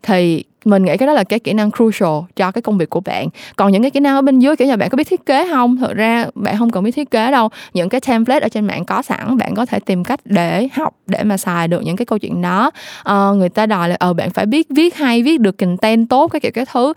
Thì 0.03 0.43
mình 0.65 0.85
nghĩ 0.85 0.97
cái 0.97 1.07
đó 1.07 1.13
là 1.13 1.23
cái 1.23 1.39
kỹ 1.39 1.53
năng 1.53 1.71
crucial 1.71 2.09
cho 2.35 2.51
cái 2.51 2.61
công 2.61 2.77
việc 2.77 2.89
của 2.89 2.99
bạn. 2.99 3.27
Còn 3.55 3.71
những 3.71 3.81
cái 3.81 3.91
kỹ 3.91 3.99
năng 3.99 4.15
ở 4.15 4.21
bên 4.21 4.39
dưới 4.39 4.55
kiểu 4.55 4.67
như 4.67 4.77
bạn 4.77 4.89
có 4.89 4.95
biết 4.95 5.07
thiết 5.07 5.25
kế 5.25 5.49
không? 5.49 5.77
Thực 5.77 5.93
ra 5.93 6.25
bạn 6.35 6.57
không 6.57 6.69
cần 6.69 6.83
biết 6.83 6.91
thiết 6.91 7.11
kế 7.11 7.31
đâu. 7.31 7.49
Những 7.73 7.89
cái 7.89 8.01
template 8.01 8.45
ở 8.45 8.49
trên 8.49 8.67
mạng 8.67 8.85
có 8.85 9.01
sẵn 9.01 9.37
bạn 9.37 9.55
có 9.55 9.65
thể 9.65 9.79
tìm 9.79 10.03
cách 10.03 10.19
để 10.25 10.67
học 10.73 10.93
để 11.07 11.23
mà 11.23 11.37
xài 11.37 11.67
được 11.67 11.81
những 11.83 11.95
cái 11.95 12.05
câu 12.05 12.19
chuyện 12.19 12.41
đó. 12.41 12.71
À, 13.03 13.29
người 13.35 13.49
ta 13.49 13.65
đòi 13.65 13.89
là 13.89 13.95
ờ 13.99 14.13
bạn 14.13 14.29
phải 14.29 14.45
biết 14.45 14.67
viết 14.69 14.95
hay 14.95 15.23
viết 15.23 15.39
được 15.39 15.57
content 15.57 16.09
tốt 16.09 16.27
cái 16.27 16.39
kiểu 16.39 16.51
cái 16.51 16.65
thứ. 16.73 16.93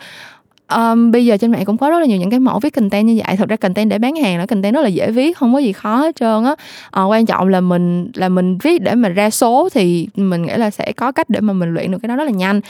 Um, 0.74 1.11
bây 1.11 1.26
giờ 1.26 1.37
trên 1.37 1.52
mạng 1.52 1.64
cũng 1.64 1.76
có 1.76 1.90
rất 1.90 1.98
là 1.98 2.07
nhiều 2.07 2.18
những 2.18 2.31
cái 2.31 2.40
mẫu 2.40 2.61
viết 2.61 2.70
content 2.74 3.07
như 3.07 3.20
vậy. 3.24 3.37
Thật 3.37 3.48
ra 3.48 3.57
content 3.57 3.90
để 3.90 3.98
bán 3.98 4.16
hàng 4.16 4.38
là 4.38 4.46
content 4.46 4.74
rất 4.74 4.83
là 4.83 4.88
dễ 4.88 5.11
viết 5.11 5.37
không 5.38 5.52
có 5.52 5.59
gì 5.59 5.72
khó 5.72 5.96
hết 5.96 6.16
trơn 6.16 6.44
á. 6.44 6.55
À, 6.90 7.02
quan 7.02 7.26
trọng 7.26 7.48
là 7.48 7.61
mình 7.61 8.11
là 8.14 8.29
mình 8.29 8.59
viết 8.62 8.83
để 8.83 8.94
mà 8.94 9.09
ra 9.09 9.31
số 9.31 9.68
thì 9.72 10.09
mình 10.14 10.42
nghĩ 10.42 10.52
là 10.57 10.70
sẽ 10.70 10.92
có 10.92 11.12
cách 11.12 11.31
để 11.31 11.40
mà 11.40 11.52
mình 11.52 11.74
luyện 11.74 11.90
được 11.90 11.98
cái 12.02 12.09
đó 12.09 12.16
rất 12.16 12.24
là 12.24 12.31
nhanh 12.31 12.61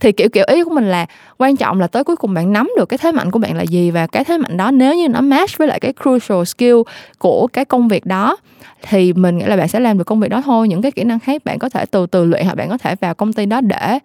thì, 0.00 0.12
kiểu 0.12 0.28
kiểu, 0.28 0.44
ý 0.48 0.64
của 0.64 0.70
mình 0.70 0.84
là 0.84 1.06
quan 1.38 1.56
trọng 1.56 1.80
là 1.80 1.86
tới 1.86 2.04
cuối 2.04 2.16
cùng 2.16 2.34
bạn 2.34 2.52
nắm 2.52 2.70
được 2.76 2.88
cái 2.88 2.98
thế 2.98 3.12
mạnh 3.12 3.30
của 3.30 3.38
bạn 3.38 3.56
là 3.56 3.62
gì 3.62 3.90
và 3.90 4.06
cái 4.06 4.24
thế 4.24 4.38
mạnh 4.38 4.56
đó 4.56 4.70
nếu 4.70 4.94
như 4.94 5.08
nó 5.08 5.20
match 5.20 5.58
với 5.58 5.68
lại 5.68 5.80
cái 5.80 5.92
crucial 6.02 6.44
skill 6.44 6.76
của 7.18 7.46
cái 7.46 7.64
công 7.64 7.88
việc 7.88 8.06
đó, 8.06 8.36
thì 8.82 9.12
mình 9.12 9.38
nghĩ 9.38 9.44
là 9.44 9.56
bạn 9.56 9.68
sẽ 9.68 9.80
làm 9.80 9.98
được 9.98 10.04
công 10.04 10.20
việc 10.20 10.28
đó 10.28 10.42
thôi. 10.44 10.68
Những 10.68 10.82
cái 10.82 10.92
kỹ 10.92 11.04
năng 11.04 11.18
khác 11.18 11.44
bạn 11.44 11.58
có 11.58 11.68
thể 11.68 11.86
từ 11.86 12.06
từ 12.06 12.24
luyện 12.24 12.44
hoặc 12.44 12.54
bạn 12.54 12.68
có 12.68 12.78
thể 12.78 12.94
vào 13.00 13.14
công 13.14 13.32
ty 13.32 13.46
đó 13.46 13.60
để 13.60 13.98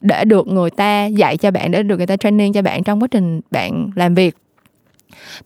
để 0.00 0.24
được 0.24 0.46
người 0.46 0.70
ta 0.70 1.06
dạy 1.06 1.36
cho 1.36 1.50
bạn, 1.50 1.70
để 1.70 1.82
được 1.82 1.96
người 1.96 2.06
ta 2.06 2.16
training 2.16 2.52
cho 2.52 2.62
bạn 2.62 2.84
trong 2.84 3.02
quá 3.02 3.08
trình 3.10 3.40
bạn 3.50 3.90
làm 3.94 4.14
việc. 4.14 4.36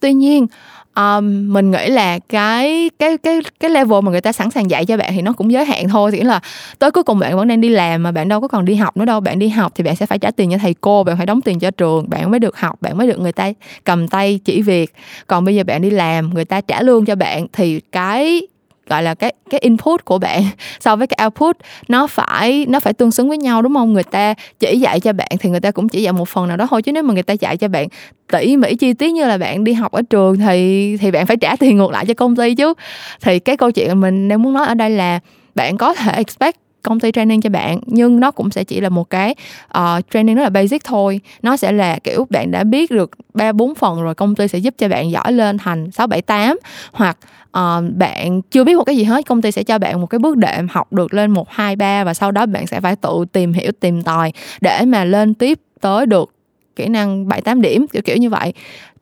Tuy 0.00 0.12
nhiên 0.12 0.46
um, 0.96 1.52
mình 1.52 1.70
nghĩ 1.70 1.88
là 1.88 2.18
cái 2.18 2.90
cái 2.98 3.18
cái 3.18 3.40
cái 3.60 3.70
level 3.70 4.00
mà 4.02 4.10
người 4.10 4.20
ta 4.20 4.32
sẵn 4.32 4.50
sàng 4.50 4.70
dạy 4.70 4.86
cho 4.86 4.96
bạn 4.96 5.12
thì 5.14 5.22
nó 5.22 5.32
cũng 5.32 5.52
giới 5.52 5.64
hạn 5.64 5.88
thôi. 5.88 6.10
Thì 6.10 6.20
là 6.20 6.40
tới 6.78 6.90
cuối 6.90 7.04
cùng 7.04 7.18
bạn 7.18 7.36
vẫn 7.36 7.48
đang 7.48 7.60
đi 7.60 7.68
làm 7.68 8.02
mà 8.02 8.12
bạn 8.12 8.28
đâu 8.28 8.40
có 8.40 8.48
còn 8.48 8.64
đi 8.64 8.74
học 8.74 8.96
nữa 8.96 9.04
đâu. 9.04 9.20
Bạn 9.20 9.38
đi 9.38 9.48
học 9.48 9.72
thì 9.74 9.84
bạn 9.84 9.96
sẽ 9.96 10.06
phải 10.06 10.18
trả 10.18 10.30
tiền 10.30 10.50
cho 10.50 10.58
thầy 10.58 10.74
cô 10.80 11.04
bạn 11.04 11.16
phải 11.16 11.26
đóng 11.26 11.40
tiền 11.40 11.58
cho 11.58 11.70
trường 11.70 12.10
bạn 12.10 12.30
mới 12.30 12.40
được 12.40 12.56
học 12.56 12.76
bạn 12.80 12.98
mới 12.98 13.06
được 13.06 13.20
người 13.20 13.32
ta 13.32 13.52
cầm 13.84 14.08
tay 14.08 14.40
chỉ 14.44 14.62
việc. 14.62 14.94
Còn 15.26 15.44
bây 15.44 15.54
giờ 15.54 15.64
bạn 15.64 15.82
đi 15.82 15.90
làm 15.90 16.34
người 16.34 16.44
ta 16.44 16.60
trả 16.60 16.82
lương 16.82 17.04
cho 17.04 17.14
bạn 17.14 17.46
thì 17.52 17.80
cái 17.92 18.40
gọi 18.90 19.02
là 19.02 19.14
cái 19.14 19.32
cái 19.50 19.60
input 19.60 20.04
của 20.04 20.18
bạn 20.18 20.42
so 20.80 20.96
với 20.96 21.06
cái 21.06 21.26
output 21.26 21.56
nó 21.88 22.06
phải 22.06 22.66
nó 22.68 22.80
phải 22.80 22.92
tương 22.92 23.10
xứng 23.10 23.28
với 23.28 23.38
nhau 23.38 23.62
đúng 23.62 23.74
không? 23.74 23.92
Người 23.92 24.02
ta 24.02 24.34
chỉ 24.60 24.78
dạy 24.78 25.00
cho 25.00 25.12
bạn 25.12 25.30
thì 25.40 25.50
người 25.50 25.60
ta 25.60 25.70
cũng 25.70 25.88
chỉ 25.88 26.02
dạy 26.02 26.12
một 26.12 26.28
phần 26.28 26.48
nào 26.48 26.56
đó 26.56 26.66
thôi. 26.70 26.82
Chứ 26.82 26.92
nếu 26.92 27.02
mà 27.02 27.14
người 27.14 27.22
ta 27.22 27.34
dạy 27.34 27.56
cho 27.56 27.68
bạn 27.68 27.88
tỉ 28.32 28.56
mỉ 28.56 28.74
chi 28.74 28.92
tiết 28.92 29.12
như 29.12 29.26
là 29.26 29.38
bạn 29.38 29.64
đi 29.64 29.72
học 29.72 29.92
ở 29.92 30.02
trường 30.10 30.38
thì 30.38 30.96
thì 30.96 31.10
bạn 31.10 31.26
phải 31.26 31.36
trả 31.36 31.56
tiền 31.56 31.76
ngược 31.76 31.90
lại 31.90 32.06
cho 32.06 32.14
công 32.14 32.36
ty 32.36 32.54
chứ. 32.54 32.74
Thì 33.20 33.38
cái 33.38 33.56
câu 33.56 33.70
chuyện 33.70 34.00
mình 34.00 34.28
đang 34.28 34.42
muốn 34.42 34.52
nói 34.52 34.66
ở 34.66 34.74
đây 34.74 34.90
là 34.90 35.20
bạn 35.54 35.76
có 35.76 35.94
thể 35.94 36.12
expect 36.12 36.56
công 36.82 37.00
ty 37.00 37.12
training 37.12 37.40
cho 37.40 37.50
bạn 37.50 37.80
nhưng 37.86 38.20
nó 38.20 38.30
cũng 38.30 38.50
sẽ 38.50 38.64
chỉ 38.64 38.80
là 38.80 38.88
một 38.88 39.10
cái 39.10 39.34
uh, 39.78 40.04
training 40.12 40.36
rất 40.36 40.42
là 40.42 40.50
basic 40.50 40.84
thôi. 40.84 41.20
Nó 41.42 41.56
sẽ 41.56 41.72
là 41.72 41.98
kiểu 42.04 42.26
bạn 42.30 42.50
đã 42.50 42.64
biết 42.64 42.90
được 42.90 43.10
ba 43.34 43.52
bốn 43.52 43.74
phần 43.74 44.02
rồi 44.02 44.14
công 44.14 44.34
ty 44.34 44.48
sẽ 44.48 44.58
giúp 44.58 44.74
cho 44.78 44.88
bạn 44.88 45.10
giỏi 45.10 45.32
lên 45.32 45.58
thành 45.58 45.90
sáu 45.90 46.06
bảy 46.06 46.22
tám 46.22 46.58
hoặc 46.92 47.18
uh, 47.58 47.94
bạn 47.96 48.42
chưa 48.42 48.64
biết 48.64 48.76
một 48.76 48.84
cái 48.84 48.96
gì 48.96 49.04
hết 49.04 49.26
công 49.26 49.42
ty 49.42 49.52
sẽ 49.52 49.62
cho 49.62 49.78
bạn 49.78 50.00
một 50.00 50.06
cái 50.06 50.18
bước 50.18 50.36
đệm 50.36 50.68
học 50.68 50.92
được 50.92 51.14
lên 51.14 51.30
một 51.30 51.50
hai 51.50 51.76
ba 51.76 52.04
và 52.04 52.14
sau 52.14 52.30
đó 52.30 52.46
bạn 52.46 52.66
sẽ 52.66 52.80
phải 52.80 52.96
tự 52.96 53.24
tìm 53.32 53.52
hiểu 53.52 53.72
tìm 53.80 54.02
tòi 54.02 54.32
để 54.60 54.84
mà 54.84 55.04
lên 55.04 55.34
tiếp 55.34 55.58
tới 55.80 56.06
được 56.06 56.39
kỹ 56.76 56.88
năng 56.88 57.28
7 57.28 57.40
8 57.40 57.60
điểm 57.60 57.86
kiểu 57.92 58.02
kiểu 58.02 58.16
như 58.16 58.30
vậy. 58.30 58.52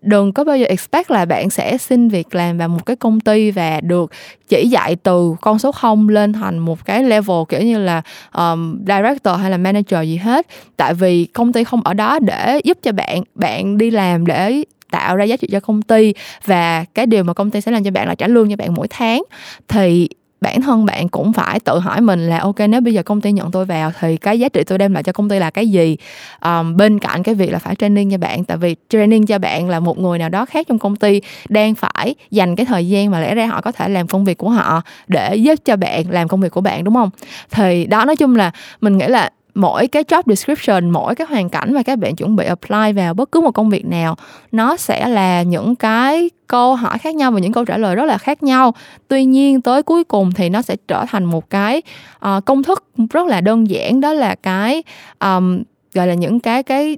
Đừng 0.03 0.33
có 0.33 0.45
bao 0.45 0.57
giờ 0.57 0.67
expect 0.67 1.11
là 1.11 1.25
bạn 1.25 1.51
sẽ 1.51 1.79
xin 1.79 2.09
việc 2.09 2.35
làm 2.35 2.59
vào 2.59 2.69
một 2.69 2.87
cái 2.87 2.97
công 2.97 3.21
ty 3.21 3.51
và 3.51 3.81
được 3.81 4.11
chỉ 4.49 4.69
dạy 4.69 4.97
từ 4.97 5.35
con 5.41 5.59
số 5.59 5.73
0 5.73 6.09
lên 6.09 6.33
thành 6.33 6.59
một 6.59 6.85
cái 6.85 7.03
level 7.03 7.37
kiểu 7.49 7.63
như 7.63 7.79
là 7.79 8.03
um, 8.35 8.79
director 8.87 9.41
hay 9.41 9.51
là 9.51 9.57
manager 9.57 10.01
gì 10.03 10.17
hết. 10.17 10.47
Tại 10.77 10.95
vì 10.95 11.25
công 11.25 11.53
ty 11.53 11.65
không 11.65 11.81
ở 11.85 11.95
đó 11.95 12.19
để 12.19 12.61
giúp 12.65 12.79
cho 12.83 12.93
bạn 12.93 13.23
bạn 13.35 13.79
đi 13.79 13.91
làm 13.91 14.27
để 14.27 14.63
tạo 14.91 15.17
ra 15.17 15.25
giá 15.25 15.37
trị 15.37 15.49
cho 15.53 15.61
công 15.61 15.83
ty 15.83 16.15
và 16.45 16.85
cái 16.95 17.07
điều 17.07 17.25
mà 17.25 17.35
công 17.35 17.51
ty 17.51 17.61
sẽ 17.61 17.73
làm 17.73 17.85
cho 17.85 17.91
bạn 17.91 18.09
là 18.09 18.15
trả 18.15 18.27
lương 18.27 18.51
cho 18.51 18.57
bạn 18.57 18.75
mỗi 18.75 18.89
tháng. 18.91 19.23
Thì 19.69 20.09
bản 20.41 20.63
thân 20.63 20.85
bạn 20.85 21.09
cũng 21.09 21.33
phải 21.33 21.61
tự 21.61 21.79
hỏi 21.79 22.01
mình 22.01 22.29
là 22.29 22.39
ok 22.39 22.57
nếu 22.69 22.81
bây 22.81 22.95
giờ 22.95 23.03
công 23.03 23.21
ty 23.21 23.33
nhận 23.33 23.51
tôi 23.51 23.65
vào 23.65 23.93
thì 24.01 24.17
cái 24.17 24.41
giá 24.41 24.49
trị 24.49 24.65
tôi 24.65 24.79
đem 24.79 24.95
lại 24.95 25.03
cho 25.03 25.13
công 25.13 25.29
ty 25.29 25.39
là 25.39 25.51
cái 25.51 25.69
gì? 25.69 25.97
Um, 26.45 26.77
bên 26.77 26.99
cạnh 26.99 27.23
cái 27.23 27.35
việc 27.35 27.53
là 27.53 27.59
phải 27.59 27.75
training 27.75 28.11
cho 28.11 28.19
bạn 28.19 28.45
tại 28.45 28.57
vì 28.57 28.77
training 28.89 29.27
cho 29.27 29.39
bạn 29.39 29.69
là 29.69 29.81
một 29.81 29.99
người 29.99 30.19
nào 30.19 30.29
đó 30.29 30.45
khác 30.45 30.67
trong 30.69 30.79
công 30.79 30.97
ty 30.97 31.21
đang 31.49 31.75
phải 31.75 32.15
dành 32.31 32.57
cái 32.57 32.67
thời 32.67 32.89
gian 32.89 33.11
mà 33.11 33.21
lẽ 33.21 33.35
ra 33.35 33.47
họ 33.47 33.61
có 33.61 33.73
thể 33.73 33.89
làm 33.89 34.07
công 34.07 34.25
việc 34.25 34.39
của 34.39 34.51
họ 34.51 34.83
để 35.09 35.37
giúp 35.37 35.59
cho 35.65 35.77
bạn 35.77 36.05
làm 36.11 36.29
công 36.29 36.41
việc 36.41 36.53
của 36.53 36.61
bạn 36.61 36.85
đúng 36.85 36.95
không? 36.95 37.11
Thì 37.51 37.87
đó 37.87 38.05
nói 38.05 38.17
chung 38.17 38.37
là 38.37 38.51
mình 38.81 38.99
nghĩ 38.99 39.07
là 39.07 39.31
mỗi 39.59 39.87
cái 39.87 40.03
job 40.03 40.23
description 40.27 40.91
mỗi 40.91 41.15
cái 41.15 41.27
hoàn 41.27 41.49
cảnh 41.49 41.75
mà 41.75 41.83
các 41.83 41.99
bạn 41.99 42.17
chuẩn 42.17 42.37
bị 42.37 42.45
apply 42.45 42.93
vào 42.93 43.15
bất 43.15 43.33
cứ 43.33 43.41
một 43.41 43.51
công 43.51 43.71
việc 43.71 43.87
nào 43.87 44.17
nó 44.53 44.77
sẽ 44.77 45.09
là 45.09 45.43
những 45.43 45.77
cái 45.77 46.31
câu 46.47 46.75
hỏi 46.75 46.99
khác 46.99 47.15
nhau 47.15 47.33
và 47.33 47.41
những 47.41 47.53
câu 47.53 47.65
trả 47.65 47.79
lời 47.79 47.95
rất 47.95 48.05
là 48.05 48.19
khác 48.19 48.43
nhau. 48.43 48.75
Tuy 49.09 49.25
nhiên 49.25 49.61
tới 49.61 49.83
cuối 49.83 50.05
cùng 50.05 50.33
thì 50.33 50.49
nó 50.49 50.63
sẽ 50.63 50.77
trở 50.89 51.05
thành 51.09 51.25
một 51.25 51.51
cái 51.51 51.83
uh, 52.27 52.45
công 52.45 52.63
thức 52.63 52.85
rất 53.11 53.27
là 53.27 53.41
đơn 53.41 53.71
giản. 53.71 54.01
Đó 54.01 54.13
là 54.13 54.35
cái 54.35 54.83
um, 55.21 55.63
gọi 55.95 56.07
là 56.07 56.15
những 56.15 56.41
cái 56.41 56.63
cái 56.63 56.97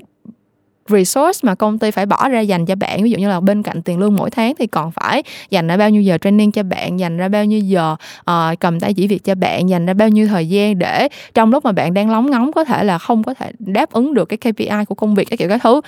resource 0.91 1.41
mà 1.43 1.55
công 1.55 1.79
ty 1.79 1.91
phải 1.91 2.07
bỏ 2.07 2.29
ra 2.29 2.41
dành 2.41 2.67
cho 2.67 2.75
bạn. 2.75 3.03
Ví 3.03 3.11
dụ 3.11 3.19
như 3.19 3.29
là 3.29 3.41
bên 3.41 3.63
cạnh 3.63 3.83
tiền 3.83 3.99
lương 3.99 4.17
mỗi 4.17 4.31
tháng 4.31 4.55
thì 4.59 4.67
còn 4.67 4.91
phải 4.91 5.23
dành 5.51 5.67
ra 5.67 5.77
bao 5.77 5.91
nhiêu 5.91 6.03
giờ 6.03 6.19
training 6.19 6.53
cho 6.53 6.63
bạn 6.63 7.01
dành 7.01 7.17
ra 7.17 7.29
bao 7.29 7.45
nhiêu 7.45 7.61
giờ 7.61 7.97
uh, 8.31 8.61
cầm 8.61 8.81
tay 8.81 8.95
chỉ 8.95 9.07
việc 9.07 9.25
cho 9.25 9.35
bạn 9.35 9.69
dành 9.69 9.87
ra 9.87 9.95
bao 9.95 10.09
nhiêu 10.09 10.27
thời 10.27 10.49
gian 10.49 10.79
để 10.79 11.09
trong 11.35 11.51
lúc 11.51 11.65
mà 11.65 11.73
bạn 11.73 11.95
đang 11.95 12.11
lóng 12.11 12.31
ngóng 12.31 12.53
có 12.53 12.65
thể 12.65 12.85
là 12.85 12.99
không 12.99 13.23
có 13.23 13.35
thể 13.35 13.53
đáp 13.59 13.93
ứng 13.93 14.15
được 14.15 14.25
cái 14.25 14.53
KPI 14.53 14.85
của 14.89 14.95
công 14.95 15.15
việc 15.15 15.25
cái 15.31 15.37
kiểu 15.37 15.49
các 15.49 15.61
thứ. 15.63 15.81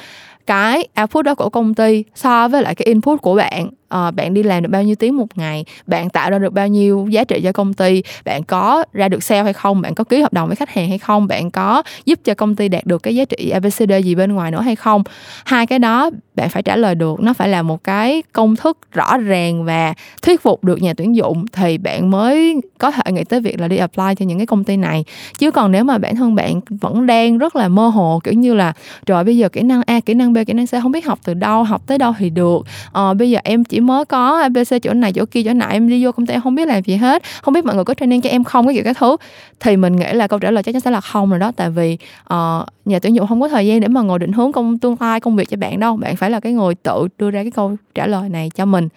Cái 0.46 0.88
output 1.00 1.24
đó 1.24 1.34
của 1.34 1.48
công 1.50 1.74
ty 1.74 2.04
so 2.14 2.48
với 2.48 2.62
lại 2.62 2.74
cái 2.74 2.86
input 2.86 3.22
của 3.22 3.34
bạn 3.34 3.70
uh, 3.96 4.14
bạn 4.14 4.34
đi 4.34 4.42
làm 4.42 4.62
được 4.62 4.68
bao 4.68 4.82
nhiêu 4.82 4.94
tiếng 4.94 5.16
một 5.16 5.38
ngày? 5.38 5.64
Bạn 5.86 6.10
tạo 6.10 6.30
ra 6.30 6.38
được 6.38 6.52
bao 6.52 6.68
nhiêu 6.68 7.06
giá 7.10 7.24
trị 7.24 7.40
cho 7.44 7.52
công 7.52 7.74
ty? 7.74 8.02
Bạn 8.24 8.44
có 8.44 8.84
ra 8.92 9.08
được 9.08 9.22
sale 9.22 9.42
hay 9.42 9.52
không? 9.52 9.80
Bạn 9.80 9.94
có 9.94 10.04
ký 10.04 10.20
hợp 10.20 10.32
đồng 10.32 10.48
với 10.48 10.56
khách 10.56 10.70
hàng 10.70 10.88
hay 10.88 10.98
không? 10.98 11.26
Bạn 11.26 11.50
có 11.50 11.82
giúp 12.04 12.18
cho 12.24 12.34
công 12.34 12.56
ty 12.56 12.68
đạt 12.68 12.86
được 12.86 13.02
cái 13.02 13.14
giá 13.14 13.24
trị 13.24 13.50
abcd 13.50 13.92
gì 14.04 14.14
bên 14.14 14.32
ngoài 14.32 14.50
nữa 14.50 14.60
hay 14.60 14.76
không? 14.76 15.02
Hai 15.44 15.66
cái 15.66 15.78
đó 15.78 16.10
bạn 16.34 16.48
phải 16.48 16.62
trả 16.62 16.76
lời 16.76 16.94
được. 16.94 17.20
Nó 17.20 17.32
phải 17.32 17.48
là 17.48 17.62
một 17.62 17.84
cái 17.84 18.22
công 18.32 18.56
thức 18.56 18.78
rõ 18.92 19.16
ràng 19.16 19.64
và 19.64 19.94
thuyết 20.22 20.42
phục 20.42 20.64
được 20.64 20.82
nhà 20.82 20.94
tuyển 20.96 21.16
dụng 21.16 21.44
thì 21.52 21.78
bạn 21.78 22.10
mới 22.10 22.60
có 22.78 22.90
thể 22.90 23.12
nghĩ 23.12 23.24
tới 23.24 23.40
việc 23.40 23.60
là 23.60 23.68
đi 23.68 23.76
apply 23.76 24.14
cho 24.18 24.24
những 24.24 24.38
cái 24.38 24.46
công 24.46 24.64
ty 24.64 24.76
này. 24.76 25.04
Chứ 25.38 25.50
còn 25.50 25.72
nếu 25.72 25.84
mà 25.84 25.98
bản 25.98 26.16
thân 26.16 26.34
bạn 26.34 26.60
vẫn 26.70 27.06
đang 27.06 27.38
rất 27.38 27.56
là 27.56 27.68
mơ 27.68 27.88
hồ 27.88 28.20
kiểu 28.24 28.34
như 28.34 28.54
là 28.54 28.72
rồi 29.06 29.24
bây 29.24 29.36
giờ 29.36 29.48
kỹ 29.48 29.60
năng 29.60 29.82
a 29.86 30.00
kỹ 30.00 30.14
năng 30.14 30.32
b 30.32 30.36
kỹ 30.46 30.52
năng 30.52 30.66
c 30.66 30.70
không 30.82 30.92
biết 30.92 31.06
học 31.06 31.18
từ 31.24 31.34
đâu 31.34 31.64
học 31.64 31.82
tới 31.86 31.98
đâu 31.98 32.12
thì 32.18 32.30
được. 32.30 32.66
Ờ, 32.92 33.14
bây 33.14 33.30
giờ 33.30 33.38
em 33.44 33.64
chỉ 33.64 33.80
mới 33.80 34.04
có 34.04 34.40
abc 34.40 34.82
chỗ 34.82 34.92
này 34.92 35.12
chỗ 35.12 35.24
kia 35.26 35.42
chỗ 35.42 35.52
nọ 35.52 35.66
em 35.66 35.88
đi 35.88 36.04
vô 36.04 36.12
công 36.12 36.26
ty 36.26 36.34
em 36.34 36.40
không 36.40 36.54
biết 36.54 36.68
làm 36.68 36.82
gì 36.82 36.96
hết. 36.96 37.22
Không 37.42 37.54
biết 37.54 37.64
mọi 37.64 37.74
người 37.74 37.84
có 37.84 37.94
training 37.94 38.20
cho 38.20 38.30
em 38.30 38.44
không? 38.44 38.66
Cái 38.66 38.74
kiểu 38.74 38.84
cái 38.84 38.94
thứ. 38.94 39.16
Thì 39.60 39.76
mình 39.76 39.96
nghĩ 39.96 40.12
là 40.12 40.26
câu 40.26 40.38
trả 40.38 40.50
lời 40.50 40.62
chắc 40.62 40.72
chắn 40.72 40.80
sẽ 40.80 40.90
là 40.90 41.00
không 41.00 41.30
rồi 41.30 41.38
đó. 41.38 41.52
Tại 41.56 41.70
vì 41.70 41.98
uh, 42.34 42.81
nhà 42.84 42.98
tuyển 42.98 43.14
dụng 43.14 43.26
không 43.26 43.40
có 43.40 43.48
thời 43.48 43.66
gian 43.66 43.80
để 43.80 43.88
mà 43.88 44.00
ngồi 44.00 44.18
định 44.18 44.32
hướng 44.32 44.52
công, 44.52 44.78
tương 44.78 44.96
lai 45.00 45.20
công 45.20 45.36
việc 45.36 45.48
cho 45.50 45.56
bạn 45.56 45.80
đâu. 45.80 45.96
Bạn 45.96 46.16
phải 46.16 46.30
là 46.30 46.40
cái 46.40 46.52
người 46.52 46.74
tự 46.74 47.08
đưa 47.18 47.30
ra 47.30 47.42
cái 47.42 47.50
câu 47.50 47.76
trả 47.94 48.06
lời 48.06 48.28
này 48.28 48.50
cho 48.54 48.64
mình. 48.64 48.88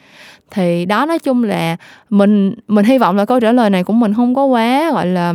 Thì 0.51 0.85
đó, 0.85 1.05
nói 1.05 1.19
chung 1.19 1.43
là 1.43 1.77
mình 2.09 2.55
mình 2.67 2.85
hy 2.85 2.97
vọng 2.97 3.15
là 3.15 3.25
câu 3.25 3.39
trả 3.39 3.51
lời 3.51 3.69
này 3.69 3.83
của 3.83 3.93
mình 3.93 4.13
không 4.13 4.35
có 4.35 4.45
quá, 4.45 4.91
gọi 4.91 5.07
là 5.07 5.33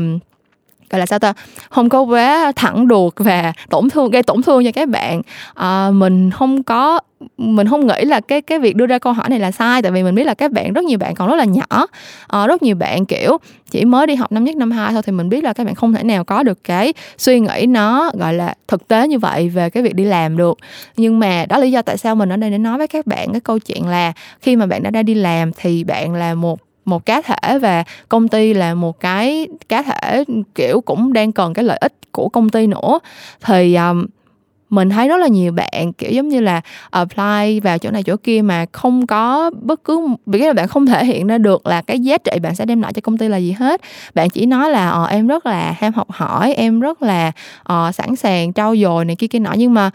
gọi 0.91 1.01
là 1.01 1.07
sao 1.07 1.19
ta 1.19 1.33
không 1.71 1.89
có 1.89 2.01
quá 2.01 2.53
thẳng 2.57 2.89
đuột 2.89 3.15
và 3.17 3.53
tổn 3.71 3.91
thương 3.91 4.11
gây 4.11 4.23
tổn 4.23 4.43
thương 4.43 4.65
cho 4.65 4.71
các 4.73 4.89
bạn. 4.89 5.23
À, 5.55 5.91
mình 5.91 6.31
không 6.31 6.63
có 6.63 7.01
mình 7.39 7.69
không 7.69 7.87
nghĩ 7.87 8.05
là 8.05 8.21
cái 8.21 8.43
cái 8.43 8.59
việc 8.59 8.77
đưa 8.77 8.87
ra 8.87 8.99
câu 8.99 9.13
hỏi 9.13 9.29
này 9.29 9.39
là 9.39 9.51
sai 9.51 9.83
tại 9.83 9.93
vì 9.93 10.03
mình 10.03 10.15
biết 10.15 10.25
là 10.25 10.35
các 10.35 10.53
bạn 10.53 10.73
rất 10.73 10.85
nhiều 10.85 10.99
bạn 10.99 11.15
còn 11.15 11.29
rất 11.29 11.37
là 11.37 11.45
nhỏ. 11.45 11.87
À, 12.29 12.47
rất 12.47 12.63
nhiều 12.63 12.77
bạn 12.77 13.07
kiểu 13.07 13.39
chỉ 13.71 13.85
mới 13.85 14.07
đi 14.07 14.15
học 14.15 14.33
năm 14.33 14.45
nhất 14.45 14.57
năm 14.57 14.71
hai 14.71 14.93
thôi 14.93 15.03
thì 15.03 15.13
mình 15.13 15.29
biết 15.29 15.45
là 15.45 15.53
các 15.53 15.65
bạn 15.65 15.75
không 15.75 15.93
thể 15.93 16.03
nào 16.03 16.25
có 16.25 16.43
được 16.43 16.65
cái 16.65 16.93
suy 17.19 17.41
nghĩ 17.41 17.67
nó 17.69 18.11
gọi 18.15 18.35
là 18.35 18.55
thực 18.69 18.89
tế 18.89 19.09
như 19.09 19.19
vậy 19.19 19.49
về 19.49 19.71
cái 19.71 19.83
việc 19.83 19.95
đi 19.95 20.05
làm 20.05 20.37
được. 20.37 20.59
Nhưng 20.97 21.19
mà 21.19 21.47
đó 21.49 21.57
là 21.57 21.65
lý 21.65 21.71
do 21.71 21.83
tại 21.83 21.99
sao 21.99 22.15
mình 22.15 22.33
ở 22.33 22.37
đây 22.37 22.51
để 22.51 22.59
nói 22.59 22.79
với 22.79 22.89
các 22.89 23.07
bạn 23.07 23.33
cái 23.33 23.41
câu 23.41 23.59
chuyện 23.59 23.87
là 23.87 24.13
khi 24.41 24.57
mà 24.57 24.67
bạn 24.67 24.83
đã 24.83 24.91
ra 24.91 25.03
đi 25.03 25.15
làm 25.15 25.53
thì 25.53 25.85
bạn 25.85 26.15
là 26.15 26.35
một 26.35 26.61
một 26.91 27.07
cá 27.07 27.23
thể 27.23 27.59
và 27.59 27.85
công 28.09 28.29
ty 28.29 28.55
là 28.55 28.75
một 28.75 29.01
cái 29.01 29.49
cá 29.69 29.83
thể 29.83 30.25
kiểu 30.55 30.81
cũng 30.81 31.13
đang 31.13 31.33
cần 31.33 31.55
cái 31.55 31.65
lợi 31.65 31.79
ích 31.81 31.93
của 32.13 32.29
công 32.29 32.49
ty 32.49 32.67
nữa. 32.67 32.99
Thì 33.45 33.75
um, 33.75 34.07
mình 34.71 34.91
thấy 34.91 35.09
rất 35.09 35.17
là 35.17 35.29
nhiều 35.29 35.53
bạn 35.53 35.93
kiểu 35.93 36.11
giống 36.11 36.29
như 36.29 36.41
là 36.41 36.61
apply 36.91 37.61
vào 37.61 37.79
chỗ 37.79 37.91
này 37.91 38.03
chỗ 38.03 38.17
kia 38.17 38.43
mà 38.43 38.67
không 38.73 39.07
có 39.07 39.51
bất 39.63 39.85
cứ 39.85 40.09
vì 40.27 40.39
là 40.39 40.53
bạn 40.53 40.69
không 40.69 40.87
thể 40.87 41.05
hiện 41.05 41.27
ra 41.27 41.39
được 41.39 41.67
là 41.67 41.83
cái 41.83 42.01
giá 42.01 42.19
trị 42.19 42.39
bạn 42.43 42.55
sẽ 42.55 42.65
đem 42.65 42.83
lại 42.83 42.93
cho 42.93 43.01
công 43.01 43.19
ty 43.19 43.29
là 43.29 43.37
gì 43.37 43.53
hết. 43.53 43.81
Bạn 44.15 44.31
chỉ 44.31 44.47
nói 44.47 44.71
là 44.71 44.91
ờ, 44.91 45.05
em 45.05 45.27
rất 45.27 45.47
là 45.47 45.75
ham 45.79 45.93
học 45.93 46.11
hỏi 46.11 46.55
em 46.55 46.81
rất 46.81 47.03
là 47.03 47.33
uh, 47.73 47.95
sẵn 47.95 48.17
sàng 48.17 48.53
trau 48.53 48.77
dồi 48.77 49.05
này 49.05 49.17
kia 49.17 49.27
kia 49.27 49.39
nọ. 49.39 49.53
Nhưng 49.57 49.75
mà 49.75 49.91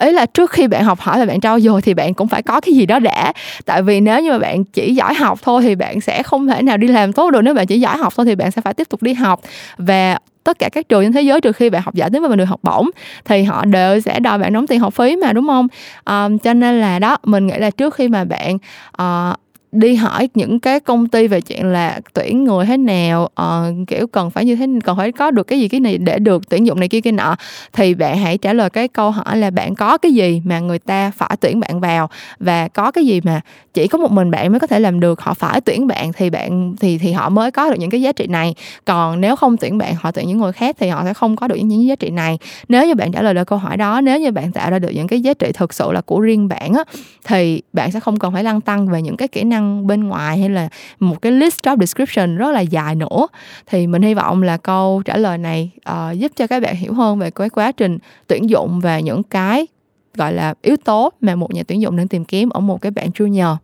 ý 0.00 0.12
là 0.12 0.26
trước 0.26 0.50
khi 0.50 0.66
bạn 0.66 0.84
học 0.84 1.00
hỏi 1.00 1.18
và 1.18 1.24
bạn 1.24 1.40
trau 1.40 1.60
dồi 1.60 1.82
thì 1.82 1.94
bạn 1.94 2.14
cũng 2.14 2.28
phải 2.28 2.42
có 2.42 2.60
cái 2.60 2.74
gì 2.74 2.86
đó 2.86 2.98
đã 2.98 3.32
tại 3.64 3.82
vì 3.82 4.00
nếu 4.00 4.20
như 4.20 4.30
mà 4.30 4.38
bạn 4.38 4.64
chỉ 4.64 4.94
giỏi 4.94 5.14
học 5.14 5.38
thôi 5.42 5.62
thì 5.62 5.74
bạn 5.74 6.00
sẽ 6.00 6.22
không 6.22 6.48
thể 6.48 6.62
nào 6.62 6.76
đi 6.76 6.88
làm 6.88 7.12
tốt 7.12 7.30
được. 7.30 7.42
Nếu 7.42 7.54
bạn 7.54 7.66
chỉ 7.66 7.80
giỏi 7.80 7.98
học 7.98 8.12
thôi 8.16 8.26
thì 8.26 8.34
bạn 8.34 8.50
sẽ 8.50 8.62
phải 8.62 8.74
tiếp 8.74 8.88
tục 8.88 9.02
đi 9.02 9.14
học. 9.14 9.40
Và 9.78 10.18
tất 10.44 10.58
cả 10.58 10.68
các 10.72 10.88
trường 10.88 11.02
trên 11.02 11.12
thế 11.12 11.22
giới 11.22 11.40
trừ 11.40 11.52
khi 11.52 11.70
bạn 11.70 11.82
học 11.84 11.94
giỏi 11.94 12.10
tiếng 12.12 12.22
và 12.22 12.28
bạn 12.28 12.38
được 12.38 12.44
học 12.44 12.60
bổng 12.62 12.90
thì 13.24 13.42
họ 13.42 13.64
đều 13.64 14.00
sẽ 14.00 14.20
đòi 14.20 14.38
bạn 14.38 14.52
đóng 14.52 14.66
tiền 14.66 14.80
học 14.80 14.94
phí 14.94 15.16
mà 15.16 15.32
đúng 15.32 15.46
không? 15.46 15.68
Um, 16.04 16.38
cho 16.38 16.54
nên 16.54 16.80
là 16.80 16.98
đó 16.98 17.16
mình 17.24 17.46
nghĩ 17.46 17.58
là 17.58 17.70
trước 17.70 17.94
khi 17.94 18.08
mà 18.08 18.24
bạn 18.24 18.58
uh, 19.02 19.38
đi 19.72 19.94
hỏi 19.94 20.28
những 20.34 20.60
cái 20.60 20.80
công 20.80 21.08
ty 21.08 21.28
về 21.28 21.40
chuyện 21.40 21.66
là 21.66 22.00
tuyển 22.12 22.44
người 22.44 22.66
thế 22.66 22.76
nào 22.76 23.28
uh, 23.42 23.88
kiểu 23.88 24.06
cần 24.06 24.30
phải 24.30 24.44
như 24.44 24.56
thế 24.56 24.66
cần 24.84 24.96
phải 24.96 25.12
có 25.12 25.30
được 25.30 25.46
cái 25.46 25.60
gì 25.60 25.68
cái 25.68 25.80
này 25.80 25.98
để 25.98 26.18
được 26.18 26.48
tuyển 26.48 26.66
dụng 26.66 26.80
này 26.80 26.88
kia 26.88 27.00
kia 27.00 27.12
nọ. 27.12 27.36
Thì 27.72 27.94
bạn 27.94 28.18
hãy 28.18 28.38
trả 28.38 28.52
lời 28.52 28.70
cái 28.70 28.88
câu 28.88 29.10
hỏi 29.10 29.36
là 29.36 29.50
bạn 29.50 29.74
có 29.74 29.98
cái 29.98 30.12
gì 30.12 30.42
mà 30.44 30.60
người 30.60 30.78
ta 30.78 31.10
phải 31.10 31.36
tuyển 31.40 31.60
bạn 31.60 31.80
vào 31.80 32.10
và 32.38 32.68
có 32.68 32.90
cái 32.90 33.06
gì 33.06 33.20
mà 33.20 33.40
chỉ 33.74 33.88
có 33.88 33.98
một 33.98 34.10
mình 34.10 34.30
bạn 34.30 34.52
mới 34.52 34.60
có 34.60 34.66
thể 34.66 34.80
làm 34.80 35.00
được. 35.00 35.20
Họ 35.20 35.34
phải 35.34 35.60
tuyển 35.60 35.86
bạn 35.86 36.12
thì 36.12 36.30
bạn 36.30 36.74
thì 36.80 36.98
thì 36.98 37.12
họ 37.12 37.28
mới 37.28 37.50
có 37.50 37.70
được 37.70 37.76
những 37.78 37.90
cái 37.90 38.02
giá 38.02 38.12
trị 38.12 38.26
này. 38.26 38.54
Còn 38.84 39.20
nếu 39.20 39.36
không 39.36 39.56
tuyển 39.56 39.78
bạn 39.78 39.94
họ 40.00 40.10
tuyển 40.10 40.28
những 40.28 40.38
người 40.38 40.52
khác 40.52 40.76
thì 40.78 40.88
họ 40.88 41.04
sẽ 41.04 41.14
không 41.14 41.36
có 41.36 41.48
được 41.48 41.56
những 41.56 41.86
giá 41.86 41.94
trị 41.94 42.10
này. 42.10 42.38
Nếu 42.68 42.86
như 42.86 42.94
bạn 42.94 43.12
trả 43.12 43.22
lời 43.22 43.34
được 43.34 43.44
câu 43.44 43.58
hỏi 43.58 43.76
đó 43.76 44.00
nếu 44.00 44.20
như 44.20 44.30
bạn 44.30 44.52
tạo 44.52 44.70
ra 44.70 44.78
được 44.78 44.90
những 44.90 45.08
cái 45.08 45.20
giá 45.20 45.34
trị 45.34 45.52
thực 45.54 45.74
sự 45.74 45.92
là 45.92 46.00
của 46.00 46.20
riêng 46.20 46.48
bạn 46.48 46.72
á 46.74 46.84
thì 47.24 47.62
bạn 47.72 47.92
sẽ 47.92 48.00
không 48.00 48.18
cần 48.18 48.32
phải 48.32 48.44
lăn 48.44 48.60
tăng 48.60 48.88
về 48.88 49.02
những 49.02 49.16
cái 49.16 49.28
kỹ 49.28 49.44
năng 49.44 49.60
năng 49.60 49.86
bên 49.86 50.08
ngoài 50.08 50.38
hay 50.38 50.48
là 50.48 50.68
một 51.00 51.22
cái 51.22 51.32
list 51.32 51.66
job 51.66 51.80
description 51.80 52.36
rất 52.36 52.50
là 52.50 52.60
dài 52.60 52.94
nữa. 52.94 53.26
Thì 53.66 53.86
mình 53.86 54.02
hy 54.02 54.14
vọng 54.14 54.42
là 54.42 54.56
câu 54.56 55.02
trả 55.04 55.16
lời 55.16 55.38
này 55.38 55.70
uh, 55.90 56.18
giúp 56.18 56.32
cho 56.36 56.46
các 56.46 56.62
bạn 56.62 56.76
hiểu 56.76 56.92
hơn 56.92 57.18
về 57.18 57.30
cái 57.30 57.50
quá 57.50 57.72
trình 57.72 57.98
tuyển 58.26 58.50
dụng 58.50 58.80
và 58.80 59.00
những 59.00 59.22
cái 59.22 59.66
gọi 60.14 60.32
là 60.32 60.54
yếu 60.62 60.76
tố 60.76 61.12
mà 61.20 61.34
một 61.34 61.54
nhà 61.54 61.62
tuyển 61.68 61.82
dụng 61.82 61.96
đang 61.96 62.08
tìm 62.08 62.24
kiếm 62.24 62.48
ở 62.50 62.60
một 62.60 62.80
cái 62.80 62.90
bạn 62.90 63.10
junior. 63.10 63.56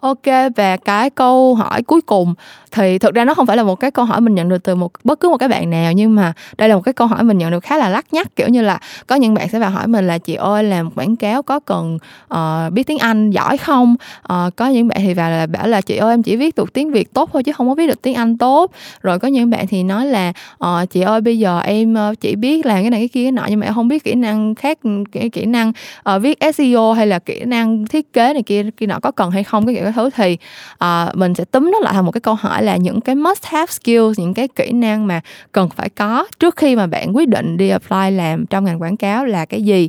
Ok, 0.00 0.52
và 0.56 0.76
cái 0.76 1.10
câu 1.10 1.54
hỏi 1.54 1.82
cuối 1.82 2.00
cùng 2.00 2.34
thì 2.74 2.98
thực 2.98 3.14
ra 3.14 3.24
nó 3.24 3.34
không 3.34 3.46
phải 3.46 3.56
là 3.56 3.62
một 3.62 3.74
cái 3.74 3.90
câu 3.90 4.04
hỏi 4.04 4.20
mình 4.20 4.34
nhận 4.34 4.48
được 4.48 4.62
từ 4.62 4.74
một 4.74 4.92
bất 5.04 5.20
cứ 5.20 5.28
một 5.28 5.36
cái 5.36 5.48
bạn 5.48 5.70
nào 5.70 5.92
nhưng 5.92 6.14
mà 6.14 6.32
đây 6.58 6.68
là 6.68 6.74
một 6.74 6.80
cái 6.80 6.92
câu 6.92 7.06
hỏi 7.06 7.22
mình 7.22 7.38
nhận 7.38 7.50
được 7.50 7.64
khá 7.64 7.78
là 7.78 7.88
lắc 7.88 8.12
nhắc. 8.12 8.36
Kiểu 8.36 8.48
như 8.48 8.62
là 8.62 8.78
có 9.06 9.16
những 9.16 9.34
bạn 9.34 9.48
sẽ 9.48 9.58
vào 9.58 9.70
hỏi 9.70 9.86
mình 9.86 10.06
là 10.06 10.18
chị 10.18 10.34
ơi 10.34 10.64
làm 10.64 10.90
quảng 10.90 11.16
cáo 11.16 11.42
có 11.42 11.60
cần 11.60 11.98
uh, 12.34 12.72
biết 12.72 12.86
tiếng 12.86 12.98
anh 12.98 13.30
giỏi 13.30 13.56
không? 13.56 13.96
Uh, 14.32 14.56
có 14.56 14.66
những 14.66 14.88
bạn 14.88 14.98
thì 15.02 15.14
vào 15.14 15.30
là 15.30 15.46
bảo 15.46 15.68
là 15.68 15.80
chị 15.80 15.96
ơi 15.96 16.12
em 16.12 16.22
chỉ 16.22 16.36
viết 16.36 16.54
được 16.54 16.72
tiếng 16.72 16.92
việt 16.92 17.14
tốt 17.14 17.30
thôi 17.32 17.42
chứ 17.42 17.52
không 17.52 17.68
có 17.68 17.74
viết 17.74 17.86
được 17.86 18.02
tiếng 18.02 18.14
anh 18.14 18.38
tốt. 18.38 18.70
Rồi 19.02 19.18
có 19.18 19.28
những 19.28 19.50
bạn 19.50 19.66
thì 19.66 19.82
nói 19.82 20.06
là 20.06 20.32
uh, 20.64 20.90
chị 20.90 21.00
ơi 21.00 21.20
bây 21.20 21.38
giờ 21.38 21.60
em 21.60 21.96
chỉ 22.20 22.36
biết 22.36 22.66
làm 22.66 22.82
cái 22.82 22.90
này 22.90 23.00
cái 23.00 23.08
kia 23.08 23.24
cái 23.24 23.32
nọ 23.32 23.42
nhưng 23.48 23.60
mà 23.60 23.66
em 23.66 23.74
không 23.74 23.88
biết 23.88 24.04
kỹ 24.04 24.14
năng 24.14 24.54
khác 24.54 24.78
kỹ, 25.12 25.28
kỹ 25.28 25.44
năng 25.44 25.72
uh, 26.14 26.22
viết 26.22 26.38
SEO 26.54 26.92
hay 26.92 27.06
là 27.06 27.18
kỹ 27.18 27.44
năng 27.44 27.86
thiết 27.86 28.12
kế 28.12 28.32
này 28.32 28.42
kia 28.42 28.64
kia 28.76 28.86
nọ 28.86 28.98
có 29.02 29.10
cần 29.10 29.30
hay 29.30 29.44
không? 29.44 29.66
Cái 29.66 29.74
kiểu 29.74 29.84
cái 29.84 29.92
thứ. 29.92 30.10
Thì 30.16 30.36
uh, 30.84 31.16
mình 31.16 31.34
sẽ 31.34 31.44
túm 31.44 31.70
nó 31.72 31.78
lại 31.80 31.92
thành 31.94 32.04
một 32.04 32.12
cái 32.12 32.20
câu 32.20 32.34
hỏi 32.34 32.63
là 32.64 32.76
những 32.76 33.00
cái 33.00 33.14
must 33.14 33.44
have 33.44 33.72
skills 33.72 34.18
những 34.18 34.34
cái 34.34 34.48
kỹ 34.48 34.72
năng 34.72 35.06
mà 35.06 35.20
cần 35.52 35.68
phải 35.76 35.88
có 35.88 36.26
trước 36.40 36.56
khi 36.56 36.76
mà 36.76 36.86
bạn 36.86 37.16
quyết 37.16 37.28
định 37.28 37.56
đi 37.56 37.68
apply 37.68 38.10
làm 38.10 38.46
trong 38.46 38.64
ngành 38.64 38.82
quảng 38.82 38.96
cáo 38.96 39.24
là 39.24 39.44
cái 39.44 39.62
gì. 39.62 39.88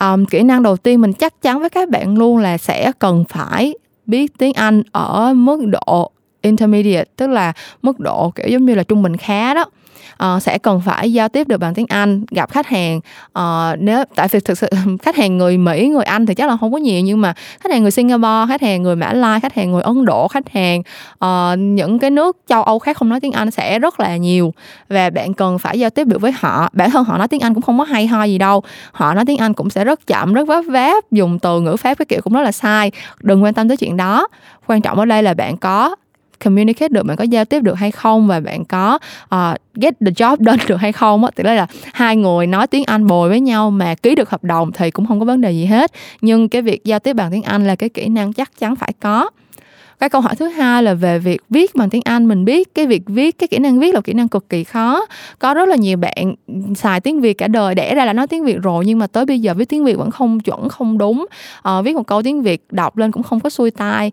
Um, 0.00 0.24
kỹ 0.24 0.42
năng 0.42 0.62
đầu 0.62 0.76
tiên 0.76 1.00
mình 1.00 1.12
chắc 1.12 1.42
chắn 1.42 1.60
với 1.60 1.70
các 1.70 1.88
bạn 1.88 2.18
luôn 2.18 2.38
là 2.38 2.58
sẽ 2.58 2.92
cần 2.98 3.24
phải 3.28 3.74
biết 4.06 4.38
tiếng 4.38 4.52
Anh 4.52 4.82
ở 4.92 5.34
mức 5.34 5.60
độ 5.66 6.10
intermediate 6.42 7.04
tức 7.16 7.26
là 7.26 7.52
mức 7.82 8.00
độ 8.00 8.30
kiểu 8.30 8.46
giống 8.48 8.66
như 8.66 8.74
là 8.74 8.82
trung 8.82 9.02
bình 9.02 9.16
khá 9.16 9.54
đó 9.54 9.64
uh, 10.24 10.42
sẽ 10.42 10.58
cần 10.58 10.80
phải 10.80 11.12
giao 11.12 11.28
tiếp 11.28 11.48
được 11.48 11.58
bằng 11.58 11.74
tiếng 11.74 11.86
Anh 11.88 12.24
gặp 12.30 12.50
khách 12.50 12.66
hàng. 12.66 13.00
Uh, 13.38 13.78
nếu 13.78 14.04
tại 14.14 14.28
vì 14.30 14.40
thực 14.40 14.58
sự 14.58 14.68
khách 15.02 15.16
hàng 15.16 15.38
người 15.38 15.58
Mỹ 15.58 15.88
người 15.88 16.04
Anh 16.04 16.26
thì 16.26 16.34
chắc 16.34 16.48
là 16.48 16.56
không 16.56 16.72
có 16.72 16.78
nhiều 16.78 17.00
nhưng 17.00 17.20
mà 17.20 17.34
khách 17.60 17.72
hàng 17.72 17.82
người 17.82 17.90
Singapore 17.90 18.44
khách 18.48 18.62
hàng 18.62 18.82
người 18.82 18.96
Mã 18.96 19.12
Lai 19.12 19.40
khách 19.40 19.54
hàng 19.54 19.72
người 19.72 19.82
Ấn 19.82 20.04
Độ 20.04 20.28
khách 20.28 20.48
hàng 20.48 20.82
uh, 21.24 21.58
những 21.58 21.98
cái 21.98 22.10
nước 22.10 22.36
châu 22.46 22.62
Âu 22.62 22.78
khác 22.78 22.96
không 22.96 23.08
nói 23.08 23.20
tiếng 23.20 23.32
Anh 23.32 23.50
sẽ 23.50 23.78
rất 23.78 24.00
là 24.00 24.16
nhiều. 24.16 24.54
Và 24.88 25.10
bạn 25.10 25.34
cần 25.34 25.58
phải 25.58 25.78
giao 25.78 25.90
tiếp 25.90 26.06
được 26.06 26.20
với 26.20 26.32
họ. 26.32 26.68
Bản 26.72 26.90
thân 26.90 27.04
họ 27.04 27.18
nói 27.18 27.28
tiếng 27.28 27.40
Anh 27.40 27.54
cũng 27.54 27.62
không 27.62 27.78
có 27.78 27.84
hay 27.84 28.06
ho 28.06 28.24
gì 28.24 28.38
đâu. 28.38 28.62
Họ 28.92 29.14
nói 29.14 29.24
tiếng 29.24 29.38
Anh 29.38 29.54
cũng 29.54 29.70
sẽ 29.70 29.84
rất 29.84 30.06
chậm 30.06 30.32
rất 30.34 30.48
vấp 30.48 30.64
váp 30.68 31.10
dùng 31.10 31.38
từ 31.38 31.60
ngữ 31.60 31.76
pháp 31.76 31.94
cái 31.94 32.06
kiểu 32.06 32.20
cũng 32.24 32.32
rất 32.32 32.42
là 32.42 32.52
sai. 32.52 32.90
Đừng 33.20 33.42
quan 33.44 33.54
tâm 33.54 33.68
tới 33.68 33.76
chuyện 33.76 33.96
đó. 33.96 34.28
Quan 34.66 34.82
trọng 34.82 34.98
ở 34.98 35.04
đây 35.04 35.22
là 35.22 35.34
bạn 35.34 35.56
có 35.56 35.96
communicate 36.44 36.88
được 36.88 37.02
bạn 37.06 37.16
có 37.16 37.24
giao 37.24 37.44
tiếp 37.44 37.62
được 37.62 37.74
hay 37.74 37.90
không 37.90 38.26
và 38.26 38.40
bạn 38.40 38.64
có 38.64 38.98
uh, 39.34 39.56
get 39.74 39.94
the 40.00 40.10
job 40.10 40.36
done 40.40 40.64
được 40.68 40.76
hay 40.76 40.92
không 40.92 41.24
á. 41.24 41.30
Thì 41.36 41.44
đó 41.44 41.52
là 41.52 41.66
hai 41.92 42.16
người 42.16 42.46
nói 42.46 42.66
tiếng 42.66 42.84
Anh 42.84 43.06
bồi 43.06 43.28
với 43.28 43.40
nhau 43.40 43.70
mà 43.70 43.94
ký 43.94 44.14
được 44.14 44.30
hợp 44.30 44.44
đồng 44.44 44.72
thì 44.72 44.90
cũng 44.90 45.06
không 45.06 45.18
có 45.18 45.24
vấn 45.24 45.40
đề 45.40 45.52
gì 45.52 45.64
hết. 45.64 45.92
Nhưng 46.20 46.48
cái 46.48 46.62
việc 46.62 46.84
giao 46.84 46.98
tiếp 46.98 47.12
bằng 47.12 47.30
tiếng 47.32 47.42
Anh 47.42 47.66
là 47.66 47.76
cái 47.76 47.88
kỹ 47.88 48.08
năng 48.08 48.32
chắc 48.32 48.58
chắn 48.58 48.76
phải 48.76 48.92
có. 49.00 49.30
Cái 50.02 50.08
câu 50.08 50.20
hỏi 50.20 50.36
thứ 50.36 50.48
hai 50.48 50.82
là 50.82 50.94
về 50.94 51.18
việc 51.18 51.40
viết 51.50 51.74
bằng 51.74 51.90
tiếng 51.90 52.02
Anh. 52.04 52.28
Mình 52.28 52.44
biết 52.44 52.74
cái 52.74 52.86
việc 52.86 53.02
viết 53.06 53.38
cái 53.38 53.48
kỹ 53.48 53.58
năng 53.58 53.78
viết 53.78 53.94
là 53.94 54.00
kỹ 54.00 54.12
năng 54.12 54.28
cực 54.28 54.48
kỳ 54.48 54.64
khó. 54.64 55.06
Có 55.38 55.54
rất 55.54 55.68
là 55.68 55.76
nhiều 55.76 55.96
bạn 55.96 56.34
xài 56.74 57.00
tiếng 57.00 57.20
Việt 57.20 57.38
cả 57.38 57.48
đời 57.48 57.74
đẻ 57.74 57.94
ra 57.94 58.04
là 58.04 58.12
nói 58.12 58.26
tiếng 58.26 58.44
Việt 58.44 58.56
rồi 58.62 58.84
nhưng 58.86 58.98
mà 58.98 59.06
tới 59.06 59.26
bây 59.26 59.40
giờ 59.40 59.54
viết 59.54 59.68
tiếng 59.68 59.84
Việt 59.84 59.98
vẫn 59.98 60.10
không 60.10 60.40
chuẩn 60.40 60.68
không 60.68 60.98
đúng. 60.98 61.26
À, 61.62 61.82
viết 61.82 61.96
một 61.96 62.06
câu 62.06 62.22
tiếng 62.22 62.42
Việt 62.42 62.64
đọc 62.70 62.96
lên 62.96 63.12
cũng 63.12 63.22
không 63.22 63.40
có 63.40 63.50
xuôi 63.50 63.70
tai 63.70 64.10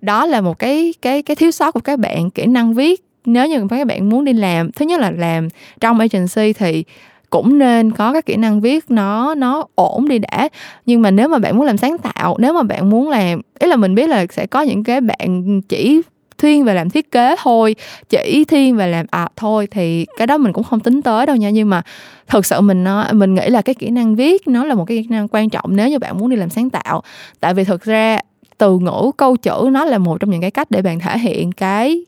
đó 0.00 0.26
là 0.26 0.40
một 0.40 0.58
cái 0.58 0.94
cái 1.02 1.22
cái 1.22 1.36
thiếu 1.36 1.50
sót 1.50 1.70
của 1.72 1.80
các 1.80 1.98
bạn 1.98 2.30
kỹ 2.30 2.46
năng 2.46 2.74
viết. 2.74 3.04
Nếu 3.24 3.48
như 3.48 3.66
các 3.70 3.86
bạn 3.86 4.08
muốn 4.08 4.24
đi 4.24 4.32
làm 4.32 4.72
thứ 4.72 4.84
nhất 4.84 5.00
là 5.00 5.10
làm 5.10 5.48
trong 5.80 5.98
agency 5.98 6.52
thì 6.52 6.84
cũng 7.30 7.58
nên 7.58 7.90
có 7.90 8.12
các 8.12 8.26
kỹ 8.26 8.36
năng 8.36 8.60
viết 8.60 8.84
nó 8.88 9.34
nó 9.34 9.64
ổn 9.74 10.08
đi 10.08 10.18
đã. 10.18 10.48
Nhưng 10.86 11.02
mà 11.02 11.10
nếu 11.10 11.28
mà 11.28 11.38
bạn 11.38 11.56
muốn 11.56 11.66
làm 11.66 11.76
sáng 11.76 11.98
tạo 11.98 12.36
nếu 12.38 12.52
mà 12.52 12.62
bạn 12.62 12.90
muốn 12.90 13.08
làm 13.08 13.40
ý 13.58 13.68
là 13.68 13.76
mình 13.76 13.94
biết 13.94 14.08
là 14.08 14.26
sẽ 14.30 14.46
có 14.46 14.60
những 14.60 14.84
cái 14.84 15.00
bạn 15.00 15.60
chỉ 15.68 16.02
thiên 16.40 16.64
về 16.64 16.74
làm 16.74 16.90
thiết 16.90 17.10
kế 17.10 17.36
thôi 17.42 17.76
chỉ 18.08 18.44
thiên 18.48 18.76
về 18.76 18.86
làm 18.88 19.06
à 19.10 19.28
thôi 19.36 19.68
thì 19.70 20.06
cái 20.18 20.26
đó 20.26 20.38
mình 20.38 20.52
cũng 20.52 20.64
không 20.64 20.80
tính 20.80 21.02
tới 21.02 21.26
đâu 21.26 21.36
nha. 21.36 21.50
Nhưng 21.50 21.70
mà 21.70 21.82
thực 22.28 22.46
sự 22.46 22.60
mình 22.60 22.84
nó, 22.84 23.06
mình 23.12 23.34
nghĩ 23.34 23.48
là 23.48 23.62
cái 23.62 23.74
kỹ 23.74 23.90
năng 23.90 24.16
viết 24.16 24.48
nó 24.48 24.64
là 24.64 24.74
một 24.74 24.84
cái 24.84 24.98
kỹ 24.98 25.06
năng 25.10 25.28
quan 25.28 25.50
trọng 25.50 25.76
nếu 25.76 25.88
như 25.88 25.98
bạn 25.98 26.18
muốn 26.18 26.30
đi 26.30 26.36
làm 26.36 26.50
sáng 26.50 26.70
tạo. 26.70 27.02
Tại 27.40 27.54
vì 27.54 27.64
thực 27.64 27.84
ra 27.84 28.20
từ 28.60 28.78
ngữ 28.78 29.10
câu 29.16 29.36
chữ 29.36 29.68
nó 29.72 29.84
là 29.84 29.98
một 29.98 30.20
trong 30.20 30.30
những 30.30 30.40
cái 30.40 30.50
cách 30.50 30.70
để 30.70 30.82
bạn 30.82 31.00
thể 31.00 31.18
hiện 31.18 31.52
cái 31.52 32.04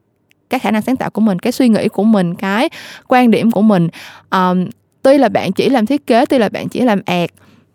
cái 0.50 0.60
khả 0.60 0.70
năng 0.70 0.82
sáng 0.82 0.96
tạo 0.96 1.10
của 1.10 1.20
mình 1.20 1.38
cái 1.38 1.52
suy 1.52 1.68
nghĩ 1.68 1.88
của 1.88 2.04
mình 2.04 2.34
cái 2.34 2.68
quan 3.08 3.30
điểm 3.30 3.50
của 3.50 3.62
mình. 3.62 3.88
Um, 4.30 4.66
tuy 5.02 5.18
là 5.18 5.28
bạn 5.28 5.52
chỉ 5.52 5.68
làm 5.68 5.86
thiết 5.86 6.06
kế 6.06 6.26
tuy 6.26 6.38
là 6.38 6.48
bạn 6.48 6.68
chỉ 6.68 6.80
làm 6.80 7.00
ad 7.06 7.30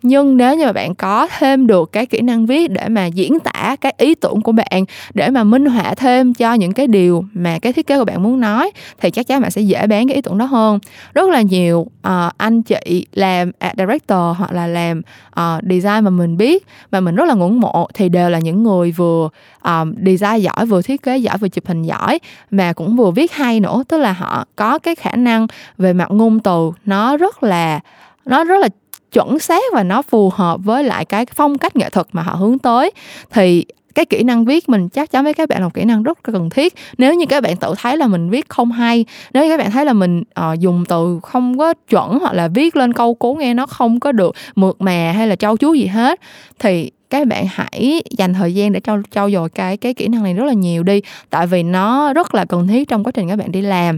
nhưng 0.07 0.37
nếu 0.37 0.55
như 0.55 0.65
mà 0.65 0.71
bạn 0.71 0.95
có 0.95 1.27
thêm 1.39 1.67
được 1.67 1.91
cái 1.91 2.05
kỹ 2.05 2.21
năng 2.21 2.45
viết 2.45 2.71
để 2.71 2.89
mà 2.89 3.05
diễn 3.05 3.39
tả 3.39 3.75
cái 3.81 3.93
ý 3.97 4.15
tưởng 4.15 4.41
của 4.41 4.51
bạn 4.51 4.85
để 5.13 5.29
mà 5.29 5.43
minh 5.43 5.65
họa 5.65 5.93
thêm 5.95 6.33
cho 6.33 6.53
những 6.53 6.73
cái 6.73 6.87
điều 6.87 7.25
mà 7.33 7.59
cái 7.59 7.73
thiết 7.73 7.87
kế 7.87 7.97
của 7.97 8.05
bạn 8.05 8.23
muốn 8.23 8.39
nói 8.39 8.71
thì 9.01 9.11
chắc 9.11 9.27
chắn 9.27 9.41
bạn 9.41 9.51
sẽ 9.51 9.61
dễ 9.61 9.87
bán 9.87 10.07
cái 10.07 10.15
ý 10.15 10.21
tưởng 10.21 10.37
đó 10.37 10.45
hơn. 10.45 10.79
Rất 11.13 11.29
là 11.29 11.41
nhiều 11.41 11.79
uh, 11.79 12.37
anh 12.37 12.61
chị 12.61 13.05
làm 13.13 13.51
art 13.59 13.77
director 13.77 14.37
hoặc 14.37 14.51
là 14.51 14.67
làm 14.67 15.01
uh, 15.39 15.63
design 15.69 16.03
mà 16.03 16.09
mình 16.09 16.37
biết 16.37 16.65
mà 16.91 16.99
mình 16.99 17.15
rất 17.15 17.27
là 17.27 17.33
ngưỡng 17.33 17.59
mộ 17.59 17.87
thì 17.93 18.09
đều 18.09 18.29
là 18.29 18.39
những 18.39 18.63
người 18.63 18.91
vừa 18.91 19.29
um, 19.63 19.93
design 20.05 20.41
giỏi 20.41 20.65
vừa 20.65 20.81
thiết 20.81 21.03
kế 21.03 21.17
giỏi 21.17 21.37
vừa 21.37 21.49
chụp 21.49 21.67
hình 21.67 21.83
giỏi 21.83 22.19
mà 22.51 22.73
cũng 22.73 22.95
vừa 22.95 23.11
viết 23.11 23.31
hay 23.31 23.59
nữa. 23.59 23.83
Tức 23.87 23.97
là 23.97 24.13
họ 24.13 24.45
có 24.55 24.79
cái 24.79 24.95
khả 24.95 25.11
năng 25.15 25.47
về 25.77 25.93
mặt 25.93 26.11
ngôn 26.11 26.39
từ 26.39 26.71
nó 26.85 27.17
rất 27.17 27.43
là 27.43 27.79
nó 28.25 28.43
rất 28.43 28.61
là 28.61 28.69
chuẩn 29.11 29.39
xác 29.39 29.63
và 29.73 29.83
nó 29.83 30.01
phù 30.01 30.29
hợp 30.29 30.59
với 30.63 30.83
lại 30.83 31.05
cái 31.05 31.25
phong 31.35 31.57
cách 31.57 31.75
nghệ 31.75 31.89
thuật 31.89 32.07
mà 32.11 32.21
họ 32.21 32.35
hướng 32.35 32.59
tới 32.59 32.91
thì 33.31 33.65
cái 33.97 34.05
kỹ 34.05 34.23
năng 34.23 34.45
viết 34.45 34.69
mình 34.69 34.89
chắc 34.89 35.11
chắn 35.11 35.23
với 35.23 35.33
các 35.33 35.49
bạn 35.49 35.59
là 35.61 35.65
một 35.67 35.73
kỹ 35.73 35.83
năng 35.83 36.03
rất 36.03 36.23
cần 36.23 36.49
thiết. 36.49 36.73
Nếu 36.97 37.13
như 37.13 37.25
các 37.25 37.43
bạn 37.43 37.57
tự 37.57 37.73
thấy 37.77 37.97
là 37.97 38.07
mình 38.07 38.29
viết 38.29 38.49
không 38.49 38.71
hay 38.71 39.05
nếu 39.33 39.43
như 39.43 39.49
các 39.49 39.57
bạn 39.57 39.71
thấy 39.71 39.85
là 39.85 39.93
mình 39.93 40.23
uh, 40.39 40.59
dùng 40.59 40.83
từ 40.87 41.19
không 41.23 41.57
có 41.57 41.73
chuẩn 41.89 42.19
hoặc 42.19 42.33
là 42.33 42.47
viết 42.47 42.75
lên 42.75 42.93
câu 42.93 43.13
cố 43.13 43.33
nghe 43.33 43.53
nó 43.53 43.65
không 43.65 43.99
có 43.99 44.11
được 44.11 44.35
mượt 44.55 44.81
mà 44.81 45.11
hay 45.11 45.27
là 45.27 45.35
trau 45.35 45.57
chuốt 45.57 45.75
gì 45.75 45.85
hết 45.85 46.19
thì 46.59 46.91
các 47.09 47.27
bạn 47.27 47.45
hãy 47.49 48.01
dành 48.17 48.33
thời 48.33 48.53
gian 48.53 48.71
để 48.71 48.79
trau 48.79 49.01
trau 49.11 49.31
dồi 49.31 49.49
cái 49.49 49.77
cái 49.77 49.93
kỹ 49.93 50.07
năng 50.07 50.23
này 50.23 50.33
rất 50.33 50.45
là 50.45 50.53
nhiều 50.53 50.83
đi 50.83 51.01
tại 51.29 51.47
vì 51.47 51.63
nó 51.63 52.13
rất 52.13 52.35
là 52.35 52.45
cần 52.45 52.67
thiết 52.67 52.87
trong 52.87 53.03
quá 53.03 53.11
trình 53.11 53.29
các 53.29 53.35
bạn 53.35 53.51
đi 53.51 53.61
làm. 53.61 53.97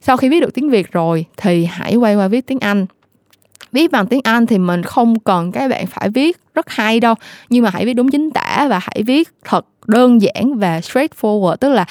Sau 0.00 0.16
khi 0.16 0.28
viết 0.28 0.40
được 0.40 0.54
tiếng 0.54 0.70
việt 0.70 0.92
rồi 0.92 1.24
thì 1.36 1.64
hãy 1.64 1.96
quay 1.96 2.14
qua 2.14 2.28
viết 2.28 2.46
tiếng 2.46 2.58
anh 2.58 2.86
viết 3.72 3.90
bằng 3.90 4.06
tiếng 4.06 4.20
Anh 4.24 4.46
thì 4.46 4.58
mình 4.58 4.82
không 4.82 5.18
cần 5.18 5.52
các 5.52 5.68
bạn 5.70 5.86
phải 5.86 6.10
viết 6.10 6.36
rất 6.54 6.70
hay 6.70 7.00
đâu. 7.00 7.14
Nhưng 7.48 7.64
mà 7.64 7.70
hãy 7.72 7.86
viết 7.86 7.94
đúng 7.94 8.10
chính 8.10 8.30
tả 8.30 8.66
và 8.70 8.78
hãy 8.78 9.02
viết 9.06 9.28
thật 9.44 9.66
đơn 9.86 10.22
giản 10.22 10.58
và 10.58 10.80
straightforward. 10.80 11.56
Tức 11.56 11.68
là 11.68 11.84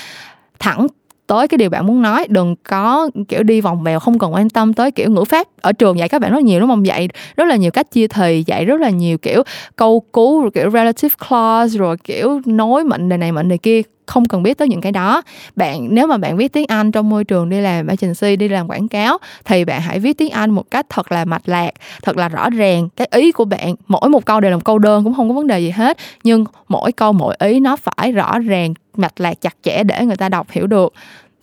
thẳng 0.60 0.88
tới 1.28 1.48
cái 1.48 1.58
điều 1.58 1.70
bạn 1.70 1.88
muốn 1.88 2.02
nói. 2.02 2.26
Đừng 2.30 2.56
có 2.56 3.10
kiểu 3.28 3.44
đi 3.44 3.62
vòng 3.62 3.84
vèo, 3.84 4.00
không 4.00 4.20
cần 4.20 4.34
quan 4.34 4.50
tâm 4.50 4.74
tới 4.74 4.92
kiểu 4.92 5.12
ngữ 5.12 5.24
pháp. 5.24 5.48
Ở 5.62 5.72
trường 5.72 5.98
dạy 5.98 6.10
các 6.10 6.22
bạn 6.22 6.32
rất 6.32 6.44
nhiều 6.44 6.60
đúng 6.60 6.70
không? 6.70 6.86
Dạy 6.86 7.10
rất 7.38 7.46
là 7.48 7.56
nhiều 7.56 7.72
cách 7.72 7.92
chia 7.92 8.08
thì, 8.08 8.44
dạy 8.48 8.66
rất 8.66 8.82
là 8.82 8.90
nhiều 8.90 9.18
kiểu 9.18 9.44
câu 9.76 10.04
cú 10.12 10.42
rồi 10.42 10.52
kiểu 10.54 10.70
relative 10.70 11.16
clause, 11.30 11.78
rồi 11.78 11.98
kiểu 11.98 12.42
nói 12.46 12.84
mệnh 12.84 13.10
đề 13.10 13.18
này 13.18 13.32
mệnh 13.32 13.48
đề 13.48 13.58
kia 13.58 13.82
không 14.10 14.26
cần 14.26 14.44
biết 14.44 14.58
tới 14.58 14.68
những 14.68 14.82
cái 14.82 14.92
đó. 14.92 15.22
Bạn, 15.56 15.88
nếu 15.92 16.08
mà 16.08 16.18
bạn 16.18 16.38
viết 16.38 16.54
tiếng 16.54 16.66
Anh 16.68 16.92
trong 16.92 17.10
môi 17.10 17.24
trường 17.24 17.50
đi 17.50 17.62
làm 17.62 17.88
agency, 17.88 18.36
đi 18.36 18.48
làm 18.48 18.68
quảng 18.68 18.88
cáo, 18.88 19.18
thì 19.46 19.66
bạn 19.66 19.82
hãy 19.82 20.00
viết 20.00 20.18
tiếng 20.18 20.30
Anh 20.30 20.52
một 20.52 20.72
cách 20.72 20.86
thật 20.90 21.12
là 21.12 21.26
mạch 21.26 21.50
lạc, 21.50 21.72
thật 22.04 22.18
là 22.18 22.30
rõ 22.30 22.50
ràng. 22.50 22.90
Cái 22.96 23.08
ý 23.12 23.32
của 23.32 23.46
bạn, 23.46 23.76
mỗi 23.88 24.10
một 24.10 24.26
câu 24.26 24.40
đều 24.40 24.52
là 24.52 24.58
một 24.58 24.66
câu 24.66 24.80
đơn, 24.80 25.04
cũng 25.04 25.14
không 25.14 25.30
có 25.30 25.36
vấn 25.36 25.48
đề 25.48 25.60
gì 25.60 25.70
hết. 25.70 25.98
Nhưng 26.24 26.46
mỗi 26.68 26.92
câu, 26.92 27.14
mỗi 27.14 27.36
ý 27.40 27.60
nó 27.60 27.76
phải 27.76 28.12
rõ 28.12 28.40
ràng, 28.40 28.74
mạch 28.96 29.20
lạc, 29.22 29.42
chặt 29.42 29.56
chẽ 29.64 29.84
để 29.84 30.06
người 30.06 30.16
ta 30.18 30.30
đọc 30.30 30.48
hiểu 30.52 30.68
được 30.68 30.94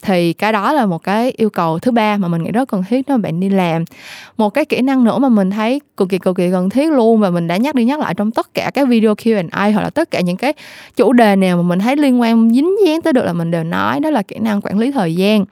thì 0.02 0.32
cái 0.32 0.52
đó 0.52 0.72
là 0.72 0.86
một 0.86 1.02
cái 1.02 1.32
yêu 1.36 1.50
cầu 1.50 1.78
thứ 1.78 1.90
ba 1.90 2.16
mà 2.16 2.28
mình 2.28 2.42
nghĩ 2.42 2.50
rất 2.50 2.68
cần 2.68 2.84
thiết 2.88 3.08
đó 3.08 3.16
bạn 3.16 3.40
đi 3.40 3.48
làm. 3.48 3.84
Một 4.36 4.50
cái 4.50 4.64
kỹ 4.64 4.80
năng 4.80 5.04
nữa 5.04 5.18
mà 5.18 5.28
mình 5.28 5.50
thấy 5.50 5.80
cực 5.96 6.08
kỳ 6.08 6.18
cực 6.18 6.36
kỳ 6.36 6.50
cần 6.50 6.70
thiết 6.70 6.92
luôn 6.92 7.20
và 7.20 7.30
mình 7.30 7.46
đã 7.46 7.56
nhắc 7.56 7.74
đi 7.74 7.84
nhắc 7.84 8.00
lại 8.00 8.14
trong 8.14 8.30
tất 8.30 8.54
cả 8.54 8.70
các 8.74 8.88
video 8.88 9.14
Q&A 9.14 9.70
hoặc 9.70 9.82
là 9.82 9.90
tất 9.90 10.10
cả 10.10 10.20
những 10.20 10.36
cái 10.36 10.52
chủ 10.96 11.12
đề 11.12 11.36
nào 11.36 11.56
mà 11.56 11.62
mình 11.62 11.78
thấy 11.78 11.96
liên 11.96 12.20
quan 12.20 12.50
dính 12.50 12.76
dáng 12.86 13.02
tới 13.02 13.12
được 13.12 13.24
là 13.24 13.32
mình 13.32 13.50
đều 13.50 13.64
nói, 13.64 14.00
đó 14.00 14.10
là 14.10 14.22
kỹ 14.22 14.36
năng 14.38 14.60
quản 14.62 14.78
lý 14.78 14.90
thời 14.90 15.14
gian 15.14 15.44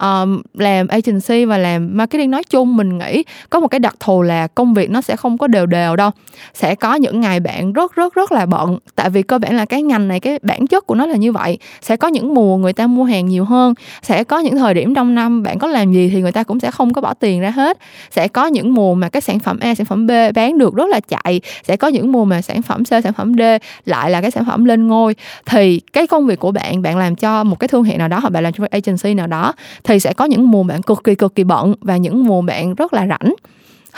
um, 0.00 0.42
làm 0.54 0.88
agency 0.88 1.44
và 1.44 1.58
làm 1.58 1.96
marketing 1.96 2.30
nói 2.30 2.44
chung 2.44 2.76
mình 2.76 2.98
nghĩ 2.98 3.24
có 3.50 3.60
một 3.60 3.68
cái 3.68 3.78
đặc 3.78 3.94
thù 4.00 4.22
là 4.22 4.46
công 4.46 4.74
việc 4.74 4.90
nó 4.90 5.00
sẽ 5.00 5.16
không 5.16 5.38
có 5.38 5.46
đều 5.46 5.66
đều 5.66 5.96
đâu. 5.96 6.10
Sẽ 6.54 6.74
có 6.74 6.94
những 6.94 7.20
ngày 7.20 7.40
bạn 7.40 7.72
rất 7.72 7.94
rất 7.94 8.14
rất 8.14 8.32
là 8.32 8.46
bận. 8.46 8.78
Tại 8.96 9.10
vì 9.10 9.22
cơ 9.22 9.38
bản 9.38 9.56
là 9.56 9.64
cái 9.64 9.82
ngành 9.82 10.08
này 10.08 10.20
cái 10.20 10.38
bản 10.42 10.66
chất 10.66 10.86
của 10.86 10.94
nó 10.94 11.06
là 11.06 11.16
như 11.16 11.32
vậy. 11.32 11.58
Sẽ 11.80 11.96
có 11.96 12.08
những 12.08 12.34
mùa 12.34 12.56
người 12.56 12.72
ta 12.72 12.86
mua 12.86 13.04
hàng 13.04 13.26
nhiều 13.26 13.44
hơn. 13.44 13.74
Sẽ 14.02 14.24
có 14.24 14.38
những 14.38 14.56
thời 14.56 14.74
điểm 14.74 14.94
trong 14.94 15.14
năm 15.14 15.42
bạn 15.42 15.58
có 15.58 15.68
làm 15.68 15.92
gì 15.92 16.10
thì 16.10 16.20
người 16.20 16.32
ta 16.32 16.42
cũng 16.42 16.60
sẽ 16.60 16.70
không 16.70 16.92
có 16.92 17.00
bỏ 17.00 17.14
tiền 17.14 17.40
ra 17.40 17.50
hết. 17.50 17.78
Sẽ 18.10 18.28
có 18.28 18.46
những 18.46 18.74
mùa 18.74 18.94
mà 18.94 19.08
cái 19.08 19.20
sản 19.20 19.38
phẩm 19.38 19.58
A 19.60 19.74
sản 19.74 19.86
phẩm 19.86 20.06
B 20.06 20.10
bán 20.34 20.58
được 20.58 20.74
rất 20.74 20.88
là 20.88 21.00
chạy. 21.00 21.40
Sẽ 21.68 21.76
có 21.76 21.88
những 21.88 22.12
mùa 22.12 22.24
mà 22.24 22.42
sản 22.42 22.62
phẩm 22.62 22.84
C 22.84 22.88
sản 22.88 23.12
phẩm 23.12 23.34
D 23.38 23.42
lại 23.84 24.10
là 24.10 24.20
cái 24.20 24.30
sản 24.30 24.44
phẩm 24.44 24.64
lên 24.64 24.86
ngôi. 24.86 25.14
Thì 25.46 25.80
cái 25.92 26.06
công 26.06 26.26
việc 26.26 26.38
của 26.38 26.52
bạn 26.52 26.82
bạn 26.82 26.96
làm 26.96 27.16
cho 27.16 27.44
một 27.44 27.58
cái 27.58 27.68
thương 27.68 27.84
hiệu 27.84 27.98
nào 27.98 28.08
đó 28.08 28.18
hoặc 28.18 28.30
bạn 28.30 28.42
làm 28.42 28.52
cho 28.52 28.62
một 28.62 28.70
agency 28.70 29.14
nào 29.14 29.26
đó 29.26 29.54
thì 29.84 29.89
thì 29.90 30.00
sẽ 30.00 30.12
có 30.12 30.24
những 30.24 30.50
mùa 30.50 30.62
bạn 30.62 30.82
cực 30.82 31.04
kỳ 31.04 31.14
cực 31.14 31.34
kỳ 31.34 31.44
bận 31.44 31.74
và 31.80 31.96
những 31.96 32.26
mùa 32.26 32.42
bạn 32.42 32.74
rất 32.74 32.92
là 32.92 33.06
rảnh. 33.06 33.34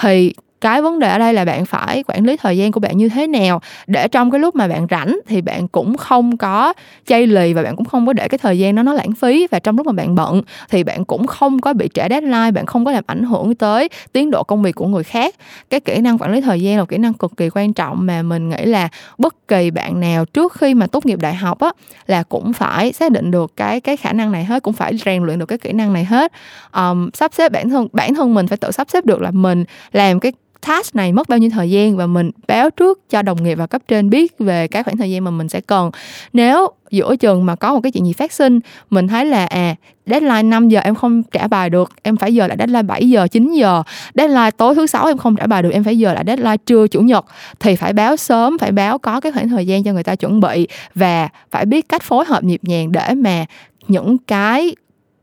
Thì 0.00 0.34
cái 0.62 0.82
vấn 0.82 0.98
đề 0.98 1.08
ở 1.08 1.18
đây 1.18 1.34
là 1.34 1.44
bạn 1.44 1.66
phải 1.66 2.04
quản 2.06 2.24
lý 2.24 2.36
thời 2.36 2.56
gian 2.56 2.72
của 2.72 2.80
bạn 2.80 2.96
như 2.96 3.08
thế 3.08 3.26
nào. 3.26 3.60
Để 3.86 4.08
trong 4.08 4.30
cái 4.30 4.40
lúc 4.40 4.54
mà 4.54 4.68
bạn 4.68 4.86
rảnh 4.90 5.18
thì 5.26 5.40
bạn 5.40 5.68
cũng 5.68 5.96
không 5.96 6.36
có 6.36 6.72
chây 7.06 7.26
lì 7.26 7.52
và 7.52 7.62
bạn 7.62 7.76
cũng 7.76 7.84
không 7.84 8.06
có 8.06 8.12
để 8.12 8.28
cái 8.28 8.38
thời 8.38 8.58
gian 8.58 8.74
đó 8.74 8.82
nó 8.82 8.92
lãng 8.92 9.12
phí. 9.12 9.46
Và 9.50 9.58
trong 9.58 9.76
lúc 9.76 9.86
mà 9.86 9.92
bạn 9.92 10.14
bận 10.14 10.42
thì 10.70 10.84
bạn 10.84 11.04
cũng 11.04 11.26
không 11.26 11.60
có 11.60 11.72
bị 11.72 11.88
trễ 11.94 12.08
deadline 12.10 12.50
bạn 12.50 12.66
không 12.66 12.84
có 12.84 12.92
làm 12.92 13.04
ảnh 13.06 13.24
hưởng 13.24 13.54
tới 13.54 13.88
tiến 14.12 14.30
độ 14.30 14.42
công 14.42 14.62
việc 14.62 14.74
của 14.74 14.86
người 14.86 15.04
khác. 15.04 15.34
Cái 15.70 15.80
kỹ 15.80 15.98
năng 15.98 16.18
quản 16.18 16.32
lý 16.32 16.40
thời 16.40 16.60
gian 16.60 16.78
là 16.78 16.84
kỹ 16.84 16.98
năng 16.98 17.14
cực 17.14 17.36
kỳ 17.36 17.48
quan 17.54 17.72
trọng 17.72 18.06
mà 18.06 18.22
mình 18.22 18.48
nghĩ 18.48 18.64
là 18.64 18.88
bất 19.18 19.48
kỳ 19.48 19.70
bạn 19.70 20.00
nào 20.00 20.24
trước 20.24 20.52
khi 20.52 20.74
mà 20.74 20.86
tốt 20.86 21.06
nghiệp 21.06 21.18
đại 21.18 21.34
học 21.34 21.60
á 21.60 21.70
là 22.06 22.22
cũng 22.22 22.52
phải 22.52 22.92
xác 22.92 23.12
định 23.12 23.30
được 23.30 23.52
cái 23.56 23.80
cái 23.80 23.96
khả 23.96 24.12
năng 24.12 24.32
này 24.32 24.44
hết 24.44 24.62
cũng 24.62 24.74
phải 24.74 24.96
rèn 25.04 25.22
luyện 25.22 25.38
được 25.38 25.46
cái 25.46 25.58
kỹ 25.58 25.72
năng 25.72 25.92
này 25.92 26.04
hết. 26.04 26.32
Um, 26.76 27.10
sắp 27.14 27.34
xếp 27.34 27.52
bản 27.52 27.70
thân 27.70 27.88
bản 27.92 28.14
thân 28.14 28.34
mình 28.34 28.46
phải 28.46 28.58
tự 28.58 28.70
sắp 28.70 28.90
xếp 28.90 29.06
được 29.06 29.20
là 29.22 29.30
mình 29.30 29.64
làm 29.92 30.20
cái 30.20 30.32
task 30.66 30.96
này 30.96 31.12
mất 31.12 31.28
bao 31.28 31.38
nhiêu 31.38 31.50
thời 31.50 31.70
gian 31.70 31.96
và 31.96 32.06
mình 32.06 32.30
báo 32.48 32.70
trước 32.70 33.10
cho 33.10 33.22
đồng 33.22 33.42
nghiệp 33.42 33.54
và 33.54 33.66
cấp 33.66 33.82
trên 33.88 34.10
biết 34.10 34.38
về 34.38 34.68
cái 34.68 34.82
khoảng 34.82 34.96
thời 34.96 35.10
gian 35.10 35.24
mà 35.24 35.30
mình 35.30 35.48
sẽ 35.48 35.60
cần. 35.60 35.90
Nếu 36.32 36.68
giữa 36.90 37.16
chừng 37.16 37.46
mà 37.46 37.56
có 37.56 37.74
một 37.74 37.80
cái 37.82 37.92
chuyện 37.92 38.06
gì 38.06 38.12
phát 38.12 38.32
sinh, 38.32 38.60
mình 38.90 39.08
thấy 39.08 39.26
là 39.26 39.46
à 39.46 39.74
deadline 40.06 40.42
5 40.42 40.68
giờ 40.68 40.80
em 40.80 40.94
không 40.94 41.22
trả 41.22 41.46
bài 41.46 41.70
được, 41.70 41.92
em 42.02 42.16
phải 42.16 42.34
giờ 42.34 42.46
lại 42.46 42.56
deadline 42.58 42.82
7 42.82 43.08
giờ 43.08 43.28
9 43.28 43.52
giờ. 43.52 43.82
Deadline 44.14 44.50
tối 44.50 44.74
thứ 44.74 44.86
sáu 44.86 45.06
em 45.06 45.18
không 45.18 45.36
trả 45.36 45.46
bài 45.46 45.62
được, 45.62 45.70
em 45.72 45.84
phải 45.84 45.98
giờ 45.98 46.14
lại 46.14 46.24
deadline 46.26 46.56
trưa, 46.56 46.86
chủ 46.86 47.00
nhật. 47.00 47.26
Thì 47.60 47.76
phải 47.76 47.92
báo 47.92 48.16
sớm, 48.16 48.58
phải 48.58 48.72
báo 48.72 48.98
có 48.98 49.20
cái 49.20 49.32
khoảng 49.32 49.48
thời 49.48 49.66
gian 49.66 49.84
cho 49.84 49.92
người 49.92 50.04
ta 50.04 50.14
chuẩn 50.14 50.40
bị 50.40 50.68
và 50.94 51.28
phải 51.50 51.66
biết 51.66 51.88
cách 51.88 52.02
phối 52.02 52.24
hợp 52.24 52.44
nhịp 52.44 52.60
nhàng 52.64 52.92
để 52.92 53.14
mà 53.14 53.44
những 53.88 54.18
cái 54.18 54.74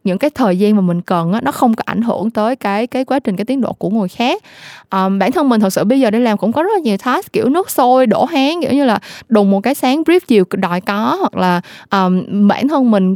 những 0.10 0.18
cái 0.18 0.30
thời 0.30 0.57
gian 0.57 0.76
mà 0.76 0.82
mình 0.82 1.01
cần 1.01 1.34
á, 1.34 1.41
nó 1.43 1.51
không 1.51 1.74
có 1.74 1.84
ảnh 1.86 2.01
hưởng 2.01 2.32
tới 2.32 2.55
cái 2.55 2.88
cái 2.88 3.05
quá 3.05 3.20
trình 3.20 3.36
cái 3.36 3.45
tiến 3.45 3.62
độ 3.62 3.74
của 3.74 3.89
người 3.89 4.07
khác. 4.07 4.43
Um, 4.91 5.20
bản 5.20 5.32
thân 5.32 5.49
mình 5.49 5.62
thật 5.62 5.70
sự 5.70 5.84
bây 5.84 5.99
giờ 5.99 6.12
đi 6.12 6.20
làm 6.20 6.38
cũng 6.38 6.51
có 6.51 6.64
rất 6.64 6.70
là 6.74 6.80
nhiều 6.80 6.97
task 6.97 7.34
kiểu 7.34 7.49
nước 7.49 7.70
sôi 7.70 8.07
đổ 8.07 8.26
háng 8.26 8.62
kiểu 8.62 8.72
như 8.72 8.86
là 8.86 8.99
đùng 9.30 9.51
một 9.51 9.62
cái 9.62 9.76
sáng 9.76 10.01
brief 10.03 10.20
chiều 10.28 10.43
đòi 10.51 10.82
có 10.82 11.18
hoặc 11.20 11.36
là 11.36 11.62
um, 11.91 12.47
bản 12.47 12.68
thân 12.68 12.91
mình 12.91 13.16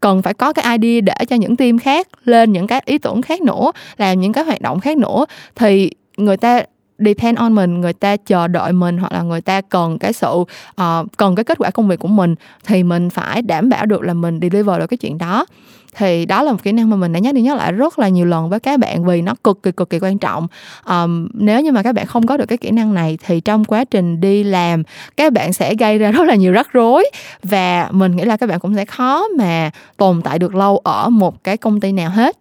cần 0.00 0.22
phải 0.22 0.34
có 0.34 0.52
cái 0.52 0.78
idea 0.78 1.00
để 1.00 1.24
cho 1.24 1.36
những 1.36 1.56
team 1.56 1.78
khác 1.78 2.08
lên 2.24 2.52
những 2.52 2.66
cái 2.66 2.82
ý 2.84 2.98
tưởng 2.98 3.22
khác 3.22 3.40
nữa 3.42 3.72
làm 3.96 4.20
những 4.20 4.32
cái 4.32 4.44
hoạt 4.44 4.60
động 4.60 4.80
khác 4.80 4.96
nữa 4.96 5.24
thì 5.54 5.90
người 6.16 6.36
ta 6.36 6.62
depend 6.98 7.38
on 7.38 7.54
mình 7.54 7.80
người 7.80 7.92
ta 7.92 8.16
chờ 8.16 8.48
đợi 8.48 8.72
mình 8.72 8.98
hoặc 8.98 9.12
là 9.12 9.22
người 9.22 9.40
ta 9.40 9.60
cần 9.60 9.98
cái 9.98 10.12
sự 10.12 10.28
uh, 10.28 11.06
cần 11.16 11.34
cái 11.34 11.44
kết 11.44 11.58
quả 11.58 11.70
công 11.70 11.88
việc 11.88 11.98
của 11.98 12.08
mình 12.08 12.34
thì 12.66 12.82
mình 12.82 13.10
phải 13.10 13.42
đảm 13.42 13.68
bảo 13.68 13.86
được 13.86 14.02
là 14.02 14.14
mình 14.14 14.40
deliver 14.42 14.78
được 14.78 14.86
cái 14.86 14.98
chuyện 14.98 15.18
đó 15.18 15.46
thì 15.98 16.26
đó 16.26 16.42
là 16.42 16.52
một 16.52 16.62
kỹ 16.62 16.72
năng 16.72 16.90
mà 16.90 16.96
mình 16.96 17.12
đã 17.12 17.18
nhắc 17.18 17.34
đi 17.34 17.40
nhắc 17.40 17.56
lại 17.56 17.72
rất 17.72 17.98
là 17.98 18.08
nhiều 18.08 18.26
lần 18.26 18.50
với 18.50 18.60
các 18.60 18.80
bạn 18.80 19.04
vì 19.04 19.22
nó 19.22 19.34
cực 19.44 19.62
kỳ 19.62 19.72
cực 19.72 19.90
kỳ 19.90 19.98
quan 19.98 20.18
trọng. 20.18 20.46
Um, 20.88 21.28
nếu 21.34 21.60
như 21.60 21.72
mà 21.72 21.82
các 21.82 21.94
bạn 21.94 22.06
không 22.06 22.26
có 22.26 22.36
được 22.36 22.46
cái 22.46 22.58
kỹ 22.58 22.70
năng 22.70 22.94
này 22.94 23.18
thì 23.26 23.40
trong 23.40 23.64
quá 23.64 23.84
trình 23.84 24.20
đi 24.20 24.44
làm 24.44 24.82
các 25.16 25.32
bạn 25.32 25.52
sẽ 25.52 25.74
gây 25.74 25.98
ra 25.98 26.10
rất 26.12 26.28
là 26.28 26.34
nhiều 26.34 26.52
rắc 26.52 26.72
rối 26.72 27.10
và 27.42 27.88
mình 27.90 28.16
nghĩ 28.16 28.24
là 28.24 28.36
các 28.36 28.48
bạn 28.48 28.60
cũng 28.60 28.74
sẽ 28.74 28.84
khó 28.84 29.28
mà 29.38 29.70
tồn 29.96 30.22
tại 30.22 30.38
được 30.38 30.54
lâu 30.54 30.78
ở 30.78 31.08
một 31.08 31.44
cái 31.44 31.56
công 31.56 31.80
ty 31.80 31.92
nào 31.92 32.10
hết. 32.10 32.36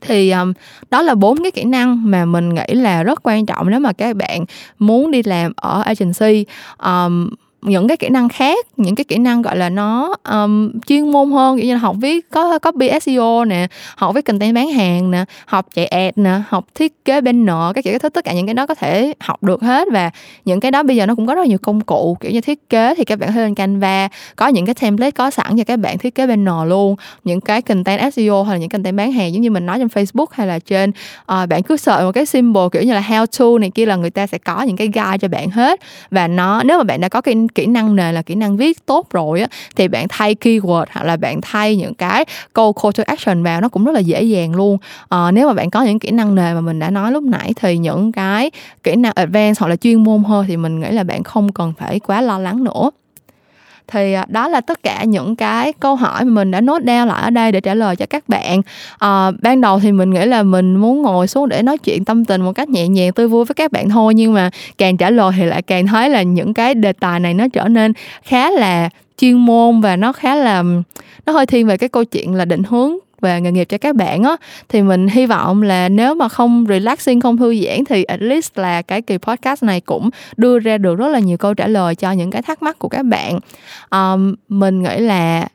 Thì 0.00 0.30
um, 0.30 0.52
đó 0.90 1.02
là 1.02 1.14
bốn 1.14 1.42
cái 1.42 1.50
kỹ 1.50 1.64
năng 1.64 2.10
mà 2.10 2.24
mình 2.24 2.54
nghĩ 2.54 2.74
là 2.74 3.02
rất 3.02 3.20
quan 3.22 3.46
trọng 3.46 3.70
nếu 3.70 3.80
mà 3.80 3.92
các 3.92 4.16
bạn 4.16 4.44
muốn 4.78 5.10
đi 5.10 5.22
làm 5.22 5.52
ở 5.56 5.82
agency. 5.82 6.44
Um, 6.78 7.30
những 7.62 7.88
cái 7.88 7.96
kỹ 7.96 8.08
năng 8.08 8.28
khác 8.28 8.66
những 8.76 8.94
cái 8.94 9.04
kỹ 9.04 9.18
năng 9.18 9.42
gọi 9.42 9.56
là 9.56 9.68
nó 9.68 10.14
um, 10.30 10.72
chuyên 10.86 11.12
môn 11.12 11.30
hơn. 11.30 11.56
Kiểu 11.56 11.66
như 11.66 11.72
là 11.72 11.78
học 11.78 11.96
viết 12.00 12.30
có 12.30 12.58
copy 12.58 12.90
SEO 13.00 13.44
nè 13.44 13.66
học 13.96 14.14
viết 14.14 14.24
content 14.24 14.54
bán 14.54 14.70
hàng 14.70 15.10
nè 15.10 15.24
học 15.46 15.66
chạy 15.74 15.86
ad 15.86 16.12
nè 16.16 16.40
học 16.48 16.64
thiết 16.74 17.04
kế 17.04 17.20
banner 17.20 17.74
các 17.74 17.84
kiểu 17.84 17.98
tất 17.98 18.24
cả 18.24 18.32
những 18.32 18.46
cái 18.46 18.54
đó 18.54 18.66
có 18.66 18.74
thể 18.74 19.14
học 19.20 19.42
được 19.42 19.62
hết 19.62 19.88
và 19.92 20.10
những 20.44 20.60
cái 20.60 20.70
đó 20.70 20.82
bây 20.82 20.96
giờ 20.96 21.06
nó 21.06 21.14
cũng 21.14 21.26
có 21.26 21.34
rất 21.34 21.40
là 21.40 21.46
nhiều 21.46 21.58
công 21.58 21.80
cụ 21.80 22.16
kiểu 22.20 22.32
như 22.32 22.40
thiết 22.40 22.68
kế 22.68 22.94
thì 22.94 23.04
các 23.04 23.18
bạn 23.18 23.30
có 23.34 23.40
lên 23.40 23.54
Canva 23.54 24.08
có 24.36 24.48
những 24.48 24.66
cái 24.66 24.74
template 24.74 25.10
có 25.10 25.30
sẵn 25.30 25.56
cho 25.56 25.64
các 25.64 25.76
bạn 25.76 25.98
thiết 25.98 26.14
kế 26.14 26.26
banner 26.26 26.54
luôn. 26.66 26.96
Những 27.24 27.40
cái 27.40 27.62
content 27.62 28.14
SEO 28.14 28.42
hay 28.42 28.54
là 28.54 28.60
những 28.60 28.68
content 28.68 28.96
bán 28.96 29.12
hàng 29.12 29.32
giống 29.32 29.42
như 29.42 29.50
mình 29.50 29.66
nói 29.66 29.78
trên 29.78 29.86
Facebook 29.86 30.26
hay 30.30 30.46
là 30.46 30.58
trên 30.58 30.90
uh, 30.90 31.48
bạn 31.48 31.62
cứ 31.62 31.76
sợ 31.76 32.02
một 32.04 32.12
cái 32.12 32.26
symbol 32.26 32.68
kiểu 32.72 32.82
như 32.82 32.92
là 32.92 33.00
how 33.08 33.26
to 33.38 33.58
này 33.58 33.70
kia 33.70 33.86
là 33.86 33.96
người 33.96 34.10
ta 34.10 34.26
sẽ 34.26 34.38
có 34.38 34.62
những 34.62 34.76
cái 34.76 34.86
guide 34.86 35.18
cho 35.20 35.28
bạn 35.28 35.50
hết. 35.50 35.80
Và 36.10 36.28
nó 36.28 36.62
nếu 36.62 36.78
mà 36.78 36.84
bạn 36.84 37.00
đã 37.00 37.08
có 37.08 37.20
cái 37.20 37.34
kỹ 37.54 37.66
năng 37.66 37.96
nền 37.96 38.14
là 38.14 38.22
kỹ 38.22 38.34
năng 38.34 38.56
viết 38.56 38.86
tốt 38.86 39.06
rồi 39.10 39.40
á 39.40 39.46
thì 39.76 39.88
bạn 39.88 40.06
thay 40.08 40.34
keyword 40.34 40.84
hoặc 40.90 41.04
là 41.04 41.16
bạn 41.16 41.40
thay 41.42 41.76
những 41.76 41.94
cái 41.94 42.24
câu 42.52 42.72
call 42.72 42.92
to 42.96 43.04
action 43.06 43.42
vào 43.42 43.60
nó 43.60 43.68
cũng 43.68 43.84
rất 43.84 43.92
là 43.92 44.00
dễ 44.00 44.22
dàng 44.22 44.54
luôn. 44.54 44.78
À, 45.08 45.30
nếu 45.30 45.48
mà 45.48 45.54
bạn 45.54 45.70
có 45.70 45.82
những 45.82 45.98
kỹ 45.98 46.10
năng 46.10 46.34
nền 46.34 46.54
mà 46.54 46.60
mình 46.60 46.78
đã 46.78 46.90
nói 46.90 47.12
lúc 47.12 47.24
nãy 47.24 47.52
thì 47.56 47.78
những 47.78 48.12
cái 48.12 48.50
kỹ 48.82 48.96
năng 48.96 49.12
advanced 49.14 49.60
hoặc 49.60 49.68
là 49.68 49.76
chuyên 49.76 50.04
môn 50.04 50.22
hơn 50.24 50.44
thì 50.48 50.56
mình 50.56 50.80
nghĩ 50.80 50.90
là 50.90 51.02
bạn 51.02 51.22
không 51.22 51.52
cần 51.52 51.72
phải 51.78 52.00
quá 52.00 52.20
lo 52.20 52.38
lắng 52.38 52.64
nữa 52.64 52.90
thì 53.90 54.12
à, 54.12 54.24
đó 54.28 54.48
là 54.48 54.60
tất 54.60 54.82
cả 54.82 55.04
những 55.04 55.36
cái 55.36 55.72
câu 55.72 55.96
hỏi 55.96 56.24
mà 56.24 56.30
mình 56.30 56.50
đã 56.50 56.60
nốt 56.60 56.82
down 56.82 57.06
lại 57.06 57.22
ở 57.22 57.30
đây 57.30 57.52
để 57.52 57.60
trả 57.60 57.74
lời 57.74 57.96
cho 57.96 58.06
các 58.06 58.28
bạn. 58.28 58.62
À, 58.98 59.30
ban 59.42 59.60
đầu 59.60 59.80
thì 59.80 59.92
mình 59.92 60.10
nghĩ 60.10 60.24
là 60.24 60.42
mình 60.42 60.76
muốn 60.76 61.02
ngồi 61.02 61.28
xuống 61.28 61.48
để 61.48 61.62
nói 61.62 61.78
chuyện 61.78 62.04
tâm 62.04 62.24
tình 62.24 62.42
một 62.42 62.52
cách 62.52 62.68
nhẹ 62.68 62.88
nhàng 62.88 63.12
tươi 63.12 63.28
vui 63.28 63.44
với 63.44 63.54
các 63.54 63.72
bạn 63.72 63.88
thôi 63.88 64.14
nhưng 64.14 64.32
mà 64.32 64.50
càng 64.78 64.96
trả 64.96 65.10
lời 65.10 65.32
thì 65.36 65.44
lại 65.44 65.62
càng 65.62 65.86
thấy 65.86 66.08
là 66.08 66.22
những 66.22 66.54
cái 66.54 66.74
đề 66.74 66.92
tài 66.92 67.20
này 67.20 67.34
nó 67.34 67.48
trở 67.52 67.68
nên 67.68 67.92
khá 68.22 68.50
là 68.50 68.88
chuyên 69.18 69.34
môn 69.34 69.80
và 69.80 69.96
nó 69.96 70.12
khá 70.12 70.34
là 70.34 70.62
nó 71.26 71.32
hơi 71.32 71.46
thiên 71.46 71.66
về 71.66 71.76
cái 71.76 71.88
câu 71.88 72.04
chuyện 72.04 72.34
là 72.34 72.44
định 72.44 72.62
hướng 72.62 72.96
về 73.20 73.40
nghề 73.40 73.52
nghiệp 73.52 73.64
cho 73.64 73.78
các 73.78 73.96
bạn 73.96 74.22
á 74.22 74.36
thì 74.68 74.82
mình 74.82 75.08
hy 75.08 75.26
vọng 75.26 75.62
là 75.62 75.88
nếu 75.88 76.14
mà 76.14 76.28
không 76.28 76.64
relaxing 76.68 77.20
không 77.20 77.36
thư 77.36 77.54
giãn 77.64 77.84
thì 77.84 78.04
at 78.04 78.22
least 78.22 78.58
là 78.58 78.82
cái 78.82 79.02
kỳ 79.02 79.18
podcast 79.18 79.62
này 79.62 79.80
cũng 79.80 80.10
đưa 80.36 80.58
ra 80.58 80.78
được 80.78 80.94
rất 80.94 81.08
là 81.08 81.18
nhiều 81.18 81.36
câu 81.36 81.54
trả 81.54 81.66
lời 81.66 81.94
cho 81.94 82.12
những 82.12 82.30
cái 82.30 82.42
thắc 82.42 82.62
mắc 82.62 82.78
của 82.78 82.88
các 82.88 83.02
bạn. 83.02 83.38
Um, 83.90 84.34
mình 84.48 84.82
nghĩ 84.82 84.98
là 84.98 85.48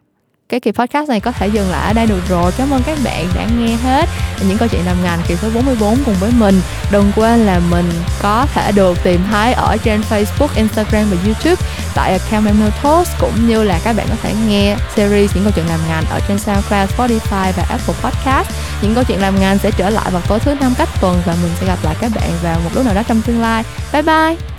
cái 0.50 0.60
kỳ 0.60 0.72
podcast 0.72 1.10
này 1.10 1.20
có 1.20 1.32
thể 1.32 1.48
dừng 1.48 1.72
lại 1.72 1.88
ở 1.88 1.94
đây 1.94 2.08
được 2.08 2.22
rồi. 2.30 2.52
Cảm 2.58 2.74
ơn 2.74 2.82
các 2.86 2.98
bạn 3.04 3.28
đã 3.36 3.46
nghe 3.60 3.76
hết 3.76 4.10
những 4.48 4.58
câu 4.58 4.68
chuyện 4.68 4.86
làm 4.86 5.04
ngành 5.04 5.20
kỳ 5.28 5.36
số 5.36 5.50
44 5.56 5.98
cùng 6.06 6.16
với 6.20 6.32
mình. 6.38 6.62
Đừng 6.92 7.12
quên 7.16 7.40
là 7.40 7.60
mình 7.72 7.92
có 8.22 8.46
thể 8.54 8.72
được 8.72 9.04
tìm 9.04 9.22
thấy 9.32 9.54
ở 9.54 9.78
trên 9.84 10.02
Facebook, 10.10 10.48
Instagram 10.56 11.10
và 11.10 11.18
YouTube 11.26 11.62
tại 11.96 12.12
account 12.12 12.46
Memo 12.46 12.70
Toast 12.84 13.10
cũng 13.20 13.48
như 13.48 13.64
là 13.64 13.80
các 13.84 13.96
bạn 13.96 14.08
có 14.10 14.16
thể 14.22 14.34
nghe 14.48 14.76
series 14.96 15.36
những 15.36 15.44
câu 15.44 15.54
chuyện 15.56 15.68
làm 15.68 15.80
ngành 15.88 16.04
ở 16.10 16.20
trên 16.28 16.40
SoundCloud, 16.40 16.90
Spotify 16.98 17.52
và 17.52 17.66
Apple 17.70 17.96
Podcast. 18.02 18.50
Những 18.82 18.96
câu 18.96 19.04
chuyện 19.04 19.22
làm 19.22 19.40
ngành 19.40 19.58
sẽ 19.58 19.72
trở 19.72 19.90
lại 19.90 20.12
vào 20.12 20.22
tối 20.28 20.40
thứ 20.40 20.56
năm 20.60 20.74
cách 20.78 20.90
tuần 21.02 21.22
và 21.26 21.36
mình 21.42 21.52
sẽ 21.60 21.68
gặp 21.68 21.78
lại 21.84 21.96
các 22.02 22.12
bạn 22.16 22.30
vào 22.44 22.60
một 22.64 22.70
lúc 22.76 22.86
nào 22.86 22.94
đó 22.94 23.04
trong 23.08 23.22
tương 23.22 23.42
lai. 23.42 23.64
Bye 23.94 24.02
bye! 24.02 24.55